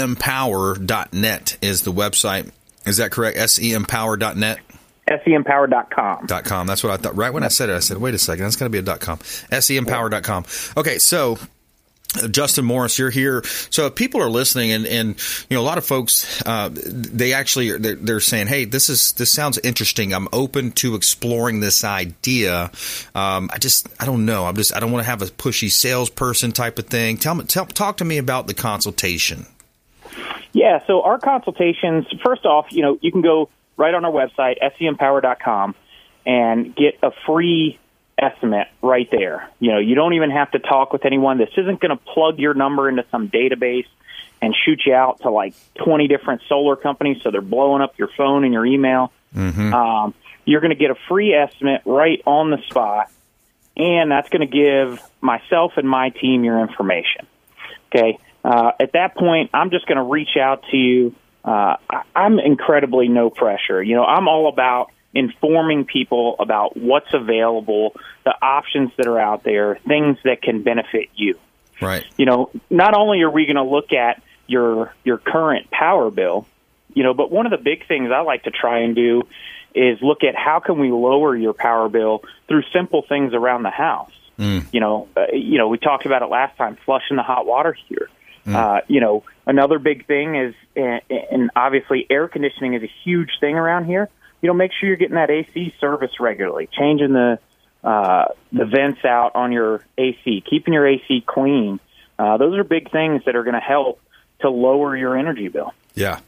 is 1.64 1.82
the 1.82 1.92
website. 1.92 2.52
Is 2.86 2.98
that 2.98 3.10
correct? 3.10 3.38
Sempower.net? 3.40 4.60
sempower.com. 5.08 6.26
Dot 6.28 6.46
com. 6.46 6.68
That's 6.68 6.84
what 6.84 6.94
I 6.94 6.98
thought. 6.98 7.16
Right 7.16 7.34
when 7.34 7.44
I 7.44 7.48
said 7.48 7.70
it, 7.70 7.76
I 7.76 7.80
said, 7.80 7.98
wait 7.98 8.14
a 8.14 8.20
second, 8.20 8.44
that's 8.44 8.56
going 8.56 8.72
to 8.72 8.76
be 8.76 8.80
a 8.80 8.84
dot 8.84 9.00
com. 9.00 9.18
Sempower.com. 9.18 10.46
Okay, 10.78 11.00
so 11.00 11.40
Justin 12.32 12.66
Morris, 12.66 13.00
you're 13.00 13.10
here. 13.10 13.44
So 13.70 13.88
if 13.88 13.96
people 13.96 14.22
are 14.22 14.30
listening, 14.30 14.72
and, 14.72 14.86
and 14.86 15.10
you 15.50 15.56
know, 15.56 15.62
a 15.62 15.64
lot 15.64 15.78
of 15.78 15.86
folks, 15.86 16.42
uh, 16.46 16.70
they 16.74 17.34
actually 17.34 17.78
they're, 17.78 17.96
they're 17.96 18.20
saying, 18.20 18.48
"Hey, 18.48 18.66
this 18.66 18.90
is 18.90 19.14
this 19.14 19.32
sounds 19.32 19.58
interesting. 19.60 20.14
I'm 20.14 20.28
open 20.32 20.72
to 20.74 20.96
exploring 20.96 21.60
this 21.60 21.84
idea. 21.84 22.72
Um, 23.14 23.50
I 23.54 23.58
just, 23.58 23.88
I 24.00 24.06
don't 24.06 24.26
know. 24.26 24.46
I'm 24.46 24.56
just, 24.56 24.76
I 24.76 24.80
don't 24.80 24.92
want 24.92 25.04
to 25.04 25.10
have 25.10 25.22
a 25.22 25.26
pushy 25.26 25.72
salesperson 25.72 26.52
type 26.52 26.80
of 26.80 26.88
thing. 26.88 27.18
Tell 27.18 27.36
me, 27.36 27.44
tell, 27.46 27.66
talk 27.66 27.98
to 27.98 28.06
me 28.06 28.18
about 28.18 28.48
the 28.48 28.54
consultation. 28.54 29.46
Yeah, 30.54 30.86
so 30.88 31.02
our 31.02 31.20
consultations, 31.20 32.06
first 32.24 32.46
off, 32.46 32.68
you 32.70 32.82
know, 32.82 32.98
you 33.02 33.12
can 33.12 33.22
go 33.22 33.50
right 33.78 33.94
on 33.94 34.06
our 34.06 34.12
website, 34.12 34.56
sempower.com, 34.80 35.76
and 36.26 36.76
get 36.76 36.98
a 37.04 37.12
free 37.26 37.78
estimate 38.18 38.68
right 38.82 39.10
there. 39.12 39.50
You 39.60 39.74
know, 39.74 39.80
you 39.80 39.96
don't 39.96 40.14
even 40.14 40.32
have 40.32 40.52
to 40.52 40.60
talk 40.60 40.94
with 40.94 41.06
anyone. 41.06 41.38
This 41.38 41.50
isn't 41.58 41.80
going 41.80 41.96
to 41.96 42.04
plug 42.04 42.40
your 42.40 42.54
number 42.54 42.88
into 42.90 43.06
some 43.12 43.30
database 43.30 43.88
and 44.42 44.56
shoot 44.66 44.82
you 44.86 44.94
out 44.94 45.22
to 45.22 45.30
like 45.30 45.54
20 45.84 46.08
different 46.08 46.42
solar 46.48 46.76
companies 46.76 47.22
so 47.24 47.32
they're 47.32 47.42
blowing 47.42 47.82
up 47.82 47.98
your 47.98 48.10
phone 48.18 48.44
and 48.44 48.54
your 48.54 48.66
email. 48.66 49.12
Um, 49.74 50.14
you're 50.46 50.62
going 50.62 50.72
to 50.72 50.80
get 50.80 50.92
a 50.92 50.96
free 51.08 51.34
estimate 51.34 51.82
right 51.86 52.22
on 52.26 52.52
the 52.52 52.58
spot, 52.70 53.12
and 53.76 54.12
that's 54.12 54.30
going 54.30 54.48
to 54.48 54.54
give 54.58 55.02
myself 55.22 55.74
and 55.78 55.90
my 55.90 56.10
team 56.10 56.44
your 56.44 56.60
information. 56.62 57.28
Okay. 57.88 58.20
Uh, 58.44 58.72
at 58.80 58.94
that 58.94 59.16
point, 59.16 59.50
I'm 59.54 59.72
just 59.72 59.88
going 59.88 59.98
to 59.98 60.04
reach 60.04 60.38
out 60.40 60.64
to 60.70 60.78
you. 60.78 61.16
Uh, 61.44 61.78
I'm 62.16 62.40
incredibly 62.40 63.08
no 63.08 63.30
pressure. 63.30 63.82
You 63.82 63.96
know, 63.96 64.04
I'm 64.04 64.28
all 64.28 64.48
about 64.48 64.92
informing 65.16 65.86
people 65.86 66.36
about 66.40 66.76
what's 66.78 67.14
available, 67.14 67.96
the 68.26 68.36
options 68.42 68.92
that 68.98 69.08
are 69.08 69.20
out 69.20 69.44
there, 69.44 69.80
things 69.88 70.18
that 70.26 70.42
can 70.42 70.62
benefit 70.62 71.10
you. 71.16 71.40
Right. 71.82 72.06
You 72.18 72.26
know, 72.26 72.52
not 72.70 72.96
only 72.96 73.22
are 73.22 73.32
we 73.32 73.46
going 73.46 73.56
to 73.56 73.64
look 73.64 73.92
at 73.94 74.22
your 74.48 74.94
your 75.04 75.18
current 75.18 75.72
power 75.72 76.12
bill, 76.12 76.46
you 76.94 77.04
know, 77.04 77.14
but 77.14 77.32
one 77.32 77.46
of 77.46 77.52
the 77.52 77.58
big 77.58 77.88
things 77.88 78.12
I 78.14 78.22
like 78.22 78.44
to 78.44 78.52
try 78.52 78.80
and 78.80 78.96
do 78.96 79.24
is 79.74 80.00
look 80.02 80.24
at 80.24 80.36
how 80.36 80.60
can 80.60 80.80
we 80.80 80.92
lower 80.92 81.36
your 81.36 81.54
power 81.54 81.90
bill 81.90 82.24
through 82.48 82.64
simple 82.72 83.02
things 83.08 83.34
around 83.34 83.64
the 83.64 83.72
house. 83.72 84.12
You 84.72 84.80
know, 84.80 85.08
uh, 85.16 85.28
you 85.34 85.58
know, 85.58 85.70
we 85.70 85.78
talked 85.78 86.06
about 86.06 86.22
it 86.22 86.28
last 86.28 86.58
time, 86.58 86.78
flushing 86.86 87.18
the 87.18 87.24
hot 87.24 87.46
water 87.46 87.76
here. 87.88 88.10
Uh, 88.56 88.82
you 88.88 89.02
know, 89.02 89.24
another 89.48 89.80
big 89.80 90.06
thing 90.06 90.36
is, 90.36 90.54
and, 90.76 91.02
and 91.10 91.52
obviously 91.56 92.06
air 92.10 92.28
conditioning 92.28 92.74
is 92.76 92.84
a 92.84 92.92
huge 93.04 93.32
thing 93.40 93.56
around 93.56 93.86
here. 93.86 94.10
You 94.46 94.52
know, 94.52 94.58
make 94.58 94.74
sure 94.80 94.88
you're 94.88 94.96
getting 94.96 95.16
that 95.16 95.32
AC 95.32 95.74
service 95.82 96.12
regularly, 96.20 96.70
changing 96.72 97.14
the 97.14 97.40
uh, 97.84 98.26
the 98.52 98.66
vents 98.66 99.04
out 99.04 99.32
on 99.34 99.52
your 99.52 99.84
AC, 99.98 100.44
keeping 100.48 100.72
your 100.72 100.88
AC 100.88 101.24
clean. 101.26 101.80
Uh, 102.20 102.38
those 102.38 102.56
are 102.56 102.64
big 102.64 102.92
things 102.92 103.24
that 103.26 103.36
are 103.36 103.42
going 103.42 103.56
to 103.56 103.60
help 103.60 104.00
to 104.42 104.52
lower 104.52 104.96
your 104.96 105.18
energy 105.18 105.48
bill. 105.48 105.74
Yeah, 105.96 106.20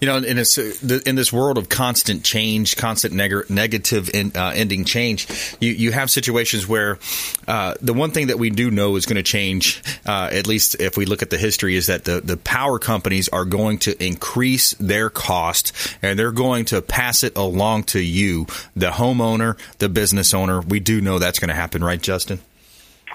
you 0.00 0.06
know, 0.06 0.16
in 0.16 0.36
this 0.36 0.58
in 0.58 1.14
this 1.14 1.32
world 1.32 1.58
of 1.58 1.68
constant 1.68 2.24
change, 2.24 2.76
constant 2.76 3.14
neg- 3.14 3.48
negative 3.50 4.10
in, 4.12 4.32
uh, 4.34 4.52
ending 4.54 4.84
change, 4.84 5.28
you 5.60 5.70
you 5.72 5.92
have 5.92 6.10
situations 6.10 6.66
where 6.66 6.98
uh, 7.46 7.74
the 7.80 7.92
one 7.92 8.10
thing 8.10 8.28
that 8.28 8.38
we 8.38 8.50
do 8.50 8.70
know 8.70 8.96
is 8.96 9.06
going 9.06 9.16
to 9.16 9.22
change, 9.22 9.82
uh, 10.06 10.28
at 10.32 10.46
least 10.46 10.80
if 10.80 10.96
we 10.96 11.04
look 11.04 11.22
at 11.22 11.30
the 11.30 11.38
history, 11.38 11.76
is 11.76 11.86
that 11.86 12.04
the 12.04 12.20
the 12.20 12.36
power 12.36 12.78
companies 12.78 13.28
are 13.28 13.44
going 13.44 13.78
to 13.78 14.04
increase 14.04 14.74
their 14.74 15.10
cost 15.10 15.72
and 16.02 16.18
they're 16.18 16.32
going 16.32 16.64
to 16.66 16.82
pass 16.82 17.22
it 17.22 17.36
along 17.36 17.84
to 17.84 18.00
you, 18.00 18.46
the 18.74 18.90
homeowner, 18.90 19.56
the 19.78 19.88
business 19.88 20.34
owner. 20.34 20.60
We 20.60 20.80
do 20.80 21.00
know 21.00 21.18
that's 21.18 21.38
going 21.38 21.50
to 21.50 21.54
happen, 21.54 21.84
right, 21.84 22.00
Justin? 22.00 22.40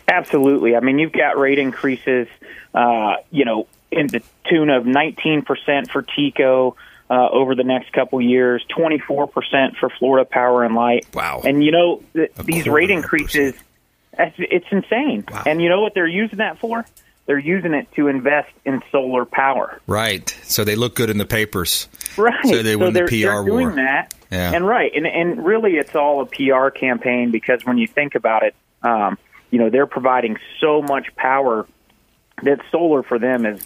Absolutely. 0.07 0.75
I 0.75 0.79
mean, 0.79 0.99
you've 0.99 1.11
got 1.11 1.37
rate 1.37 1.59
increases, 1.59 2.27
uh, 2.73 3.15
you 3.29 3.43
know, 3.43 3.67
in 3.91 4.07
the 4.07 4.21
tune 4.49 4.69
of 4.69 4.83
19% 4.83 5.45
for 5.91 6.01
TECO 6.01 6.75
uh, 7.09 7.29
over 7.29 7.55
the 7.55 7.63
next 7.63 7.93
couple 7.93 8.21
years, 8.21 8.65
24% 8.77 9.75
for 9.77 9.89
Florida 9.97 10.29
Power 10.29 10.63
and 10.63 10.75
Light. 10.75 11.07
Wow. 11.13 11.41
And, 11.43 11.63
you 11.63 11.71
know, 11.71 12.03
th- 12.13 12.33
these 12.43 12.67
rate 12.67 12.89
increases, 12.89 13.53
it's, 14.17 14.65
insane. 14.71 15.23
And 15.45 15.61
you 15.61 15.69
know 15.69 15.81
what 15.81 15.93
they're 15.93 16.07
using 16.07 16.39
that 16.39 16.59
for? 16.59 16.85
They're 17.27 17.37
using 17.37 17.73
it 17.73 17.91
to 17.93 18.07
invest 18.07 18.49
in 18.65 18.81
solar 18.91 19.25
power. 19.25 19.81
Right. 19.85 20.29
So 20.43 20.63
they 20.63 20.75
look 20.75 20.95
good 20.95 21.09
in 21.09 21.17
the 21.17 21.25
papers. 21.25 21.87
Right. 22.17 22.33
So 22.45 22.63
they 22.63 22.75
win 22.75 22.93
they're, 22.93 23.07
the 23.07 23.23
PR 23.23 23.27
they're 23.27 23.43
doing 23.45 23.67
war. 23.67 23.75
that. 23.75 24.13
Yeah. 24.31 24.53
And 24.53 24.65
right. 24.65 24.91
And 24.95 25.05
and 25.05 25.45
really 25.45 25.73
it's 25.73 25.95
all 25.95 26.21
a 26.21 26.25
PR 26.25 26.69
campaign 26.69 27.31
because 27.31 27.65
when 27.65 27.77
you 27.77 27.87
think 27.87 28.15
about 28.15 28.43
it, 28.43 28.55
um, 28.81 29.17
you 29.51 29.59
know, 29.59 29.69
they're 29.69 29.87
providing 29.87 30.37
so 30.59 30.81
much 30.81 31.15
power 31.15 31.65
that 32.43 32.59
solar 32.71 33.03
for 33.03 33.17
them 33.17 33.45
is 33.45 33.65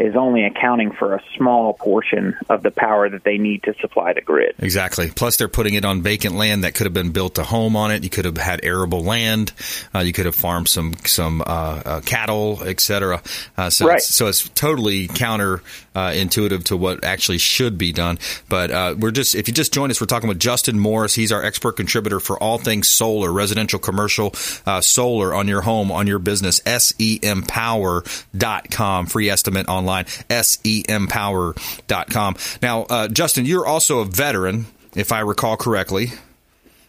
is 0.00 0.16
only 0.16 0.44
accounting 0.44 0.92
for 0.92 1.14
a 1.14 1.22
small 1.36 1.74
portion 1.74 2.36
of 2.48 2.62
the 2.62 2.70
power 2.70 3.08
that 3.08 3.24
they 3.24 3.38
need 3.38 3.62
to 3.64 3.74
supply 3.80 4.12
the 4.12 4.20
grid. 4.20 4.54
Exactly. 4.58 5.10
Plus, 5.10 5.36
they're 5.36 5.48
putting 5.48 5.74
it 5.74 5.84
on 5.84 6.02
vacant 6.02 6.34
land 6.34 6.64
that 6.64 6.74
could 6.74 6.86
have 6.86 6.94
been 6.94 7.10
built 7.10 7.38
a 7.38 7.44
home 7.44 7.76
on 7.76 7.90
it. 7.90 8.02
You 8.02 8.10
could 8.10 8.24
have 8.24 8.38
had 8.38 8.60
arable 8.64 9.02
land. 9.04 9.52
Uh, 9.94 10.00
you 10.00 10.12
could 10.12 10.26
have 10.26 10.34
farmed 10.34 10.68
some 10.68 10.94
some 11.04 11.42
uh, 11.42 11.44
uh, 11.44 12.00
cattle, 12.00 12.62
etc. 12.64 13.22
Uh, 13.56 13.70
so, 13.70 13.86
Right. 13.86 13.96
it's, 13.98 14.14
so 14.14 14.26
it's 14.28 14.48
totally 14.50 15.08
counter 15.08 15.62
uh, 15.94 16.12
intuitive 16.14 16.64
to 16.64 16.76
what 16.76 17.04
actually 17.04 17.38
should 17.38 17.76
be 17.76 17.92
done. 17.92 18.18
But 18.48 18.70
uh, 18.70 18.94
we're 18.98 19.10
just 19.10 19.34
if 19.34 19.48
you 19.48 19.54
just 19.54 19.72
join 19.74 19.90
us, 19.90 20.00
we're 20.00 20.06
talking 20.06 20.28
with 20.28 20.38
Justin 20.40 20.78
Morris. 20.78 21.14
He's 21.14 21.32
our 21.32 21.42
expert 21.44 21.72
contributor 21.76 22.20
for 22.20 22.40
all 22.42 22.58
things 22.58 22.88
solar, 22.88 23.32
residential, 23.32 23.78
commercial, 23.78 24.32
uh, 24.66 24.80
solar 24.80 25.34
on 25.34 25.48
your 25.48 25.60
home, 25.62 25.90
on 25.92 26.06
your 26.06 26.18
business. 26.18 26.60
sempower.com. 26.60 29.06
Free 29.06 29.30
estimate 29.30 29.68
online. 29.68 29.89
sempower.com. 30.04 32.36
Now, 32.62 32.82
uh, 32.82 33.08
Justin, 33.08 33.46
you're 33.46 33.66
also 33.66 34.00
a 34.00 34.04
veteran, 34.04 34.66
if 34.94 35.12
I 35.12 35.20
recall 35.20 35.56
correctly. 35.56 36.08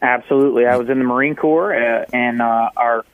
absolutely. 0.02 0.66
I 0.66 0.78
was 0.78 0.90
in 0.90 0.98
the 0.98 1.06
Marine 1.06 1.36
Corps, 1.36 1.74
uh, 1.74 2.06
and 2.14 2.42
uh, 2.42 2.70
our 2.76 3.06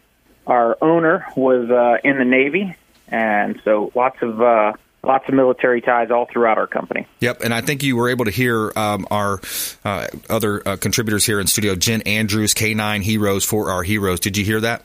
our 0.45 0.77
owner 0.81 1.25
was 1.35 1.69
uh, 1.69 1.97
in 2.07 2.17
the 2.17 2.25
Navy, 2.25 2.75
and 3.09 3.59
so 3.65 3.91
lots 3.95 4.17
of 4.21 4.41
uh, 4.41 4.73
lots 5.03 5.27
of 5.27 5.33
military 5.33 5.81
ties 5.81 6.11
all 6.11 6.25
throughout 6.25 6.57
our 6.57 6.67
company. 6.67 7.05
Yep, 7.19 7.41
and 7.41 7.53
I 7.53 7.61
think 7.61 7.83
you 7.83 7.95
were 7.95 8.09
able 8.09 8.25
to 8.25 8.31
hear 8.31 8.71
um, 8.75 9.07
our 9.11 9.41
uh, 9.83 10.07
other 10.29 10.67
uh, 10.67 10.77
contributors 10.77 11.25
here 11.25 11.39
in 11.39 11.47
studio, 11.47 11.75
Jen 11.75 12.01
Andrews, 12.03 12.53
K9 12.53 13.01
Heroes 13.01 13.43
for 13.43 13.71
Our 13.71 13.83
Heroes. 13.83 14.19
Did 14.19 14.38
you 14.38 14.45
hear 14.45 14.61
that? 14.61 14.83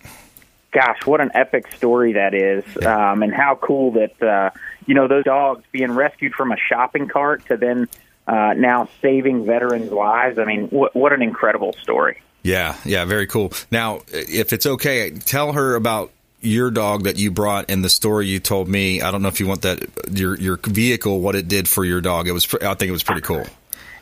Gosh, 0.72 1.04
what 1.04 1.20
an 1.20 1.30
epic 1.34 1.70
story 1.72 2.14
that 2.14 2.34
is, 2.34 2.64
um, 2.86 3.22
and 3.22 3.32
how 3.32 3.56
cool 3.56 3.92
that 3.92 4.22
uh, 4.22 4.50
you 4.86 4.94
know 4.94 5.08
those 5.08 5.24
dogs 5.24 5.64
being 5.70 5.92
rescued 5.92 6.34
from 6.34 6.52
a 6.52 6.56
shopping 6.56 7.08
cart 7.08 7.46
to 7.46 7.56
then 7.56 7.88
uh, 8.26 8.54
now 8.56 8.88
saving 9.00 9.44
veterans' 9.44 9.92
lives. 9.92 10.38
I 10.38 10.44
mean, 10.44 10.68
what, 10.68 10.94
what 10.94 11.12
an 11.12 11.22
incredible 11.22 11.74
story. 11.82 12.22
Yeah, 12.42 12.76
yeah, 12.84 13.04
very 13.04 13.26
cool. 13.26 13.52
Now, 13.70 14.00
if 14.08 14.52
it's 14.52 14.66
okay, 14.66 15.12
tell 15.12 15.52
her 15.52 15.76
about 15.76 16.10
your 16.40 16.70
dog 16.70 17.04
that 17.04 17.16
you 17.16 17.30
brought 17.30 17.66
and 17.70 17.84
the 17.84 17.88
story 17.88 18.26
you 18.26 18.40
told 18.40 18.68
me. 18.68 19.00
I 19.00 19.10
don't 19.10 19.22
know 19.22 19.28
if 19.28 19.40
you 19.40 19.46
want 19.46 19.62
that 19.62 19.88
your 20.10 20.36
your 20.38 20.56
vehicle, 20.56 21.20
what 21.20 21.34
it 21.34 21.48
did 21.48 21.68
for 21.68 21.84
your 21.84 22.00
dog. 22.00 22.26
It 22.26 22.32
was, 22.32 22.52
I 22.54 22.74
think 22.74 22.88
it 22.88 22.92
was 22.92 23.04
pretty 23.04 23.20
cool. 23.20 23.44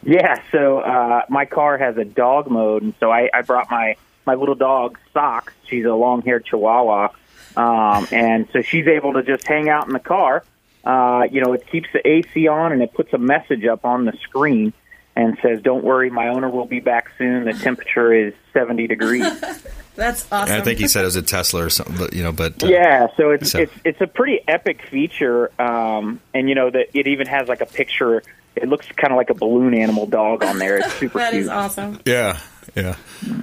Yeah, 0.02 0.42
so 0.50 0.78
uh, 0.78 1.22
my 1.28 1.44
car 1.44 1.76
has 1.76 1.98
a 1.98 2.04
dog 2.04 2.50
mode, 2.50 2.82
and 2.82 2.94
so 3.00 3.10
I, 3.10 3.28
I 3.34 3.42
brought 3.42 3.70
my 3.70 3.96
my 4.30 4.36
little 4.36 4.54
dog 4.54 4.96
Socks. 5.12 5.52
She's 5.68 5.84
a 5.84 5.92
long 5.94 6.22
haired 6.22 6.44
Chihuahua, 6.46 7.08
um, 7.56 8.06
and 8.12 8.48
so 8.52 8.62
she's 8.62 8.86
able 8.86 9.14
to 9.14 9.22
just 9.24 9.44
hang 9.46 9.68
out 9.68 9.86
in 9.88 9.92
the 9.92 9.98
car. 9.98 10.44
Uh, 10.84 11.26
you 11.30 11.40
know, 11.40 11.52
it 11.52 11.66
keeps 11.66 11.88
the 11.92 12.06
AC 12.08 12.46
on, 12.46 12.70
and 12.72 12.80
it 12.80 12.92
puts 12.94 13.12
a 13.12 13.18
message 13.18 13.64
up 13.66 13.84
on 13.84 14.04
the 14.04 14.12
screen 14.22 14.72
and 15.16 15.36
says, 15.42 15.60
"Don't 15.62 15.82
worry, 15.84 16.10
my 16.10 16.28
owner 16.28 16.48
will 16.48 16.64
be 16.64 16.78
back 16.80 17.10
soon. 17.18 17.44
The 17.44 17.52
temperature 17.54 18.12
is 18.12 18.34
70 18.52 18.86
degrees." 18.86 19.24
That's 19.96 20.30
awesome. 20.32 20.54
I 20.56 20.60
think 20.62 20.78
he 20.78 20.86
said 20.86 21.02
it 21.02 21.06
was 21.06 21.16
a 21.16 21.22
Tesla 21.22 21.64
or 21.64 21.70
something, 21.70 21.96
but 21.98 22.12
you 22.14 22.22
know, 22.22 22.32
but 22.32 22.62
uh, 22.62 22.68
yeah, 22.68 23.08
so 23.16 23.30
it's 23.30 23.50
so- 23.50 23.58
it's 23.58 23.72
it's 23.84 24.00
a 24.00 24.06
pretty 24.06 24.40
epic 24.46 24.82
feature, 24.88 25.50
um, 25.60 26.20
and 26.32 26.48
you 26.48 26.54
know 26.54 26.70
that 26.70 26.96
it 26.96 27.08
even 27.08 27.26
has 27.26 27.48
like 27.48 27.60
a 27.60 27.66
picture. 27.66 28.22
It 28.56 28.68
looks 28.68 28.86
kind 28.96 29.12
of 29.12 29.16
like 29.16 29.30
a 29.30 29.34
balloon 29.34 29.74
animal 29.74 30.06
dog 30.06 30.42
on 30.44 30.58
there. 30.58 30.78
It's 30.78 30.92
super 30.94 31.18
That 31.18 31.30
cute. 31.32 31.42
is 31.44 31.48
awesome. 31.48 32.00
Yeah, 32.04 32.38
yeah. 32.74 32.96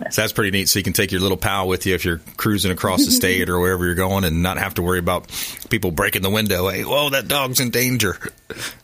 So 0.09 0.21
that's 0.21 0.33
pretty 0.33 0.51
neat. 0.51 0.69
So 0.69 0.79
you 0.79 0.83
can 0.83 0.93
take 0.93 1.11
your 1.11 1.21
little 1.21 1.37
pal 1.37 1.67
with 1.67 1.85
you 1.85 1.95
if 1.95 2.05
you're 2.05 2.21
cruising 2.37 2.71
across 2.71 3.05
the 3.05 3.11
state 3.11 3.49
or 3.49 3.59
wherever 3.59 3.85
you're 3.85 3.95
going, 3.95 4.23
and 4.23 4.43
not 4.43 4.57
have 4.57 4.75
to 4.75 4.81
worry 4.81 4.99
about 4.99 5.27
people 5.69 5.91
breaking 5.91 6.21
the 6.21 6.29
window. 6.29 6.67
Hey, 6.69 6.83
whoa, 6.83 7.09
that 7.09 7.27
dog's 7.27 7.59
in 7.59 7.69
danger. 7.69 8.17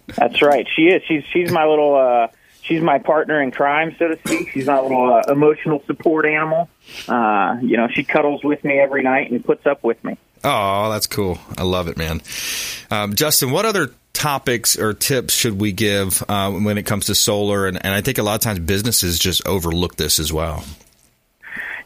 That's 0.08 0.42
right. 0.42 0.68
She 0.76 0.84
is. 0.84 1.02
She's 1.08 1.24
she's 1.32 1.52
my 1.52 1.66
little. 1.66 1.96
Uh, 1.96 2.28
she's 2.62 2.82
my 2.82 3.00
partner 3.00 3.42
in 3.42 3.52
crime, 3.52 3.96
so 4.00 4.08
to 4.08 4.18
speak. 4.20 4.50
She's 4.50 4.68
my 4.68 4.80
little 4.80 5.14
uh, 5.14 5.32
emotional 5.32 5.84
support 5.86 6.26
animal. 6.26 6.70
Uh, 7.08 7.58
you 7.62 7.78
know, 7.78 7.88
she 7.88 8.04
cuddles 8.04 8.44
with 8.44 8.64
me 8.64 8.80
every 8.80 9.04
night 9.04 9.32
and 9.32 9.44
puts 9.44 9.66
up 9.66 9.84
with 9.84 10.04
me. 10.04 10.18
Oh, 10.44 10.92
that's 10.92 11.08
cool. 11.08 11.38
I 11.58 11.64
love 11.64 11.88
it, 11.88 11.98
man. 11.98 12.22
Um, 12.92 13.16
Justin, 13.16 13.52
what 13.52 13.66
other 13.66 13.92
topics 14.14 14.78
or 14.78 14.94
tips 14.94 15.34
should 15.34 15.60
we 15.60 15.72
give 15.72 16.24
uh, 16.30 16.52
when 16.52 16.78
it 16.78 16.86
comes 16.86 17.08
to 17.08 17.16
solar? 17.16 17.68
And, 17.68 17.84
and 17.84 17.94
I 17.94 18.02
think 18.02 18.18
a 18.18 18.24
lot 18.24 18.36
of 18.36 18.42
times 18.42 18.60
businesses 18.60 19.20
just 19.20 19.46
overlook 19.48 19.96
this 19.96 20.20
as 20.20 20.32
well. 20.32 20.64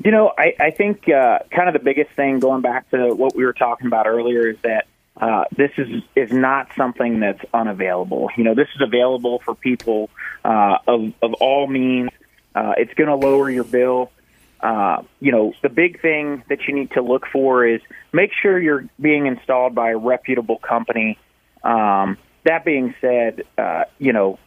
You 0.03 0.11
know, 0.11 0.31
I, 0.37 0.53
I 0.59 0.71
think 0.71 1.09
uh, 1.09 1.39
kind 1.49 1.67
of 1.67 1.73
the 1.73 1.83
biggest 1.83 2.11
thing, 2.11 2.39
going 2.39 2.61
back 2.61 2.89
to 2.91 3.15
what 3.15 3.35
we 3.35 3.43
were 3.45 3.53
talking 3.53 3.87
about 3.87 4.05
earlier, 4.05 4.47
is 4.47 4.57
that 4.61 4.85
uh, 5.19 5.45
this 5.55 5.71
is 5.77 6.03
is 6.15 6.31
not 6.31 6.69
something 6.75 7.19
that's 7.19 7.43
unavailable. 7.53 8.29
You 8.37 8.43
know, 8.43 8.53
this 8.53 8.67
is 8.75 8.81
available 8.81 9.39
for 9.43 9.55
people 9.55 10.11
uh, 10.45 10.77
of 10.87 11.13
of 11.23 11.33
all 11.35 11.65
means. 11.65 12.11
Uh, 12.53 12.73
it's 12.77 12.93
going 12.93 13.09
to 13.09 13.15
lower 13.15 13.49
your 13.49 13.63
bill. 13.63 14.11
Uh, 14.59 15.03
you 15.19 15.31
know, 15.31 15.53
the 15.61 15.69
big 15.69 16.01
thing 16.01 16.43
that 16.49 16.67
you 16.67 16.73
need 16.73 16.91
to 16.91 17.01
look 17.01 17.25
for 17.31 17.65
is 17.65 17.81
make 18.11 18.31
sure 18.39 18.59
you're 18.59 18.85
being 18.99 19.27
installed 19.27 19.73
by 19.75 19.91
a 19.91 19.97
reputable 19.97 20.57
company. 20.57 21.17
Um, 21.67 22.17
that 22.43 22.65
being 22.65 22.95
said, 23.01 23.43
uh, 23.57 23.83
you 23.99 24.13
know, 24.13 24.39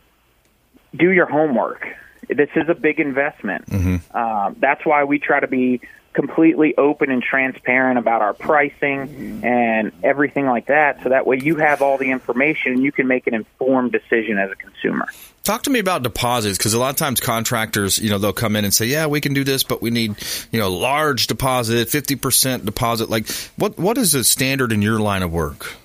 do 0.95 1.11
your 1.11 1.27
homework. 1.27 1.87
This 2.29 2.49
is 2.57 2.69
a 2.69 2.75
big 2.75 2.99
investment. 2.99 3.69
Um, 4.15 4.57
that's 4.59 4.85
why 4.87 5.05
we 5.05 5.19
try 5.19 5.41
to 5.41 5.47
be 5.47 5.81
completely 6.13 6.77
open 6.77 7.11
and 7.11 7.23
transparent 7.23 7.99
about 7.99 8.21
our 8.21 8.35
pricing 8.35 9.43
and 9.45 9.93
everything 10.03 10.47
like 10.47 10.67
that. 10.67 11.03
So 11.03 11.11
that 11.11 11.27
way 11.27 11.39
you 11.41 11.57
have 11.57 11.83
all 11.83 11.99
the 11.99 12.11
information 12.11 12.73
and 12.73 12.83
you 12.83 12.91
can 12.91 13.07
make 13.07 13.27
an 13.27 13.35
informed 13.35 13.93
decision 13.93 14.39
as 14.39 14.51
a 14.51 14.57
consumer. 14.57 15.07
Talk 15.45 15.63
to 15.65 15.71
me 15.71 15.79
about 15.79 16.03
deposits 16.03 16.59
because 16.59 16.75
a 16.75 16.81
lot 16.81 16.91
of 16.91 16.97
times 16.97 17.21
contractors, 17.21 17.99
you 17.99 18.11
know, 18.11 18.19
they'll 18.19 18.33
come 18.33 18.57
in 18.57 18.65
and 18.65 18.75
say, 18.75 18.87
"Yeah, 18.87 19.07
we 19.07 19.21
can 19.21 19.35
do 19.35 19.45
this, 19.45 19.63
but 19.63 19.81
we 19.81 19.91
need, 19.91 20.15
you 20.51 20.59
know, 20.61 20.71
large 20.71 21.29
deposit, 21.29 21.89
fifty 21.89 22.15
percent 22.17 22.65
deposit." 22.65 23.09
Like, 23.09 23.29
what 23.57 23.79
what 23.79 23.97
is 23.97 24.13
the 24.13 24.23
standard 24.23 24.73
in 24.73 24.83
your 24.83 25.01
line 25.01 25.23
of 25.23 25.33
work? 25.33 25.77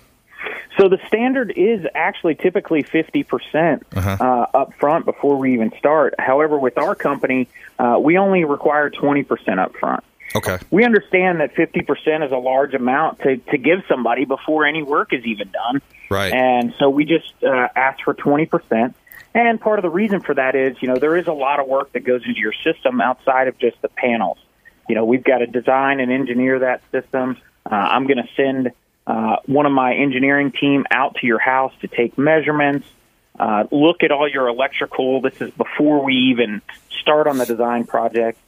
So 0.77 0.89
the 0.89 0.99
standard 1.07 1.53
is 1.55 1.85
actually 1.95 2.35
typically 2.35 2.83
50% 2.83 3.81
Uh-huh. 3.95 4.17
uh, 4.19 4.57
up 4.57 4.73
front 4.79 5.05
before 5.05 5.37
we 5.37 5.53
even 5.53 5.71
start. 5.79 6.15
However, 6.19 6.57
with 6.57 6.77
our 6.77 6.95
company, 6.95 7.47
uh, 7.79 7.97
we 8.01 8.17
only 8.17 8.43
require 8.43 8.89
20% 8.89 9.59
up 9.59 9.75
front. 9.77 10.03
Okay. 10.35 10.57
We 10.69 10.83
understand 10.83 11.39
that 11.39 11.55
50% 11.55 12.25
is 12.25 12.31
a 12.31 12.37
large 12.37 12.73
amount 12.73 13.19
to, 13.19 13.37
to 13.37 13.57
give 13.57 13.83
somebody 13.87 14.25
before 14.25 14.65
any 14.65 14.83
work 14.83 15.13
is 15.13 15.23
even 15.25 15.49
done. 15.49 15.81
Right. 16.09 16.33
And 16.33 16.73
so 16.77 16.89
we 16.89 17.05
just 17.05 17.31
uh, 17.41 17.69
ask 17.75 18.03
for 18.03 18.13
20%. 18.13 18.93
And 19.33 19.61
part 19.61 19.79
of 19.79 19.83
the 19.83 19.89
reason 19.89 20.21
for 20.21 20.33
that 20.35 20.55
is, 20.55 20.77
you 20.81 20.87
know, 20.87 20.97
there 20.97 21.15
is 21.15 21.27
a 21.27 21.33
lot 21.33 21.59
of 21.59 21.67
work 21.67 21.93
that 21.93 22.01
goes 22.01 22.23
into 22.25 22.39
your 22.39 22.53
system 22.63 22.99
outside 23.01 23.47
of 23.47 23.57
just 23.57 23.81
the 23.81 23.89
panels. 23.89 24.37
You 24.89 24.95
know, 24.95 25.05
we've 25.05 25.23
got 25.23 25.39
to 25.39 25.47
design 25.47 25.99
and 25.99 26.11
engineer 26.11 26.59
that 26.59 26.81
system. 26.91 27.37
Uh, 27.69 27.75
I'm 27.75 28.05
going 28.07 28.17
to 28.17 28.29
send 28.35 28.71
uh, 29.07 29.37
one 29.45 29.65
of 29.65 29.71
my 29.71 29.93
engineering 29.95 30.51
team 30.51 30.85
out 30.89 31.15
to 31.15 31.27
your 31.27 31.39
house 31.39 31.73
to 31.81 31.87
take 31.87 32.17
measurements, 32.17 32.87
uh, 33.39 33.65
look 33.71 34.03
at 34.03 34.11
all 34.11 34.27
your 34.27 34.47
electrical. 34.47 35.21
This 35.21 35.39
is 35.41 35.51
before 35.51 36.03
we 36.03 36.13
even 36.31 36.61
start 37.01 37.27
on 37.27 37.37
the 37.37 37.45
design 37.45 37.85
project. 37.85 38.39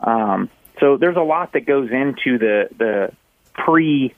Um, 0.00 0.48
so 0.80 0.96
there's 0.96 1.16
a 1.16 1.22
lot 1.22 1.52
that 1.52 1.66
goes 1.66 1.90
into 1.90 2.38
the 2.38 2.68
the 2.76 3.12
pre, 3.54 4.14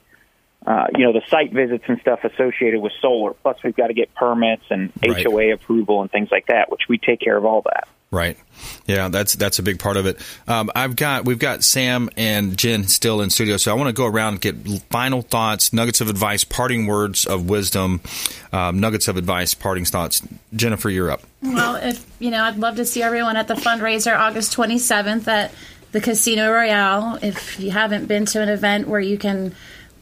uh, 0.65 0.87
you 0.95 1.05
know, 1.05 1.13
the 1.13 1.23
site 1.29 1.51
visits 1.51 1.83
and 1.87 1.99
stuff 2.01 2.23
associated 2.23 2.79
with 2.81 2.93
solar. 3.01 3.33
Plus, 3.33 3.57
we've 3.63 3.75
got 3.75 3.87
to 3.87 3.93
get 3.93 4.13
permits 4.13 4.63
and 4.69 4.91
Right. 5.05 5.25
HOA 5.25 5.53
approval 5.53 6.01
and 6.01 6.11
things 6.11 6.29
like 6.31 6.47
that, 6.47 6.69
which 6.71 6.81
we 6.87 6.97
take 6.97 7.19
care 7.19 7.37
of 7.37 7.45
all 7.45 7.61
that. 7.63 7.87
Right. 8.11 8.37
Yeah, 8.87 9.09
that's 9.09 9.33
that's 9.33 9.59
a 9.59 9.63
big 9.63 9.77
part 9.79 9.95
of 9.95 10.07
it. 10.07 10.17
Um, 10.47 10.71
I've 10.73 10.95
got 10.95 11.25
we've 11.25 11.37
got 11.37 11.63
Sam 11.63 12.09
and 12.17 12.57
Jen 12.57 12.87
still 12.87 13.21
in 13.21 13.29
studio, 13.29 13.57
so 13.57 13.71
I 13.71 13.75
want 13.75 13.87
to 13.87 13.93
go 13.93 14.07
around 14.07 14.33
and 14.33 14.41
get 14.41 14.81
final 14.89 15.21
thoughts, 15.21 15.73
nuggets 15.73 16.01
of 16.01 16.09
advice, 16.09 16.43
parting 16.43 16.87
words 16.87 17.27
of 17.27 17.47
wisdom, 17.47 18.01
um, 18.51 18.79
nuggets 18.79 19.07
of 19.07 19.15
advice, 19.15 19.53
parting 19.53 19.85
thoughts. 19.85 20.27
Jennifer, 20.55 20.89
you're 20.89 21.11
up. 21.11 21.21
Well, 21.43 21.75
if 21.75 22.03
you 22.17 22.31
know, 22.31 22.43
I'd 22.43 22.57
love 22.57 22.77
to 22.77 22.85
see 22.85 23.03
everyone 23.03 23.37
at 23.37 23.47
the 23.47 23.53
fundraiser 23.53 24.17
August 24.17 24.57
27th 24.57 25.27
at 25.27 25.53
the 25.91 26.01
Casino 26.01 26.51
Royale. 26.51 27.19
If 27.21 27.59
you 27.59 27.69
haven't 27.69 28.07
been 28.07 28.25
to 28.27 28.41
an 28.41 28.49
event 28.49 28.87
where 28.87 28.99
you 28.99 29.19
can 29.19 29.55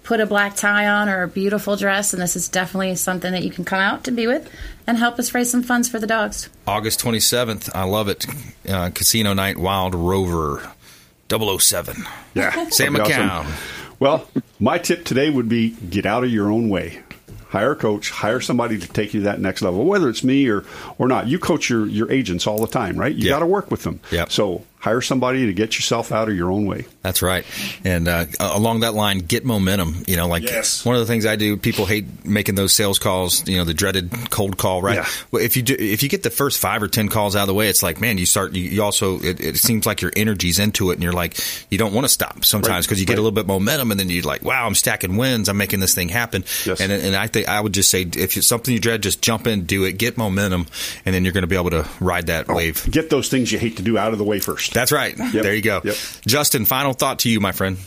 put 0.08 0.22
a 0.22 0.26
black 0.26 0.56
tie 0.56 0.88
on 0.88 1.10
or 1.10 1.24
a 1.24 1.28
beautiful 1.28 1.76
dress, 1.76 2.14
and 2.14 2.22
this 2.22 2.38
is 2.38 2.48
definitely 2.48 2.96
something 2.96 3.34
that 3.34 3.44
you 3.44 3.52
can 3.52 3.66
come 3.66 3.80
out 3.80 4.06
to 4.06 4.12
be 4.12 4.26
with 4.26 4.50
and 4.88 4.98
help 4.98 5.20
us 5.20 5.34
raise 5.36 5.52
some 5.52 5.62
funds 5.62 5.90
for 5.90 6.00
the 6.00 6.08
dogs. 6.08 6.48
August 6.66 7.02
27th. 7.04 7.70
I 7.76 7.84
love 7.84 8.08
it. 8.08 8.26
Uh, 8.68 8.90
Casino 8.96 9.34
Night 9.34 9.58
Wild 9.58 9.94
Rover 9.94 10.72
007. 11.30 12.06
Yeah. 12.36 12.52
Sam 12.70 12.94
That'd 12.94 13.12
McKeown. 13.14 13.30
awesome. 13.30 13.54
Well, 14.00 14.30
my 14.62 14.78
tip 14.78 15.04
today 15.04 15.30
would 15.30 15.50
be 15.50 15.72
get 15.72 16.06
out 16.06 16.24
of 16.24 16.32
your 16.32 16.50
own 16.52 16.70
way. 16.70 17.02
Hire 17.50 17.72
a 17.72 17.76
coach, 17.76 18.10
hire 18.12 18.40
somebody 18.42 18.78
to 18.78 18.88
take 18.88 19.14
you 19.14 19.22
to 19.22 19.26
that 19.26 19.40
next 19.42 19.62
level, 19.62 19.84
whether 19.86 20.08
it's 20.10 20.24
me 20.24 20.48
or, 20.50 20.64
or 20.98 21.08
not. 21.08 21.28
You 21.28 21.38
coach 21.40 21.70
your, 21.70 21.86
your 21.86 22.10
agents 22.12 22.46
all 22.48 22.60
the 22.60 22.68
time, 22.68 22.98
right? 22.98 23.14
You 23.14 23.26
Yeah. 23.26 23.30
got 23.32 23.40
to 23.40 23.46
work 23.46 23.72
with 23.72 23.84
them. 23.84 24.00
Yep. 24.12 24.32
So 24.32 24.64
hire 24.80 25.02
somebody 25.02 25.46
to 25.48 25.54
get 25.54 25.76
yourself 25.76 26.12
out 26.12 26.30
of 26.30 26.36
your 26.36 26.52
own 26.52 26.66
way. 26.66 26.86
That's 27.08 27.22
right. 27.22 27.46
And 27.86 28.10
uh, 28.10 28.26
along 28.42 28.82
that 28.82 28.94
line, 28.94 29.20
get 29.20 29.46
momentum. 29.46 30.04
You 30.08 30.18
know, 30.18 30.28
like 30.28 30.44
Yes. 30.44 30.84
one 30.84 30.96
of 30.96 31.00
the 31.00 31.06
things 31.06 31.26
I 31.26 31.38
do, 31.38 31.56
people 31.56 31.86
hate 31.86 32.26
making 32.26 32.56
those 32.56 32.74
sales 32.74 33.00
calls. 33.00 33.48
You 33.48 33.58
know, 33.58 33.64
the 33.64 33.74
dreaded 33.74 34.12
cold 34.30 34.58
call, 34.58 34.82
right? 34.82 34.98
Yeah. 34.98 35.06
Well, 35.32 35.42
if 35.42 35.56
you 35.56 35.64
do, 35.64 35.74
if 35.80 36.04
you 36.04 36.10
get 36.10 36.24
the 36.24 36.30
first 36.30 36.60
five 36.60 36.84
or 36.84 36.90
ten 36.90 37.08
calls 37.08 37.34
out 37.38 37.44
of 37.44 37.48
the 37.48 37.54
way, 37.54 37.70
it's 37.70 37.82
like, 37.82 38.02
man, 38.02 38.18
you 38.18 38.26
start. 38.26 38.54
You, 38.54 38.64
you 38.64 38.84
also, 38.84 39.20
it, 39.22 39.40
it 39.40 39.56
seems 39.58 39.86
like 39.86 40.02
your 40.02 40.12
energy's 40.18 40.60
into 40.60 40.92
it, 40.92 40.96
and 40.96 41.04
you're 41.04 41.14
like, 41.14 41.38
you 41.72 41.78
don't 41.78 41.94
want 41.94 42.04
to 42.04 42.10
stop 42.10 42.44
sometimes 42.44 42.68
Right. 42.68 42.84
because 42.84 43.00
you 43.00 43.06
get 43.06 43.14
Right. 43.14 43.20
a 43.20 43.22
little 43.22 43.36
bit 43.36 43.48
momentum, 43.48 43.92
and 43.92 44.00
then 44.00 44.10
you're 44.10 44.24
like, 44.24 44.44
wow, 44.44 44.66
I'm 44.68 44.76
stacking 44.76 45.16
wins. 45.16 45.48
I'm 45.48 45.56
making 45.58 45.80
this 45.80 45.96
thing 45.96 46.10
happen. 46.10 46.44
Yes. 46.66 46.82
And 46.82 46.92
and 46.92 47.16
I 47.16 47.28
think 47.28 47.48
I 47.48 47.62
would 47.62 47.74
just 47.74 47.90
say, 47.90 48.02
if 48.02 48.36
it's 48.36 48.48
something 48.48 48.74
you 48.74 48.82
dread, 48.82 49.02
just 49.02 49.22
jump 49.22 49.48
in, 49.48 49.64
do 49.64 49.86
it, 49.86 49.94
get 49.98 50.18
momentum, 50.18 50.68
and 51.06 51.16
then 51.16 51.24
you're 51.24 51.34
going 51.34 51.44
to 51.44 51.48
be 51.48 51.56
able 51.56 51.70
to 51.70 51.88
ride 52.02 52.28
that 52.28 52.50
wave. 52.50 52.86
Get 52.92 53.10
those 53.10 53.30
things 53.30 53.50
you 53.52 53.60
hate 53.60 53.78
to 53.78 53.84
do 53.84 53.98
out 53.98 54.12
of 54.12 54.18
the 54.18 54.26
way 54.26 54.40
first. 54.40 54.74
That's 54.74 54.92
right. 54.92 55.16
There 55.32 55.56
you 55.56 55.62
go. 55.62 55.80
Yep. 55.86 55.96
Justin, 56.26 56.66
final 56.66 56.94
thought 56.98 57.20
to 57.20 57.30
you, 57.30 57.40
my 57.40 57.52
friend. 57.52 57.78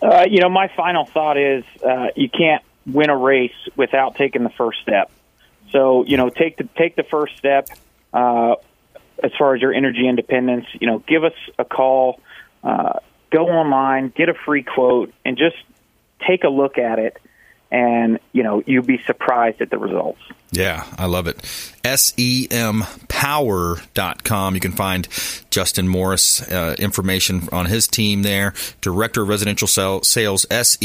Uh, 0.00 0.26
you 0.28 0.40
know, 0.40 0.48
my 0.48 0.68
final 0.76 1.04
thought 1.04 1.36
is 1.36 1.64
uh, 1.84 2.08
you 2.16 2.28
can't 2.28 2.62
win 2.86 3.10
a 3.10 3.16
race 3.16 3.52
without 3.76 4.16
taking 4.16 4.42
the 4.42 4.50
first 4.50 4.80
step. 4.82 5.10
So, 5.70 6.04
you 6.04 6.16
know, 6.16 6.28
take 6.28 6.56
the 6.56 6.68
take 6.76 6.96
the 6.96 7.04
first 7.04 7.36
step. 7.36 7.68
Uh, 8.12 8.56
as 9.22 9.30
far 9.38 9.54
as 9.54 9.62
your 9.62 9.72
energy 9.72 10.08
independence, 10.08 10.66
you 10.80 10.86
know, 10.86 10.98
give 10.98 11.24
us 11.24 11.34
a 11.58 11.64
call. 11.64 12.20
Uh, 12.62 12.98
go 13.30 13.48
online, 13.48 14.12
get 14.14 14.28
a 14.28 14.34
free 14.34 14.62
quote, 14.62 15.12
and 15.24 15.36
just 15.36 15.56
take 16.26 16.44
a 16.44 16.48
look 16.48 16.78
at 16.78 16.98
it. 16.98 17.16
And 17.72 18.20
you 18.32 18.42
know, 18.42 18.62
you'd 18.66 18.86
be 18.86 19.02
surprised 19.06 19.62
at 19.62 19.70
the 19.70 19.78
results. 19.78 20.20
Yeah, 20.50 20.86
I 20.98 21.06
love 21.06 21.26
it. 21.26 21.38
SEMpower.com. 21.82 22.84
You 24.54 24.60
can 24.60 24.72
find 24.72 25.08
Justin 25.50 25.88
Morris 25.88 26.42
uh, 26.52 26.76
information 26.78 27.48
on 27.50 27.64
his 27.66 27.88
team 27.88 28.22
there. 28.22 28.52
Director 28.82 29.22
of 29.22 29.28
Residential 29.28 29.66
Sales, 29.66 30.46
SEMpower.com. 30.50 30.82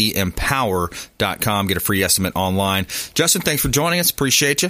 Get 1.67 1.75
a 1.75 1.81
free 1.81 2.01
estimate 2.01 2.33
online. 2.37 2.85
Justin, 3.13 3.41
thanks 3.41 3.61
for 3.61 3.67
joining 3.67 3.99
us. 3.99 4.09
Appreciate 4.09 4.63
you. 4.63 4.69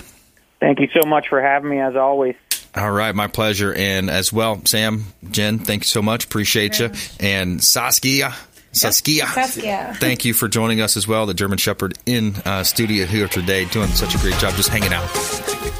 Thank 0.60 0.80
you 0.80 0.88
so 1.00 1.08
much 1.08 1.28
for 1.30 1.40
having 1.40 1.70
me, 1.70 1.80
as 1.80 1.96
always. 1.96 2.34
All 2.76 2.92
right, 2.92 3.14
my 3.14 3.28
pleasure. 3.28 3.72
And 3.74 4.10
as 4.10 4.34
well, 4.34 4.60
Sam, 4.66 5.06
Jen, 5.30 5.60
thank 5.60 5.84
you 5.84 5.88
so 5.88 6.02
much. 6.02 6.26
Appreciate 6.26 6.80
you. 6.80 6.90
And 7.20 7.64
Saskia. 7.64 8.34
Saskia. 8.78 9.28
Saskia. 9.28 9.96
Thank 10.00 10.26
you 10.26 10.34
for 10.34 10.48
joining 10.48 10.82
us 10.82 10.98
as 10.98 11.08
well, 11.08 11.26
the 11.26 11.34
German 11.34 11.58
Shepherd 11.58 11.98
in 12.06 12.36
uh, 12.46 12.64
studio 12.64 13.06
here 13.06 13.28
today, 13.28 13.66
doing 13.66 13.88
such 13.90 14.16
a 14.16 14.18
great 14.20 14.36
job, 14.36 14.54
just 14.56 14.70
hanging 14.70 14.94
out, 14.94 15.08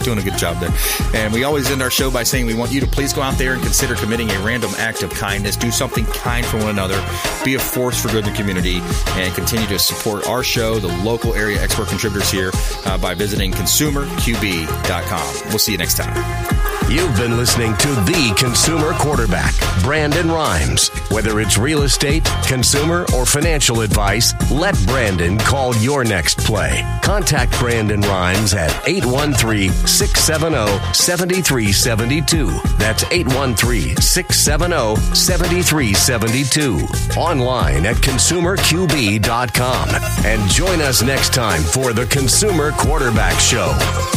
doing 0.04 0.18
a 0.18 0.22
good 0.24 0.38
job 0.38 0.60
there. 0.60 0.72
And 1.14 1.34
we 1.34 1.44
always 1.44 1.70
end 1.72 1.82
our 1.82 1.90
show 1.90 2.12
by 2.12 2.24
saying 2.24 2.46
we 2.46 2.54
want 2.56 2.72
you 2.72 2.82
to 2.82 2.88
please 2.88 3.14
go 3.14 3.22
out 3.22 3.38
there 3.38 3.54
and 3.54 3.62
consider 3.62 3.96
committing 3.96 4.30
a 4.30 4.40
random 4.40 4.72
act 4.78 5.04
of 5.04 5.12
kindness. 5.12 5.56
Do 5.56 5.72
something 5.72 6.06
kind 6.06 6.46
for 6.46 6.58
one 6.58 6.70
another. 6.70 7.00
Be 7.46 7.56
a 7.56 7.60
force 7.60 8.02
for 8.02 8.10
good 8.10 8.26
in 8.26 8.32
the 8.32 8.38
community, 8.38 8.82
and 9.12 9.34
continue 9.34 9.68
to 9.68 9.80
support 9.80 10.28
our 10.28 10.44
show, 10.44 10.80
the 10.80 10.88
local 11.04 11.34
area 11.34 11.62
expert 11.62 11.88
contributors 11.88 12.32
here, 12.32 12.52
uh, 12.86 12.98
by 12.98 13.14
visiting 13.14 13.52
consumerqb.com. 13.52 15.50
We'll 15.50 15.60
see 15.60 15.72
you 15.74 15.78
next 15.78 15.98
time. 15.98 16.16
You've 16.90 17.18
been 17.18 17.36
listening 17.36 17.76
to 17.78 17.88
The 17.90 18.34
Consumer 18.38 18.94
Quarterback, 18.94 19.54
Brandon 19.84 20.32
Rhymes. 20.32 20.88
Whether 21.12 21.42
it's 21.42 21.58
real 21.58 21.82
estate, 21.82 22.24
consumer, 22.88 23.06
or 23.18 23.26
financial 23.26 23.82
advice, 23.82 24.34
let 24.52 24.76
Brandon 24.86 25.38
call 25.38 25.76
your 25.78 26.04
next 26.04 26.38
play. 26.40 26.84
Contact 27.04 27.52
Brandon 27.60 28.02
Rhymes 28.02 28.54
at 28.54 28.72
813 28.88 29.72
670 29.72 30.94
7372. 30.94 32.48
That's 32.78 33.04
813 33.12 33.98
670 33.98 34.96
7372. 35.16 37.20
Online 37.20 37.86
at 37.86 37.96
consumerqb.com. 37.98 39.90
And 40.26 40.52
join 40.52 40.82
us 40.82 41.04
next 41.04 41.34
time 41.34 41.62
for 41.62 41.94
The 41.94 42.06
Consumer 42.06 42.72
Quarterback 42.72 43.40
Show. 43.40 44.17